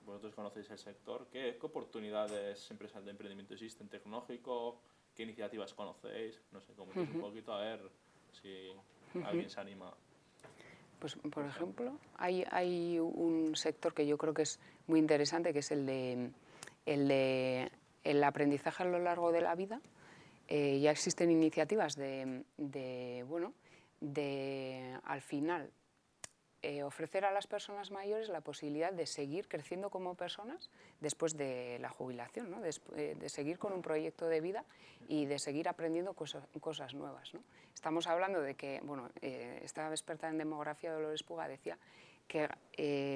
Vosotros 0.04 0.34
conocéis 0.34 0.70
el 0.70 0.78
sector. 0.78 1.26
¿Qué, 1.32 1.56
¿Qué, 1.58 1.66
oportunidades 1.66 2.70
empresariales 2.70 3.06
de 3.06 3.10
emprendimiento 3.12 3.54
existen 3.54 3.88
tecnológico? 3.88 4.80
¿Qué 5.14 5.22
iniciativas 5.22 5.72
conocéis? 5.72 6.40
No 6.52 6.60
sé, 6.60 6.72
como 6.74 6.92
un 6.92 7.20
poquito 7.20 7.52
a 7.52 7.60
ver 7.60 7.80
si 8.42 8.72
alguien 9.24 9.48
se 9.48 9.60
anima. 9.60 9.94
Pues, 10.98 11.16
por 11.16 11.44
ejemplo, 11.44 11.98
hay, 12.16 12.44
hay 12.50 12.98
un 12.98 13.56
sector 13.56 13.94
que 13.94 14.06
yo 14.06 14.18
creo 14.18 14.34
que 14.34 14.42
es 14.42 14.58
muy 14.86 14.98
interesante, 14.98 15.52
que 15.52 15.60
es 15.60 15.70
el 15.70 15.86
de 15.86 16.30
el, 16.86 17.08
de, 17.08 17.70
el 18.04 18.22
aprendizaje 18.24 18.82
a 18.82 18.86
lo 18.86 18.98
largo 18.98 19.32
de 19.32 19.40
la 19.40 19.54
vida 19.54 19.80
eh, 20.48 20.78
ya 20.80 20.90
existen 20.90 21.30
iniciativas 21.30 21.96
de, 21.96 23.24
bueno, 23.26 23.54
de 24.00 24.98
al 25.04 25.22
final 25.22 25.70
eh, 26.60 26.82
ofrecer 26.82 27.24
a 27.24 27.30
las 27.30 27.46
personas 27.46 27.90
mayores 27.90 28.28
la 28.28 28.42
posibilidad 28.42 28.92
de 28.92 29.06
seguir 29.06 29.48
creciendo 29.48 29.90
como 29.90 30.14
personas 30.14 30.70
después 31.00 31.36
de 31.36 31.78
la 31.80 31.88
jubilación, 31.88 32.50
¿no? 32.50 32.60
Eh, 32.64 33.16
de, 33.18 33.28
seguir 33.28 33.58
con 33.58 33.72
un 33.72 33.82
proyecto 33.82 34.26
de 34.28 34.40
vida 34.40 34.64
y 35.08 35.26
de 35.26 35.38
seguir 35.38 35.68
aprendiendo 35.68 36.14
cosas, 36.14 36.46
cosas 36.60 36.94
nuevas. 36.94 37.32
Estamos 37.74 38.06
hablando 38.06 38.40
de 38.40 38.54
que, 38.54 38.80
bueno, 38.82 39.10
esta 39.20 39.90
experta 39.90 40.28
en 40.28 40.38
demografía, 40.38 40.92
Dolores 40.92 41.22
Puga, 41.22 41.48
decía 41.48 41.78
que 42.26 42.48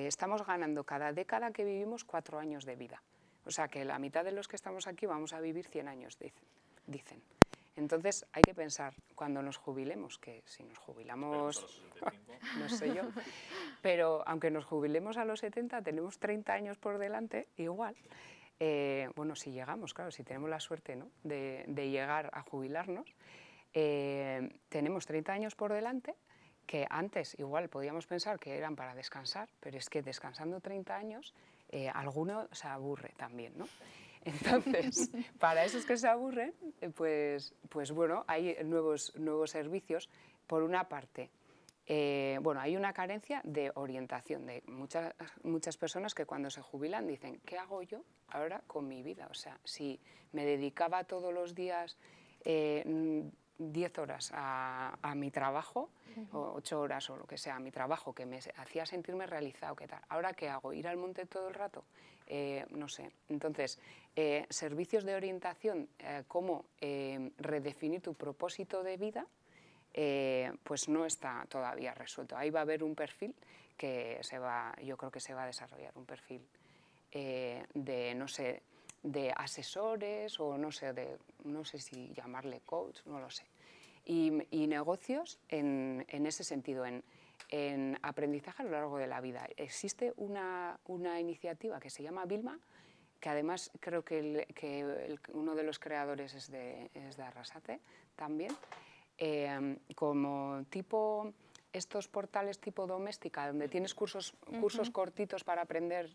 estamos 0.07 0.47
ganando 0.47 0.85
cada 0.85 1.13
década 1.13 1.51
que 1.51 1.65
vivimos 1.65 2.05
cuatro 2.05 2.39
años 2.39 2.67
de 2.67 2.77
vida. 2.77 3.03
O 3.47 3.51
sea 3.51 3.69
que 3.69 3.87
la 3.87 3.99
mitad 3.99 4.25
de 4.25 4.33
los 4.33 4.47
que 4.47 4.57
estamos 4.57 4.87
aquí 4.87 5.07
vamos 5.07 5.33
a 5.33 5.41
vivir 5.41 5.67
100 5.67 5.89
años, 5.89 6.19
dicen 6.19 6.45
dicen. 6.89 7.23
Entonces 7.77 8.27
hay 8.33 8.43
que 8.43 8.55
pensar 8.55 8.95
cuando 9.15 9.41
nos 9.41 9.57
jubilemos, 9.57 10.19
que 10.19 10.43
si 10.47 10.65
nos 10.65 10.79
jubilamos, 10.79 11.81
no 12.59 12.69
sé 12.69 12.93
yo, 12.93 13.03
pero 13.83 14.25
aunque 14.27 14.51
nos 14.51 14.65
jubilemos 14.65 15.17
a 15.17 15.25
los 15.25 15.41
70, 15.41 15.83
tenemos 15.83 16.19
30 16.19 16.53
años 16.53 16.77
por 16.77 16.99
delante, 16.99 17.47
igual. 17.57 17.95
Eh, 18.59 19.09
bueno, 19.15 19.37
si 19.37 19.53
llegamos, 19.53 19.95
claro, 19.95 20.11
si 20.11 20.25
tenemos 20.25 20.51
la 20.51 20.59
suerte 20.59 20.97
¿no? 20.97 21.09
de, 21.23 21.65
llegar 21.89 22.31
a 22.33 22.43
jubilarnos, 22.43 23.15
eh, 23.73 24.59
tenemos 24.69 25.07
30 25.07 25.33
años 25.33 25.55
por 25.55 25.73
delante 25.73 26.17
que 26.67 26.85
antes 26.91 27.39
igual 27.39 27.69
podíamos 27.69 28.07
pensar 28.07 28.41
que 28.41 28.59
eran 28.59 28.75
para 28.75 28.95
descansar, 28.95 29.49
pero 29.61 29.79
es 29.79 29.89
que 29.89 30.03
descansando 30.03 30.61
30 30.61 30.97
años, 30.97 31.33
eh, 31.71 31.89
alguno 31.89 32.49
se 32.53 32.67
aburre 32.67 33.15
también, 33.17 33.57
¿no? 33.57 33.67
Entonces, 34.25 35.11
para 35.39 35.65
esos 35.65 35.85
que 35.85 35.97
se 35.97 36.09
aburren, 36.09 36.55
pues, 36.95 37.55
pues 37.69 37.93
bueno, 37.93 38.25
hay 38.27 38.57
nuevos, 38.65 39.15
nuevos 39.17 39.51
servicios. 39.51 40.09
Por 40.47 40.63
una 40.63 40.89
parte, 40.89 41.31
eh, 41.87 42.39
bueno, 42.43 42.61
hay 42.61 42.77
una 42.77 42.93
carencia 42.93 43.41
de 43.45 43.73
orientación 43.75 44.47
de 44.47 44.63
muchas, 44.67 45.15
muchas 45.43 45.77
personas 45.77 46.15
que 46.15 46.27
cuando 46.27 46.51
se 46.51 46.61
jubilan 46.61 47.07
dicen, 47.07 47.41
¿qué 47.47 47.57
hago 47.57 47.83
yo 47.83 48.05
ahora 48.29 48.63
con 48.67 48.89
mi 48.89 49.03
vida? 49.03 49.27
O 49.31 49.35
sea, 49.35 49.59
si 49.65 50.01
me 50.33 50.45
dedicaba 50.45 51.05
todos 51.05 51.33
los 51.33 51.55
días 51.55 51.97
eh, 52.45 52.85
10 53.59 53.99
horas 53.99 54.33
a, 54.35 55.15
mi 55.15 55.31
trabajo, 55.31 55.91
o 56.33 56.53
8 56.57 56.81
horas 56.81 57.11
o 57.11 57.17
lo 57.17 57.27
que 57.27 57.37
sea, 57.37 57.57
a 57.57 57.61
mi 57.61 57.71
trabajo, 57.71 58.15
que 58.15 58.27
me 58.27 58.39
hacía 58.57 58.87
sentirme 58.87 59.27
realizado, 59.27 59.77
¿qué 59.77 59.87
tal? 59.87 60.01
¿Ahora 60.09 60.33
qué 60.33 60.49
hago? 60.49 60.73
¿Ir 60.73 60.89
al 60.89 60.97
monte 60.97 61.27
todo 61.27 61.49
el 61.49 61.55
rato? 61.55 61.85
Eh, 62.31 62.67
no 62.71 62.89
sé. 62.89 63.11
Entonces, 63.31 63.79
eh, 64.15 64.47
servicios 64.51 65.05
de 65.05 65.15
orientación, 65.15 65.89
eh, 65.99 66.25
cómo 66.29 66.67
redefinir 67.39 68.03
tu 68.03 68.15
propósito 68.15 68.83
de 68.83 68.97
vida, 68.97 69.27
pues 70.63 70.89
no 70.89 71.07
está 71.07 71.45
todavía 71.49 71.95
resuelto. 71.95 72.37
Ahí 72.37 72.51
va 72.51 72.61
a 72.61 72.63
haber 72.63 72.85
un 72.85 72.95
perfil 72.95 73.35
que 73.77 74.19
se 74.23 74.39
va, 74.39 74.75
yo 74.83 74.97
creo 74.97 75.11
que 75.11 75.21
se 75.21 75.35
va 75.35 75.45
a 75.45 75.47
desarrollar, 75.47 75.93
un 75.97 76.05
perfil 76.05 76.47
de, 77.11 78.15
no 78.15 78.29
sé, 78.29 78.63
de 79.13 79.33
asesores 79.37 80.39
o 80.41 80.59
no 80.59 80.71
sé, 80.71 80.93
de, 80.93 81.19
no 81.45 81.65
sé 81.65 81.79
si 81.79 82.13
llamarle 82.15 82.61
coach, 82.65 83.01
no 83.07 83.21
lo 83.21 83.31
sé. 83.31 83.45
Y, 84.05 84.31
negocios 84.67 85.39
en, 85.49 86.07
en, 86.09 86.25
ese 86.25 86.43
sentido, 86.43 86.87
en, 86.87 87.05
en, 87.51 87.99
aprendizaje 88.01 88.63
a 88.63 88.65
lo 88.65 88.71
largo 88.71 88.97
de 88.97 89.07
la 89.07 89.21
vida. 89.21 89.47
Existe 89.57 90.15
una, 90.17 90.81
una 90.87 91.21
iniciativa 91.21 91.79
que 91.79 91.91
se 91.91 92.03
llama 92.03 92.25
Vilma, 92.25 92.59
que 93.21 93.29
además 93.29 93.71
creo 93.81 94.03
que, 94.05 94.47
que 94.55 95.19
uno 95.35 95.55
de 95.55 95.63
los 95.63 95.79
creadores 95.79 96.33
es 96.33 96.51
de, 96.51 96.91
es 96.95 97.19
de 97.19 97.23
Arrasate 97.23 97.81
también, 98.17 98.57
eh, 99.19 99.77
como 99.95 100.65
tipo 100.71 101.35
estos 101.75 102.09
portales 102.09 102.59
tipo 102.61 102.87
doméstica, 102.87 103.47
donde 103.47 103.69
tienes 103.69 103.95
cursos, 103.95 104.33
cursos 104.61 104.89
cortitos 104.91 105.45
para 105.45 105.63
aprender 105.63 106.09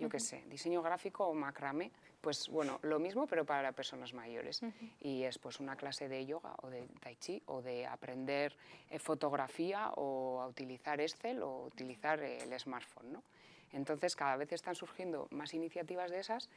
yo 0.00 0.08
qué 0.08 0.18
sé, 0.18 0.44
diseño 0.48 0.82
gráfico 0.82 1.26
o 1.26 1.34
macramé, 1.34 1.92
pues 2.20 2.48
bueno, 2.48 2.78
lo 2.82 2.98
mismo 2.98 3.26
pero 3.26 3.44
para 3.44 3.72
personas 3.72 4.12
mayores. 4.14 4.60
Y 5.00 5.22
es 5.22 5.38
pues 5.38 5.60
una 5.60 5.76
clase 5.76 6.08
de 6.08 6.26
yoga 6.26 6.54
o 6.62 6.70
de 6.70 6.86
tai 7.00 7.16
chi 7.16 7.42
o 7.46 7.62
de 7.62 7.86
aprender 7.86 8.56
eh, 8.90 8.98
fotografía 8.98 9.90
o 9.96 10.40
a 10.40 10.46
utilizar 10.46 11.00
Excel 11.00 11.42
o 11.42 11.64
utilizar 11.64 12.20
el 12.22 12.58
smartphone, 12.58 13.12
¿no? 13.12 13.22
Entonces 13.72 14.16
cada 14.16 14.36
vez 14.36 14.52
están 14.52 14.74
surgiendo 14.74 15.28
más 15.30 15.54
iniciativas 15.54 16.10
de 16.10 16.20
esas 16.20 16.48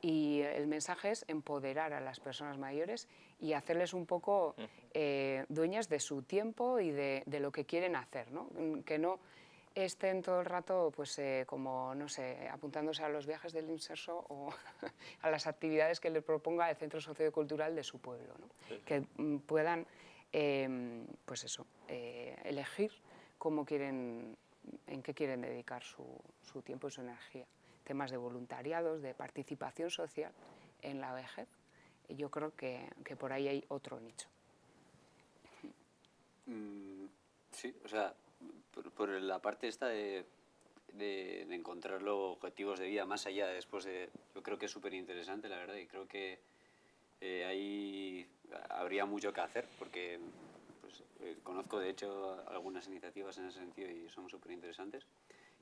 y 0.00 0.40
el 0.40 0.66
mensaje 0.66 1.10
es 1.10 1.24
empoderar 1.28 1.92
a 1.92 2.00
las 2.00 2.18
personas 2.18 2.58
mayores 2.58 3.08
y 3.40 3.52
hacerles 3.52 3.94
un 3.94 4.06
poco 4.06 4.56
eh, 4.94 5.44
dueñas 5.48 5.88
de 5.88 6.00
su 6.00 6.22
tiempo 6.22 6.80
y 6.80 6.90
de, 6.90 7.22
de, 7.26 7.40
lo 7.40 7.52
que 7.52 7.64
quieren 7.64 7.94
hacer, 7.94 8.32
¿no? 8.32 8.48
Que 8.84 8.98
no 8.98 9.20
estén 9.74 10.22
todo 10.22 10.40
el 10.40 10.46
rato, 10.46 10.92
pues, 10.94 11.18
eh, 11.18 11.44
como, 11.46 11.94
no 11.94 12.08
sé, 12.08 12.48
apuntándose 12.48 13.02
a 13.02 13.08
los 13.08 13.26
viajes 13.26 13.52
del 13.52 13.70
inserso 13.70 14.24
o 14.28 14.50
a 15.22 15.30
las 15.30 15.46
actividades 15.46 16.00
que 16.00 16.10
le 16.10 16.22
proponga 16.22 16.70
el 16.70 16.76
Centro 16.76 17.00
Sociocultural 17.00 17.74
de 17.74 17.82
su 17.82 17.98
pueblo, 17.98 18.34
¿no? 18.38 18.48
que 18.84 19.04
mm, 19.16 19.38
puedan, 19.38 19.86
em, 20.32 21.06
pues 21.24 21.44
eso, 21.44 21.66
eh, 21.88 22.36
elegir 22.44 22.92
cómo 23.38 23.64
quieren, 23.64 24.36
en 24.86 25.02
qué 25.02 25.14
quieren 25.14 25.40
dedicar 25.40 25.82
su, 25.82 26.04
su, 26.42 26.62
tiempo 26.62 26.88
y 26.88 26.90
su 26.90 27.00
energía. 27.00 27.46
Temas 27.84 28.10
de 28.10 28.16
voluntariados, 28.16 29.02
de 29.02 29.14
participación 29.14 29.90
social 29.90 30.32
en 30.82 31.00
la 31.00 31.12
vejez. 31.12 31.48
Yo 32.08 32.30
creo 32.30 32.54
que, 32.54 32.88
que 33.04 33.16
por 33.16 33.32
ahí 33.32 33.48
hay 33.48 33.64
otro 33.68 33.98
nicho. 33.98 34.28
Mm, 36.46 37.06
sí, 37.50 37.74
o 37.84 37.88
sea, 37.88 38.14
por, 38.72 39.08
la 39.08 39.40
parte 39.40 39.68
esta 39.68 39.86
de, 39.86 40.24
de, 40.94 41.42
encontrar 41.54 42.02
los 42.02 42.36
objetivos 42.36 42.78
de 42.78 42.88
vida 42.88 43.04
más 43.04 43.26
allá 43.26 43.46
después 43.48 43.84
de... 43.84 44.10
Yo 44.34 44.42
creo 44.42 44.58
que 44.58 44.66
es 44.66 44.72
súper 44.72 44.94
interesante, 44.94 45.48
la 45.48 45.56
verdad, 45.56 45.76
y 45.76 45.86
creo 45.86 46.06
que 46.06 46.38
eh, 47.20 47.44
ahí 47.44 48.26
habría 48.70 49.04
mucho 49.06 49.32
que 49.32 49.40
hacer, 49.40 49.66
porque 49.78 50.18
pues, 50.80 51.02
eh, 51.20 51.38
conozco 51.42 51.78
de 51.78 51.90
hecho 51.90 52.42
algunas 52.48 52.86
iniciativas 52.88 53.38
en 53.38 53.46
ese 53.46 53.60
sentido 53.60 53.90
y 53.90 54.08
son 54.08 54.28
súper 54.28 54.52
interesantes. 54.52 55.06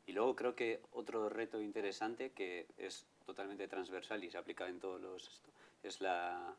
Y 0.07 0.13
luego 0.13 0.35
creo 0.35 0.55
que 0.57 0.81
otro 0.93 1.29
reto 1.29 1.61
interesante 1.61 2.31
que 2.31 2.67
es 2.79 3.07
totalmente 3.27 3.69
transversal 3.69 4.25
y 4.25 4.31
se 4.31 4.39
aplica 4.39 4.67
en 4.69 4.81
todos 4.81 5.01
los... 5.01 5.43
es 5.83 6.01
la, 6.01 6.55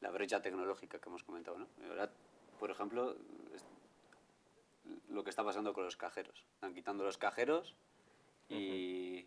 la 0.00 0.10
brecha 0.10 0.40
tecnológica 0.40 0.98
que 0.98 1.08
hemos 1.08 1.24
comentado. 1.24 1.58
¿no? 1.58 1.66
Ahora, 1.88 2.10
por 2.58 2.70
ejemplo, 2.70 3.16
lo 5.08 5.24
que 5.24 5.30
está 5.30 5.44
pasando 5.44 5.72
con 5.72 5.84
los 5.84 5.96
cajeros. 5.96 6.44
Están 6.54 6.74
quitando 6.74 7.04
los 7.04 7.18
cajeros 7.18 7.74
y 8.48 9.26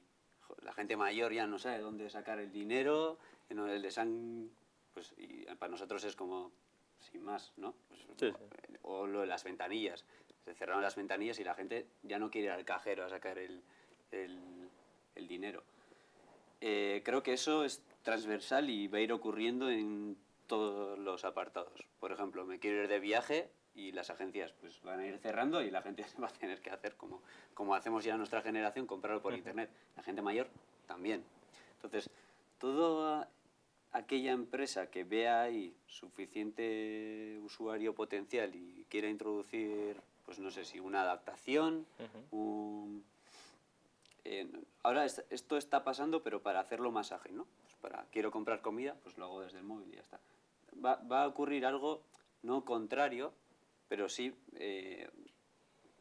la 0.62 0.74
gente 0.74 0.98
mayor 0.98 1.34
ya 1.34 1.48
no 1.48 1.60
sabe 1.60 1.80
dónde 1.80 2.10
sacar 2.10 2.40
el 2.40 2.52
dinero, 2.52 3.18
les 3.50 3.98
han, 3.98 4.50
pues, 4.94 5.14
y 5.18 5.46
para 5.56 5.72
nosotros 5.72 6.04
es 6.04 6.16
como 6.16 6.52
sin 7.00 7.24
más, 7.24 7.54
¿no? 7.58 7.74
Pues, 7.88 8.34
o 8.82 9.08
lo 9.08 9.22
de 9.22 9.28
las 9.28 9.44
ventanillas. 9.44 10.06
Se 10.44 10.54
cerraron 10.54 10.82
las 10.82 10.96
ventanillas 10.96 11.40
y 11.40 11.44
la 11.44 11.56
gente 11.56 11.88
ya 12.04 12.20
no 12.20 12.30
quiere 12.30 12.48
ir 12.48 12.52
al 12.52 12.66
cajero 12.66 13.06
a 13.06 13.10
sacar 13.10 13.38
el, 13.38 13.62
el, 14.12 15.28
dinero. 15.28 15.64
Eh, 16.62 17.02
creo 17.04 17.24
que 17.24 17.34
eso 17.34 17.64
es 17.64 17.82
transversal 18.04 18.70
y 18.70 18.88
va 18.88 19.00
a 19.00 19.02
ir 19.02 19.12
ocurriendo 19.12 19.70
en 19.70 20.18
todos 20.48 21.00
los 21.00 21.26
apartados. 21.26 21.88
Por 22.00 22.12
ejemplo, 22.12 22.46
me 22.46 22.60
quiero 22.60 22.84
ir 22.84 22.88
de 22.88 23.00
viaje 23.00 23.50
y 23.76 23.92
las 23.92 24.10
agencias 24.10 24.54
pues 24.54 24.82
van 24.84 25.00
a 25.00 25.06
ir 25.06 25.18
cerrando 25.20 25.62
y 25.62 25.70
la 25.70 25.82
gente 25.82 26.06
va 26.22 26.28
a 26.28 26.34
tener 26.34 26.62
que 26.62 26.72
hacer 26.72 26.96
como, 26.96 27.22
como 27.54 27.76
hacemos 27.76 28.04
ya 28.04 28.18
nuestra 28.18 28.42
generación, 28.42 28.88
comprarlo 28.88 29.22
por 29.22 29.34
internet. 29.34 29.70
La 29.96 30.04
gente 30.04 30.22
mayor 30.22 30.48
también. 30.88 31.24
Entonces, 31.76 32.10
toda 32.58 33.30
aquella 33.92 34.32
empresa 34.32 34.90
que 34.90 35.04
vea 35.04 35.44
ahí 35.44 35.76
suficiente 35.88 37.40
usuario 37.44 37.94
potencial 37.94 38.54
y 38.56 38.86
quiera 38.90 39.10
introducir, 39.10 40.02
pues 40.26 40.40
no 40.40 40.52
sé 40.52 40.66
si 40.66 40.80
una 40.80 41.02
adaptación, 41.02 41.86
ahora 44.84 45.06
esto 45.06 45.58
está 45.58 45.84
pasando, 45.84 46.24
pero 46.24 46.42
para 46.42 46.60
hacerlo 46.60 46.92
más 46.92 47.12
ágil, 47.12 47.38
¿no? 47.38 47.48
Pues 47.64 47.76
para, 47.76 48.06
quiero 48.12 48.32
comprar 48.32 48.62
comida, 48.62 48.96
pues 49.04 49.18
lo 49.18 49.26
hago 49.26 49.42
desde 49.42 49.60
el 49.60 49.64
móvil 49.64 49.90
y 49.94 49.96
ya 49.96 50.02
está. 50.02 50.20
Va, 50.84 50.96
va 51.10 51.24
a 51.24 51.28
ocurrir 51.28 51.66
algo 51.66 52.02
no 52.42 52.66
contrario, 52.66 53.34
pero 53.88 54.10
sí 54.10 54.34
eh, 54.56 55.10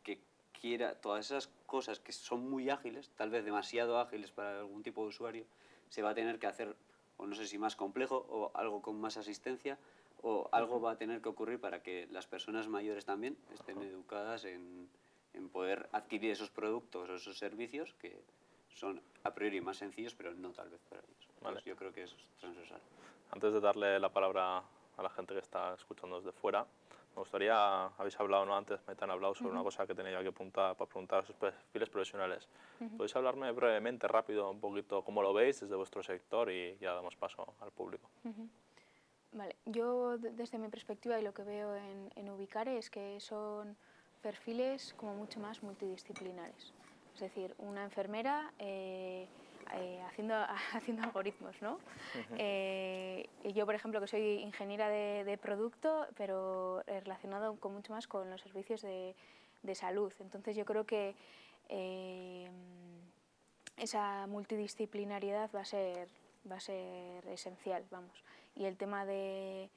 que 0.03 0.21
quiera 0.53 0.95
todas 1.01 1.27
esas 1.27 1.49
cosas 1.67 2.01
que 2.01 2.13
son 2.13 2.49
muy 2.49 2.71
ágiles, 2.71 3.11
tal 3.17 3.31
vez 3.31 3.45
demasiado 3.45 3.99
ágiles 3.99 4.31
para 4.31 4.59
algún 4.61 4.83
tipo 4.83 5.03
de 5.03 5.09
usuario, 5.09 5.45
se 5.89 6.03
va 6.03 6.11
a 6.11 6.15
tener 6.15 6.39
que 6.39 6.47
hacer, 6.47 6.75
o 7.17 7.27
no 7.27 7.35
sé 7.35 7.47
si 7.47 7.59
más 7.59 7.77
complejo, 7.77 8.27
o 8.29 8.51
algo 8.55 8.83
con 8.83 9.01
más 9.01 9.17
asistencia, 9.17 9.79
o 10.23 10.49
algo 10.53 10.81
va 10.81 10.93
a 10.93 10.97
tener 10.97 11.21
que 11.21 11.29
ocurrir 11.29 11.61
para 11.61 11.83
que 11.83 12.07
las 12.11 12.27
personas 12.27 12.69
mayores 12.69 13.05
también 13.05 13.37
estén 13.53 13.83
educadas 13.83 14.45
en, 14.45 14.89
en 15.35 15.49
poder 15.49 15.89
adquirir 15.93 16.31
esos 16.31 16.51
productos 16.51 17.11
o 17.11 17.15
esos 17.17 17.37
servicios 17.39 17.95
que 17.95 18.23
son 18.75 19.01
a 19.23 19.35
priori 19.35 19.61
más 19.61 19.77
sencillos, 19.77 20.15
pero 20.15 20.35
no 20.35 20.51
tal 20.51 20.69
vez 20.71 20.81
para 20.89 21.03
ellos. 21.03 21.29
Vale. 21.43 21.63
yo 21.65 21.77
creo 21.77 21.93
que 21.93 22.05
es 22.05 22.17
transversal. 22.41 22.81
Antes 23.31 23.53
de 23.53 23.61
darle 23.61 23.99
la 23.99 24.09
palabra 24.09 24.63
a 24.97 25.03
la 25.03 25.11
gente 25.11 25.35
que 25.35 25.41
está 25.41 25.75
escuchando 25.75 26.17
desde 26.17 26.33
fuera, 26.33 26.67
me 27.15 27.21
gustaría, 27.21 27.87
habéis 27.87 28.19
hablado 28.19 28.45
¿no? 28.45 28.57
antes, 28.57 28.81
me 28.87 28.95
han 28.99 29.11
hablado 29.11 29.35
sobre 29.35 29.53
una 29.53 29.63
cosa 29.63 29.87
que 29.87 29.95
tenía 29.95 30.13
yo 30.13 30.19
aquí 30.19 30.29
apuntada 30.29 30.75
para 30.75 30.89
preguntar 30.89 31.21
a 31.21 31.27
sus 31.27 31.37
perfiles 31.37 31.89
profesionales. 31.89 32.49
¿Podéis 32.97 33.15
hablarme 33.17 33.53
brevemente, 33.53 34.09
rápido, 34.09 34.51
un 34.51 34.61
poquito 34.61 35.03
cómo 35.03 35.23
lo 35.23 35.33
veis 35.33 35.61
desde 35.61 35.77
vuestro 35.77 36.03
sector 36.03 36.51
y 36.51 36.77
ya 36.79 36.93
damos 36.95 37.17
paso 37.17 37.55
al 37.61 37.71
público? 37.71 38.09
Vale, 39.33 39.57
yo 39.65 40.19
desde 40.19 40.59
mi 40.59 40.69
perspectiva 40.69 41.19
y 41.19 41.23
lo 41.23 41.33
que 41.33 41.43
veo 41.43 41.75
en, 41.77 42.11
en 42.15 42.31
Ubicare 42.31 42.79
es 42.79 42.91
que 42.91 43.19
son 43.21 43.77
perfiles 44.23 44.95
como 44.95 45.15
mucho 45.15 45.39
más 45.39 45.63
multidisciplinares. 45.63 46.73
Es 47.15 47.21
decir, 47.21 47.55
una 47.59 47.85
enfermera 47.85 48.53
eh, 48.59 49.29
eh, 49.73 50.01
haciendo, 50.07 50.35
haciendo 50.73 51.03
algoritmos, 51.03 51.61
¿no? 51.63 51.79
Eh, 52.39 53.29
yo, 53.55 53.67
por 53.67 53.75
ejemplo, 53.75 54.01
que 54.01 54.07
soy 54.07 54.41
ingeniera 54.41 54.89
de, 54.89 55.39
producto, 55.41 56.07
pero 56.17 56.83
relacionado 56.87 57.57
con 57.57 57.75
mucho 57.75 57.93
más 57.93 58.07
con 58.07 58.31
los 58.31 58.41
servicios 58.41 58.83
de, 58.83 59.15
de 59.65 59.75
salud. 59.75 60.13
Entonces 60.21 60.55
yo 60.57 60.65
creo 60.65 60.85
que 60.85 61.15
eh, 61.69 62.49
esa 63.77 64.27
multidisciplinariedad 64.27 65.51
va 65.55 65.61
a 65.61 65.65
ser, 65.65 66.09
va 66.51 66.57
a 66.57 66.61
ser 66.61 67.27
esencial, 67.29 67.85
vamos. 67.91 68.23
Y 68.55 68.67
el 68.67 68.77
tema 68.77 69.05
de 69.05 69.69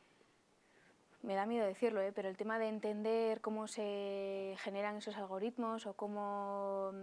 me 1.28 1.36
da 1.36 1.46
miedo 1.46 1.68
decirlo, 1.68 2.02
¿eh? 2.02 2.14
pero 2.14 2.30
el 2.30 2.38
tema 2.38 2.58
de 2.58 2.70
entender 2.70 3.42
cómo 3.42 3.68
se 3.68 4.56
generan 4.60 4.96
esos 4.96 5.18
algoritmos 5.18 5.86
o 5.86 5.94
cómo, 5.94 6.94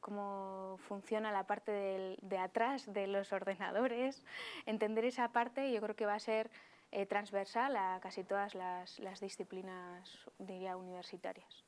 cómo 0.00 0.78
funciona 0.88 1.30
la 1.30 1.46
parte 1.46 2.16
de 2.22 2.38
atrás 2.38 2.90
de 2.90 3.06
los 3.06 3.34
ordenadores, 3.34 4.24
entender 4.64 5.04
esa 5.04 5.30
parte 5.30 5.70
yo 5.70 5.82
creo 5.82 5.94
que 5.94 6.06
va 6.06 6.14
a 6.14 6.20
ser 6.20 6.50
eh, 6.90 7.04
transversal 7.04 7.76
a 7.76 8.00
casi 8.00 8.24
todas 8.24 8.54
las, 8.54 8.98
las, 8.98 9.20
disciplinas, 9.20 10.26
diría, 10.38 10.78
universitarias. 10.78 11.62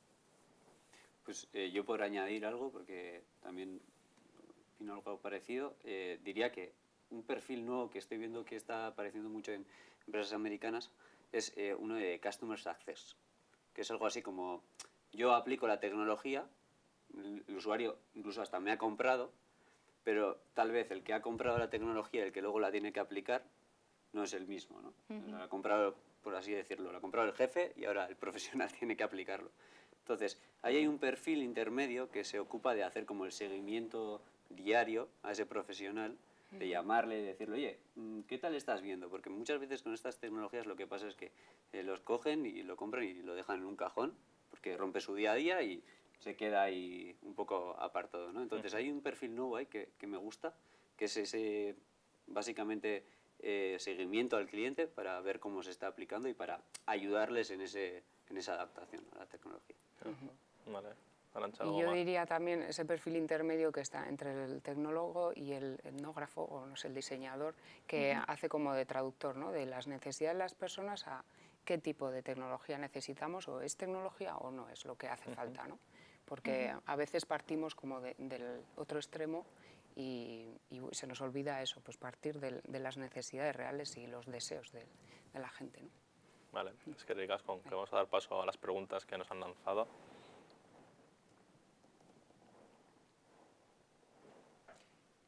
Pues 1.25 1.47
eh, 1.53 1.69
yo 1.69 1.85
por 1.85 2.01
añadir 2.01 2.43
algo, 2.43 2.71
porque 2.71 3.21
también 3.43 3.79
opino 4.73 4.93
algo 4.93 5.19
parecido, 5.19 5.75
diría 6.23 6.51
que 6.51 6.73
un 7.11 7.21
perfil 7.21 7.67
nuevo 7.67 7.91
que 7.91 7.99
estoy 7.99 8.17
viendo 8.17 8.45
que 8.45 8.55
está 8.55 8.87
apareciendo 8.87 9.29
mucho 9.29 9.51
en 9.51 9.63
empresas 10.07 10.33
americanas 10.33 10.89
es 11.31 11.53
eh, 11.55 11.75
uno 11.75 11.95
de 11.95 12.19
Customer 12.19 12.59
Success, 12.59 13.15
que 13.73 13.81
es 13.81 13.91
algo 13.91 14.05
así 14.05 14.21
como 14.21 14.63
yo 15.11 15.33
aplico 15.33 15.67
la 15.67 15.79
tecnología, 15.79 16.47
el, 17.13 17.43
usuario 17.55 17.97
incluso 18.13 18.41
hasta 18.41 18.59
me 18.59 18.71
ha 18.71 18.77
comprado, 18.77 19.31
pero 20.03 20.41
tal 20.53 20.71
vez 20.71 20.91
el 20.91 21.03
que 21.03 21.13
ha 21.13 21.21
comprado 21.21 21.57
la 21.57 21.69
tecnología, 21.69 22.23
el 22.23 22.31
que 22.31 22.41
luego 22.41 22.59
la 22.59 22.71
tiene 22.71 22.93
que 22.93 22.99
aplicar, 22.99 23.43
no 24.13 24.23
es 24.23 24.33
el 24.33 24.47
mismo. 24.47 24.81
¿no? 24.81 24.93
La 25.27 25.43
ha 25.43 25.49
comprado, 25.49 25.95
por 26.23 26.35
así 26.35 26.51
decirlo, 26.51 26.91
la 26.91 26.99
ha 26.99 27.01
comprado 27.01 27.27
el 27.27 27.33
jefe 27.33 27.73
y 27.75 27.85
ahora 27.85 28.05
el 28.05 28.15
profesional 28.15 28.71
tiene 28.71 28.95
que 28.95 29.03
aplicarlo. 29.03 29.51
Entonces, 29.99 30.39
ahí 30.63 30.77
hay 30.77 30.87
un 30.87 30.97
perfil 30.97 31.43
intermedio 31.43 32.09
que 32.09 32.23
se 32.23 32.39
ocupa 32.39 32.73
de 32.73 32.83
hacer 32.83 33.05
como 33.05 33.25
el 33.25 33.31
seguimiento 33.31 34.23
diario 34.49 35.09
a 35.21 35.33
ese 35.33 35.45
profesional 35.45 36.17
de 36.51 36.67
llamarle 36.67 37.19
y 37.19 37.23
decirle, 37.23 37.55
oye, 37.55 37.79
mm, 37.95 38.21
¿qué 38.21 38.37
tal 38.37 38.55
estás 38.55 38.81
viendo? 38.81 39.09
Porque 39.09 39.29
muchas 39.29 39.59
veces 39.59 39.83
con 39.83 39.93
estas 39.93 40.17
tecnologías 40.19 40.65
lo 40.65 40.75
que 40.75 40.87
pasa 40.87 41.07
es 41.07 41.15
que 41.15 41.31
eh, 41.73 41.83
los 41.83 41.99
cogen 41.99 42.45
y 42.45 42.63
lo 42.63 42.75
compran 42.75 43.03
y 43.03 43.13
lo 43.21 43.35
dejan 43.35 43.59
en 43.59 43.65
un 43.65 43.75
cajón, 43.75 44.13
porque 44.49 44.75
rompe 44.75 44.99
su 44.99 45.15
día 45.15 45.33
a 45.33 45.35
día 45.35 45.61
y 45.61 45.83
se 46.19 46.35
queda 46.35 46.63
ahí 46.63 47.15
un 47.21 47.35
poco 47.35 47.75
apartado, 47.79 48.33
¿no? 48.33 48.41
Entonces 48.41 48.73
hay 48.73 48.89
un 48.89 49.01
perfil 49.01 49.35
nuevo 49.35 49.55
ahí 49.55 49.67
que, 49.67 49.89
que 49.97 50.07
me 50.07 50.17
gusta, 50.17 50.53
que 50.97 51.05
es 51.05 51.15
ese, 51.17 51.75
básicamente, 52.27 53.05
eh, 53.41 53.77
seguimiento 53.79 54.35
al 54.35 54.47
cliente 54.47 54.87
para 54.87 55.21
ver 55.21 55.39
cómo 55.39 55.63
se 55.63 55.71
está 55.71 55.87
aplicando 55.87 56.27
y 56.27 56.33
para 56.33 56.61
ayudarles 56.87 57.51
en, 57.51 57.61
ese, 57.61 58.03
en 58.29 58.37
esa 58.37 58.55
adaptación 58.55 59.05
a 59.13 59.19
la 59.19 59.25
tecnología. 59.27 59.75
Vale 60.65 61.08
y 61.63 61.79
yo 61.79 61.91
diría 61.93 62.25
también 62.25 62.63
ese 62.63 62.85
perfil 62.85 63.15
intermedio 63.15 63.71
que 63.71 63.81
está 63.81 64.07
entre 64.07 64.45
el 64.45 64.61
tecnólogo 64.61 65.31
y 65.35 65.53
el 65.53 65.79
etnógrafo, 65.83 66.43
o 66.43 66.65
no 66.65 66.75
sé, 66.75 66.87
el 66.87 66.95
diseñador, 66.95 67.55
que 67.85 68.13
hace 68.13 68.49
como 68.49 68.73
de 68.73 68.85
traductor 68.85 69.35
¿no? 69.35 69.51
de 69.51 69.65
las 69.65 69.87
necesidades 69.87 70.35
de 70.35 70.43
las 70.43 70.55
personas 70.55 71.07
a 71.07 71.23
qué 71.65 71.77
tipo 71.77 72.09
de 72.09 72.23
tecnología 72.23 72.77
necesitamos, 72.77 73.47
o 73.47 73.61
es 73.61 73.77
tecnología 73.77 74.37
o 74.37 74.49
no 74.49 74.69
es 74.69 74.85
lo 74.85 74.95
que 74.95 75.07
hace 75.07 75.33
falta. 75.35 75.67
¿no? 75.67 75.77
Porque 76.25 76.73
a 76.85 76.95
veces 76.95 77.25
partimos 77.25 77.75
como 77.75 78.01
del 78.01 78.63
otro 78.75 78.97
extremo 78.97 79.45
y, 79.95 80.47
se 80.91 81.07
nos 81.07 81.21
olvida 81.21 81.61
eso, 81.61 81.79
pues 81.81 81.97
partir 81.97 82.39
de, 82.39 82.79
las 82.79 82.97
necesidades 82.97 83.55
reales 83.55 83.95
y 83.97 84.07
los 84.07 84.25
deseos 84.25 84.71
de, 84.71 84.85
la 85.33 85.49
gente. 85.49 85.81
¿no? 85.81 85.89
Vale, 86.51 86.71
es 86.95 87.05
que 87.05 87.13
digas 87.13 87.43
con 87.43 87.61
que 87.61 87.69
vamos 87.69 87.93
a 87.93 87.97
dar 87.97 88.07
paso 88.07 88.41
a 88.41 88.45
las 88.45 88.57
preguntas 88.57 89.05
que 89.05 89.17
nos 89.17 89.29
han 89.29 89.39
lanzado. 89.39 89.87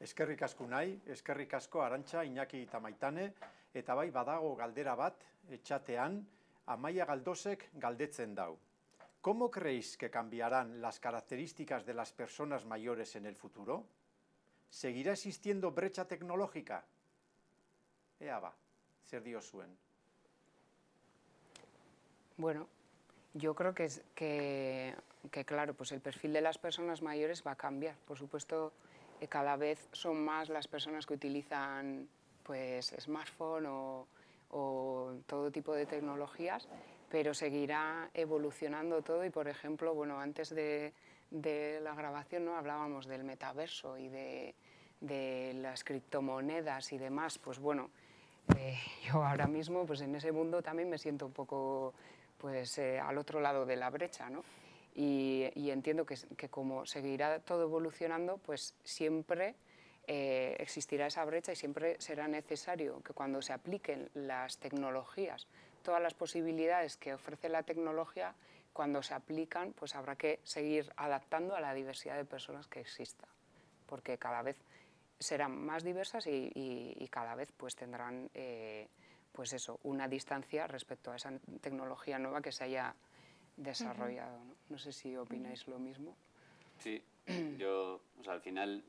Eskerrik 0.02 0.42
asko 0.42 0.66
nahi, 0.66 0.96
eskerrik 1.14 1.54
asko 1.54 1.84
Arantxa, 1.86 2.24
Iñaki 2.26 2.64
eta 2.66 2.80
Maitane, 2.82 3.28
eta 3.74 3.94
bai 3.96 4.10
badago 4.10 4.56
galdera 4.58 4.96
bat, 4.96 5.24
etxatean, 5.50 6.18
Amaia 6.74 7.06
Galdosek 7.06 7.68
galdetzen 7.78 8.34
dau. 8.36 8.58
¿Cómo 9.22 9.52
creéis 9.52 9.98
que 9.98 10.10
cambiarán 10.10 10.82
las 10.82 11.00
características 11.00 11.86
de 11.86 11.94
las 11.94 12.12
personas 12.12 12.66
mayores 12.66 13.16
en 13.16 13.28
el 13.28 13.36
futuro? 13.36 13.86
¿Seguirá 14.72 15.14
existiendo 15.14 15.72
brecha 15.72 16.08
tecnológica? 16.08 16.84
Ea 18.20 18.40
ba, 18.40 18.54
zer 19.06 19.22
dio 19.22 19.42
zuen. 19.42 19.70
Bueno, 22.38 22.68
yo 23.36 23.54
creo 23.54 23.76
que, 23.76 23.88
que, 24.16 24.96
que, 25.30 25.46
claro, 25.46 25.76
pues 25.76 25.92
el 25.92 26.02
perfil 26.02 26.34
de 26.34 26.42
las 26.42 26.58
personas 26.58 27.04
mayores 27.04 27.44
va 27.46 27.52
a 27.52 27.56
cambiar. 27.56 27.96
Por 28.08 28.18
supuesto, 28.18 28.74
cada 29.28 29.56
vez 29.56 29.88
son 29.92 30.24
más 30.24 30.50
las 30.50 30.68
personas 30.68 31.06
que 31.06 31.14
utilizan 31.14 32.08
pues, 32.44 32.94
smartphone 33.00 33.66
o, 33.68 34.08
todo 35.28 35.50
tipo 35.52 35.74
de 35.74 35.86
tecnologías, 35.86 36.68
pero 37.10 37.34
seguirá 37.34 38.10
evolucionando 38.14 39.02
todo 39.02 39.24
y, 39.24 39.30
por 39.30 39.48
ejemplo, 39.48 39.94
bueno, 39.94 40.20
antes 40.20 40.50
de, 40.50 40.94
la 41.32 41.96
grabación 41.96 42.44
¿no? 42.44 42.58
hablábamos 42.58 43.08
del 43.08 43.24
metaverso 43.24 43.98
y 43.98 44.10
de, 44.10 44.54
las 45.62 45.84
criptomonedas 45.86 46.92
y 46.92 46.98
demás, 46.98 47.38
pues 47.38 47.60
bueno, 47.60 47.90
eh, 48.58 48.78
yo 49.08 49.24
ahora 49.24 49.48
mismo 49.48 49.86
pues 49.86 50.02
en 50.02 50.16
ese 50.16 50.34
mundo 50.34 50.62
también 50.62 50.90
me 50.90 50.98
siento 50.98 51.28
un 51.28 51.34
poco 51.34 51.94
pues, 52.38 52.78
eh, 52.78 53.00
al 53.00 53.18
otro 53.18 53.40
lado 53.40 53.66
de 53.66 53.78
la 53.78 53.90
brecha, 53.90 54.30
¿no? 54.30 54.44
Y, 54.94 55.70
entiendo 55.70 56.06
que, 56.06 56.50
como 56.50 56.86
seguirá 56.86 57.40
todo 57.40 57.64
evolucionando, 57.64 58.38
pues 58.38 58.76
siempre 58.84 59.56
eh, 60.08 60.56
existirá 60.60 61.08
esa 61.08 61.24
brecha 61.26 61.54
y 61.54 61.56
siempre 61.56 61.96
será 62.00 62.28
necesario 62.28 63.02
que 63.02 63.14
cuando 63.14 63.42
se 63.42 63.54
apliquen 63.54 64.10
las 64.14 64.58
tecnologías, 64.58 65.48
todas 65.84 66.02
las 66.02 66.14
posibilidades 66.14 66.98
que 66.98 67.14
ofrece 67.14 67.50
la 67.50 67.64
tecnología, 67.64 68.36
cuando 68.74 69.04
se 69.04 69.14
aplican, 69.14 69.74
pues 69.74 69.96
habrá 69.96 70.16
que 70.16 70.40
seguir 70.44 70.92
adaptando 70.96 71.56
a 71.56 71.62
la 71.62 71.74
diversidad 71.74 72.16
de 72.16 72.26
personas 72.26 72.68
que 72.68 72.80
exista, 72.80 73.28
porque 73.86 74.18
cada 74.18 74.42
vez 74.42 74.58
serán 75.20 75.66
más 75.66 75.84
diversas 75.84 76.26
y, 76.28 77.08
cada 77.12 77.36
vez 77.36 77.52
pues 77.52 77.76
tendrán 77.76 78.30
eh, 78.34 78.88
pues 79.32 79.54
eso, 79.54 79.80
una 79.84 80.08
distancia 80.08 80.68
respecto 80.68 81.12
a 81.12 81.16
esa 81.16 81.32
tecnología 81.62 82.18
nueva 82.20 82.42
que 82.42 82.52
se 82.52 82.64
haya 82.64 82.96
desarrollado. 83.64 84.40
¿no? 84.70 84.78
sé 84.78 84.92
si 84.92 85.16
opináis 85.16 85.68
lo 85.68 85.80
mismo. 85.80 86.16
Sí, 86.80 87.04
yo, 87.58 88.02
o 88.20 88.24
sea, 88.24 88.34
al 88.34 88.42
final 88.42 88.84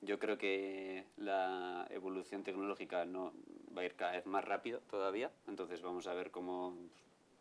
yo 0.00 0.18
creo 0.18 0.38
que 0.38 1.04
la 1.16 1.86
evolución 1.90 2.42
tecnológica 2.42 3.04
no 3.04 3.32
va 3.76 3.82
a 3.82 3.84
ir 3.84 3.94
cada 3.94 4.12
vez 4.12 4.26
más 4.26 4.44
rápido 4.44 4.80
todavía, 4.90 5.30
entonces 5.48 5.82
vamos 5.82 6.06
a 6.06 6.14
ver 6.14 6.30
cómo 6.30 6.76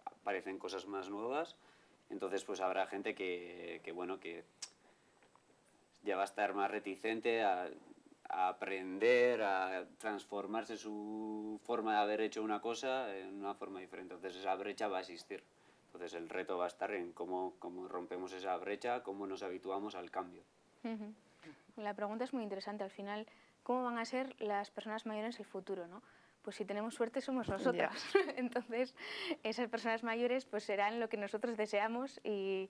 aparecen 0.06 0.58
cosas 0.58 0.86
más 0.88 1.10
nuevas, 1.10 1.56
entonces 2.10 2.44
pues 2.44 2.60
habrá 2.62 2.88
gente 2.88 3.16
que, 3.16 3.82
que 3.84 3.92
bueno, 3.92 4.20
que 4.20 4.44
ya 6.04 6.16
va 6.16 6.24
a 6.24 6.26
estar 6.26 6.54
más 6.54 6.72
reticente 6.72 7.44
a 7.44 7.70
a 8.32 8.48
aprender, 8.48 9.42
a 9.42 9.86
transformarse 9.98 10.78
su 10.78 11.60
forma 11.64 11.96
de 11.96 12.00
haber 12.00 12.22
hecho 12.22 12.42
una 12.42 12.62
cosa 12.62 13.16
en 13.16 13.36
una 13.36 13.54
forma 13.54 13.82
diferente. 13.82 14.14
Entonces 14.14 14.40
esa 14.40 14.56
brecha 14.56 14.88
va 14.88 15.00
a 15.00 15.02
existir. 15.02 15.44
Entonces 15.94 16.14
el 16.14 16.30
reto 16.30 16.58
va 16.58 16.66
a 16.66 16.68
estar 16.68 16.92
en 16.94 17.12
cómo, 17.12 17.56
cómo 17.60 17.88
rompemos 17.90 18.32
esa 18.32 18.56
brecha, 18.58 19.04
cómo 19.04 19.28
nos 19.28 19.44
habituamos 19.44 19.96
al 19.96 20.10
cambio. 20.10 20.42
La 21.76 21.94
pregunta 21.94 22.24
es 22.24 22.34
muy 22.34 22.44
interesante. 22.44 22.86
Al 22.86 22.92
final, 22.92 23.28
¿cómo 23.64 23.84
van 23.84 23.98
a 23.98 24.06
ser 24.06 24.34
las 24.40 24.72
personas 24.72 25.06
mayores 25.06 25.36
en 25.36 25.42
el 25.42 25.48
futuro? 25.48 25.88
¿no? 25.88 26.02
Pues 26.44 26.56
si 26.56 26.64
tenemos 26.64 26.96
suerte 26.96 27.20
somos 27.20 27.50
nosotras. 27.50 28.02
Entonces 28.38 28.96
esas 29.44 29.68
personas 29.68 30.04
mayores 30.04 30.46
pues 30.46 30.64
serán 30.64 31.02
lo 31.02 31.10
que 31.10 31.18
nosotros 31.18 31.58
deseamos 31.58 32.22
y, 32.24 32.70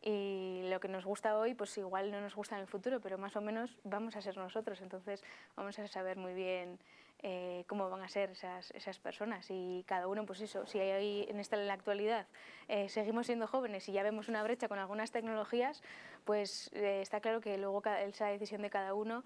y 0.00 0.62
lo 0.70 0.80
que 0.80 0.88
nos 0.88 1.04
gusta 1.04 1.38
hoy, 1.38 1.54
pues 1.54 1.76
igual 1.76 2.10
no 2.10 2.20
nos 2.20 2.34
gusta 2.34 2.56
en 2.56 2.62
el 2.62 2.68
futuro, 2.68 3.00
pero 3.00 3.18
más 3.18 3.36
o 3.36 3.42
menos 3.42 3.76
vamos 3.84 4.16
a 4.16 4.22
ser 4.22 4.36
nosotros, 4.38 4.80
entonces 4.80 5.22
vamos 5.56 5.78
a 5.78 5.86
saber 5.88 6.16
muy 6.16 6.34
bien 6.34 6.78
eh, 7.24 7.64
cómo 7.68 7.88
van 7.88 8.02
a 8.02 8.08
ser 8.08 8.30
esas, 8.30 8.72
esas, 8.72 8.98
personas 8.98 9.46
y 9.48 9.84
cada 9.86 10.08
uno, 10.08 10.26
pues 10.26 10.40
eso, 10.40 10.66
si 10.66 10.80
hay 10.80 11.24
en, 11.28 11.38
esta, 11.38 11.56
en 11.56 11.68
la 11.68 11.74
actualidad 11.74 12.26
eh, 12.66 12.88
seguimos 12.88 13.26
siendo 13.26 13.46
jóvenes 13.46 13.88
y 13.88 13.92
ya 13.92 14.02
vemos 14.02 14.28
una 14.28 14.42
brecha 14.42 14.66
con 14.66 14.80
algunas 14.80 15.12
tecnologías, 15.12 15.82
pues 16.24 16.68
eh, 16.72 17.00
está 17.00 17.20
claro 17.20 17.40
que 17.40 17.58
luego 17.58 17.80
esa 17.84 18.26
decisión 18.26 18.62
de 18.62 18.70
cada 18.70 18.94
uno 18.94 19.24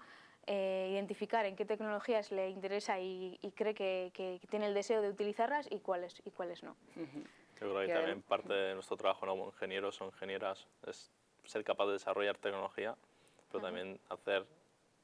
identificar 0.49 1.45
en 1.45 1.57
qué 1.57 1.65
tecnologías 1.65 2.31
le 2.31 2.49
interesa 2.49 3.01
y, 3.01 3.37
cree 3.53 3.73
que, 3.73 4.11
que, 4.13 4.39
tiene 4.49 4.67
el 4.67 4.73
deseo 4.73 5.01
de 5.01 5.09
utilizarlas 5.09 5.67
y 5.69 5.79
cuáles, 5.79 6.21
y 6.23 6.31
cuáles 6.31 6.63
no. 6.63 6.77
Yo 6.95 7.03
creo 7.59 7.85
que 7.85 7.93
también 7.93 8.21
parte 8.21 8.53
de 8.53 8.73
nuestro 8.73 8.95
trabajo 8.95 9.25
como 9.25 9.47
ingenieros 9.47 9.99
o 9.99 10.05
ingenieras 10.05 10.65
es 10.87 11.11
ser 11.43 11.65
capaz 11.65 11.87
de 11.87 11.93
desarrollar 11.93 12.37
tecnología, 12.37 12.95
pero 13.51 13.61
también 13.61 13.99
hacer 14.07 14.45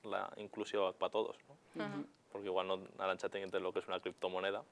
la 0.04 0.32
inclusión 0.38 0.94
para 0.94 1.12
todos. 1.12 1.38
¿no? 1.76 2.06
Porque 2.34 2.47
igual 2.47 2.67
no 2.67 2.79
Arancha 2.97 3.29
tiene 3.29 3.49
que 3.49 3.59
lo 3.59 3.71
que 3.71 3.79
es 3.79 3.88
una 3.88 3.99
criptomoneda, 3.99 4.63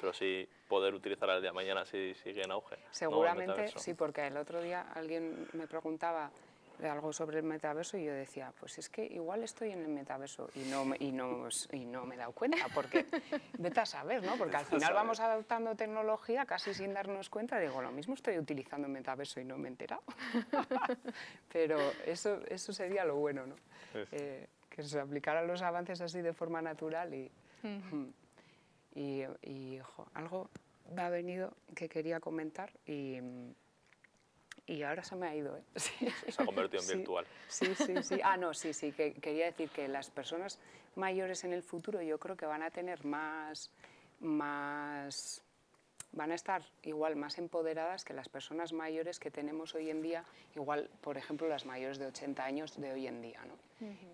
pero 0.00 0.12
sí 0.12 0.48
poder 0.68 0.94
utilizar 0.94 1.28
el 1.30 1.42
día 1.42 1.50
de 1.50 1.54
mañana 1.54 1.84
si 1.84 2.14
sigue 2.14 2.42
en 2.42 2.50
auge. 2.50 2.76
Seguramente 2.90 3.68
sí, 3.76 3.94
porque 3.94 4.26
el 4.26 4.36
otro 4.38 4.60
día 4.60 4.86
alguien 4.94 5.46
me 5.52 5.66
preguntaba 5.66 6.30
algo 6.88 7.12
sobre 7.12 7.38
el 7.38 7.44
metaverso 7.44 7.98
y 7.98 8.04
yo 8.04 8.12
decía, 8.12 8.52
pues 8.58 8.78
es 8.78 8.88
que 8.88 9.04
igual 9.04 9.42
estoy 9.42 9.70
en 9.70 9.82
el 9.82 9.88
metaverso 9.88 10.48
y 10.54 10.60
no, 10.60 10.84
me, 10.84 10.96
y 10.98 11.12
no, 11.12 11.48
y 11.72 11.84
no 11.84 12.06
me 12.06 12.14
he 12.14 12.18
dado 12.18 12.32
cuenta, 12.32 12.66
porque 12.74 13.04
vete 13.58 13.80
a 13.80 13.86
saber, 13.86 14.22
¿no? 14.22 14.36
Porque 14.36 14.56
al 14.56 14.64
final 14.64 14.94
vamos 14.94 15.20
adoptando 15.20 15.74
tecnología 15.74 16.46
casi 16.46 16.72
sin 16.72 16.94
darnos 16.94 17.28
cuenta, 17.28 17.58
digo, 17.58 17.82
lo 17.82 17.92
mismo 17.92 18.14
estoy 18.14 18.38
utilizando 18.38 18.86
el 18.86 18.92
metaverso 18.92 19.40
y 19.40 19.44
no 19.44 19.58
me 19.58 19.68
he 19.68 19.72
enterado. 19.72 20.02
Pero 21.52 21.78
eso, 22.06 22.40
eso 22.48 22.72
sería 22.72 23.04
lo 23.04 23.16
bueno, 23.16 23.46
¿no? 23.46 23.56
Eh, 24.12 24.46
que 24.82 24.88
se 24.88 25.00
aplicaran 25.00 25.46
los 25.46 25.62
avances 25.62 26.00
así 26.00 26.20
de 26.20 26.32
forma 26.32 26.62
natural 26.62 27.14
y... 27.14 27.30
Y, 28.92 29.22
y 29.42 29.78
algo 30.14 30.50
me 30.92 31.02
ha 31.02 31.10
venido 31.10 31.54
que 31.76 31.88
quería 31.88 32.18
comentar 32.18 32.72
y 32.84 33.20
y 34.70 34.84
ahora 34.84 35.02
se 35.02 35.16
me 35.16 35.26
ha 35.26 35.34
ido. 35.34 35.56
¿eh? 35.56 35.62
Se 36.28 36.42
ha 36.42 36.46
convertido 36.46 36.80
en 36.82 36.98
virtual. 36.98 37.26
Sí, 37.48 37.74
sí, 37.74 38.02
sí. 38.02 38.20
Ah, 38.22 38.36
no, 38.36 38.54
sí, 38.54 38.72
sí. 38.72 38.92
Que, 38.92 39.14
quería 39.14 39.46
decir 39.46 39.68
que 39.70 39.88
las 39.88 40.10
personas 40.10 40.60
mayores 40.94 41.42
en 41.42 41.52
el 41.52 41.64
futuro 41.64 42.00
yo 42.02 42.18
creo 42.18 42.36
que 42.36 42.46
van 42.46 42.62
a 42.62 42.70
tener 42.70 43.04
más, 43.04 43.72
más, 44.20 45.42
van 46.12 46.30
a 46.30 46.36
estar 46.36 46.62
igual 46.84 47.16
más 47.16 47.38
empoderadas 47.38 48.04
que 48.04 48.14
las 48.14 48.28
personas 48.28 48.72
mayores 48.72 49.18
que 49.18 49.32
tenemos 49.32 49.74
hoy 49.74 49.90
en 49.90 50.02
día, 50.02 50.24
igual, 50.54 50.88
por 51.00 51.18
ejemplo, 51.18 51.48
las 51.48 51.66
mayores 51.66 51.98
de 51.98 52.06
80 52.06 52.44
años 52.44 52.80
de 52.80 52.92
hoy 52.92 53.08
en 53.08 53.22
día, 53.22 53.44
¿no? 53.46 53.54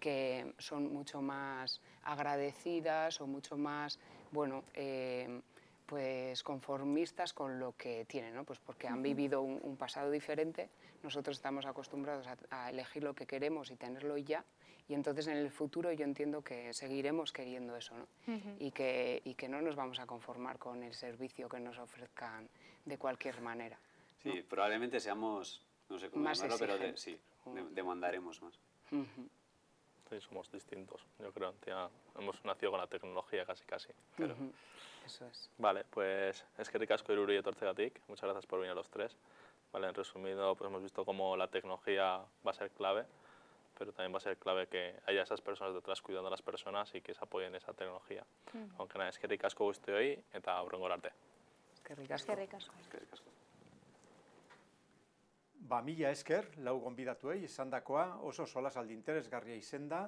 Que 0.00 0.54
son 0.58 0.92
mucho 0.92 1.22
más 1.22 1.80
agradecidas 2.02 3.20
o 3.20 3.26
mucho 3.26 3.56
más, 3.56 3.98
bueno, 4.32 4.64
eh, 4.74 5.40
pues 5.86 6.42
conformistas 6.42 7.32
con 7.32 7.58
lo 7.60 7.72
que 7.76 8.04
tienen, 8.06 8.34
¿no? 8.34 8.44
pues 8.44 8.58
porque 8.58 8.88
han 8.88 9.02
vivido 9.02 9.42
un, 9.42 9.76
pasado 9.76 10.10
diferente, 10.10 10.68
nosotros 11.02 11.36
estamos 11.36 11.64
acostumbrados 11.64 12.26
a, 12.50 12.70
elegir 12.70 13.04
lo 13.04 13.14
que 13.14 13.26
queremos 13.26 13.70
y 13.70 13.76
tenerlo 13.76 14.16
ya, 14.18 14.44
y 14.88 14.94
entonces 14.94 15.28
en 15.28 15.36
el 15.36 15.50
futuro 15.50 15.92
yo 15.92 16.04
entiendo 16.04 16.42
que 16.42 16.72
seguiremos 16.72 17.32
queriendo 17.32 17.76
eso, 17.76 17.94
¿no? 17.96 18.06
y, 18.58 18.72
que, 18.72 19.22
y 19.24 19.34
que 19.34 19.48
no 19.48 19.62
nos 19.62 19.76
vamos 19.76 20.00
a 20.00 20.06
conformar 20.06 20.58
con 20.58 20.82
el 20.82 20.94
servicio 20.94 21.48
que 21.48 21.60
nos 21.60 21.78
ofrezcan 21.78 22.48
de 22.84 22.98
cualquier 22.98 23.40
manera. 23.40 23.78
Sí, 24.22 24.44
probablemente 24.48 24.98
seamos, 24.98 25.62
no 25.88 25.98
sé 25.98 26.10
cómo 26.10 26.24
más 26.24 26.40
llamarlo, 26.40 26.58
pero 26.58 26.96
sí, 26.96 27.16
demandaremos 27.72 28.42
más. 28.42 28.58
Sí, 30.08 30.20
somos 30.20 30.50
distintos, 30.52 31.04
yo 31.18 31.32
creo. 31.32 31.54
hemos 32.18 32.44
nacido 32.44 32.70
con 32.70 32.80
la 32.80 32.86
tecnología 32.86 33.44
casi, 33.44 33.64
casi. 33.64 33.92
Pero... 34.16 34.36
Eso 35.04 35.26
es. 35.26 35.50
Vale, 35.58 35.84
pues 35.84 36.44
es 36.58 36.68
que 36.68 36.78
ricasco 36.78 37.12
Iruri 37.12 37.36
y 37.38 37.42
Torcegatic. 37.42 38.00
Muchas 38.08 38.24
gracias 38.24 38.46
por 38.46 38.58
venir 38.58 38.72
a 38.72 38.74
los 38.74 38.90
tres. 38.90 39.16
Vale, 39.72 39.88
en 39.88 39.94
resumido, 39.94 40.54
pues 40.56 40.68
hemos 40.68 40.82
visto 40.82 41.04
cómo 41.04 41.36
la 41.36 41.48
tecnología 41.48 42.24
va 42.44 42.50
a 42.50 42.54
ser 42.54 42.70
clave, 42.70 43.04
pero 43.78 43.92
también 43.92 44.12
va 44.12 44.18
a 44.18 44.20
ser 44.20 44.36
clave 44.36 44.66
que 44.66 44.98
haya 45.06 45.22
esas 45.22 45.40
personas 45.40 45.74
detrás 45.74 46.02
cuidando 46.02 46.28
a 46.28 46.30
las 46.30 46.42
personas 46.42 46.94
y 46.94 47.00
que 47.00 47.14
se 47.14 47.22
apoyen 47.22 47.54
esa 47.54 47.72
tecnología. 47.72 48.24
Mm. 48.52 48.64
Aunque 48.78 48.98
nada, 48.98 49.10
es 49.10 49.18
que 49.18 49.26
ricasco 49.26 49.64
guzti 49.64 49.92
hoy 49.92 50.24
eta 50.32 50.56
aurrengo 50.56 50.86
arte. 50.86 51.12
Es 51.72 51.80
que 51.80 51.94
ricasco. 51.94 52.32
Es 52.32 52.36
que 52.36 52.42
ricasco. 52.42 52.74
Es 52.80 52.88
que 52.88 52.98
ricasco. 52.98 53.30
Ba, 55.66 55.80
mila 55.82 56.12
esker, 56.14 56.46
lau 56.62 56.78
gonbidatuei, 56.80 57.40
esan 57.44 57.70
dakoa, 57.70 58.20
oso 58.22 58.46
solasaldi 58.46 58.94
interesgarria 58.94 59.56
izen 59.58 59.88
da, 59.88 60.04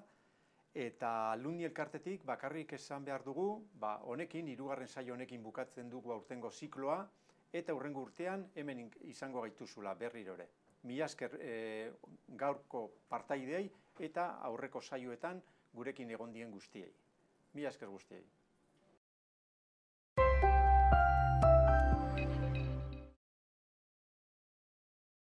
Eta 0.78 1.32
alumni 1.32 1.64
elkartetik 1.64 2.24
bakarrik 2.28 2.74
esan 2.76 3.04
behar 3.04 3.24
dugu, 3.24 3.64
ba, 3.80 3.96
honekin, 4.04 4.48
hirugarren 4.52 4.88
saio 4.88 5.14
honekin 5.14 5.42
bukatzen 5.42 5.88
dugu 5.90 6.12
aurtengo 6.12 6.50
zikloa, 6.50 7.00
eta 7.52 7.74
hurrengo 7.74 8.04
urtean 8.06 8.44
hemen 8.54 8.84
izango 9.08 9.42
gaituzula 9.42 9.94
berrirore. 9.94 10.48
Mi 10.84 11.00
asker 11.02 11.34
e, 11.40 11.90
gaurko 12.28 12.84
partaideei 13.08 13.70
eta 13.98 14.28
aurreko 14.46 14.80
saioetan 14.80 15.42
gurekin 15.74 16.10
egon 16.10 16.32
dien 16.32 16.50
guztiei. 16.52 16.92
Mi 17.54 17.64
asker 17.66 17.88
guztiei. 17.88 18.22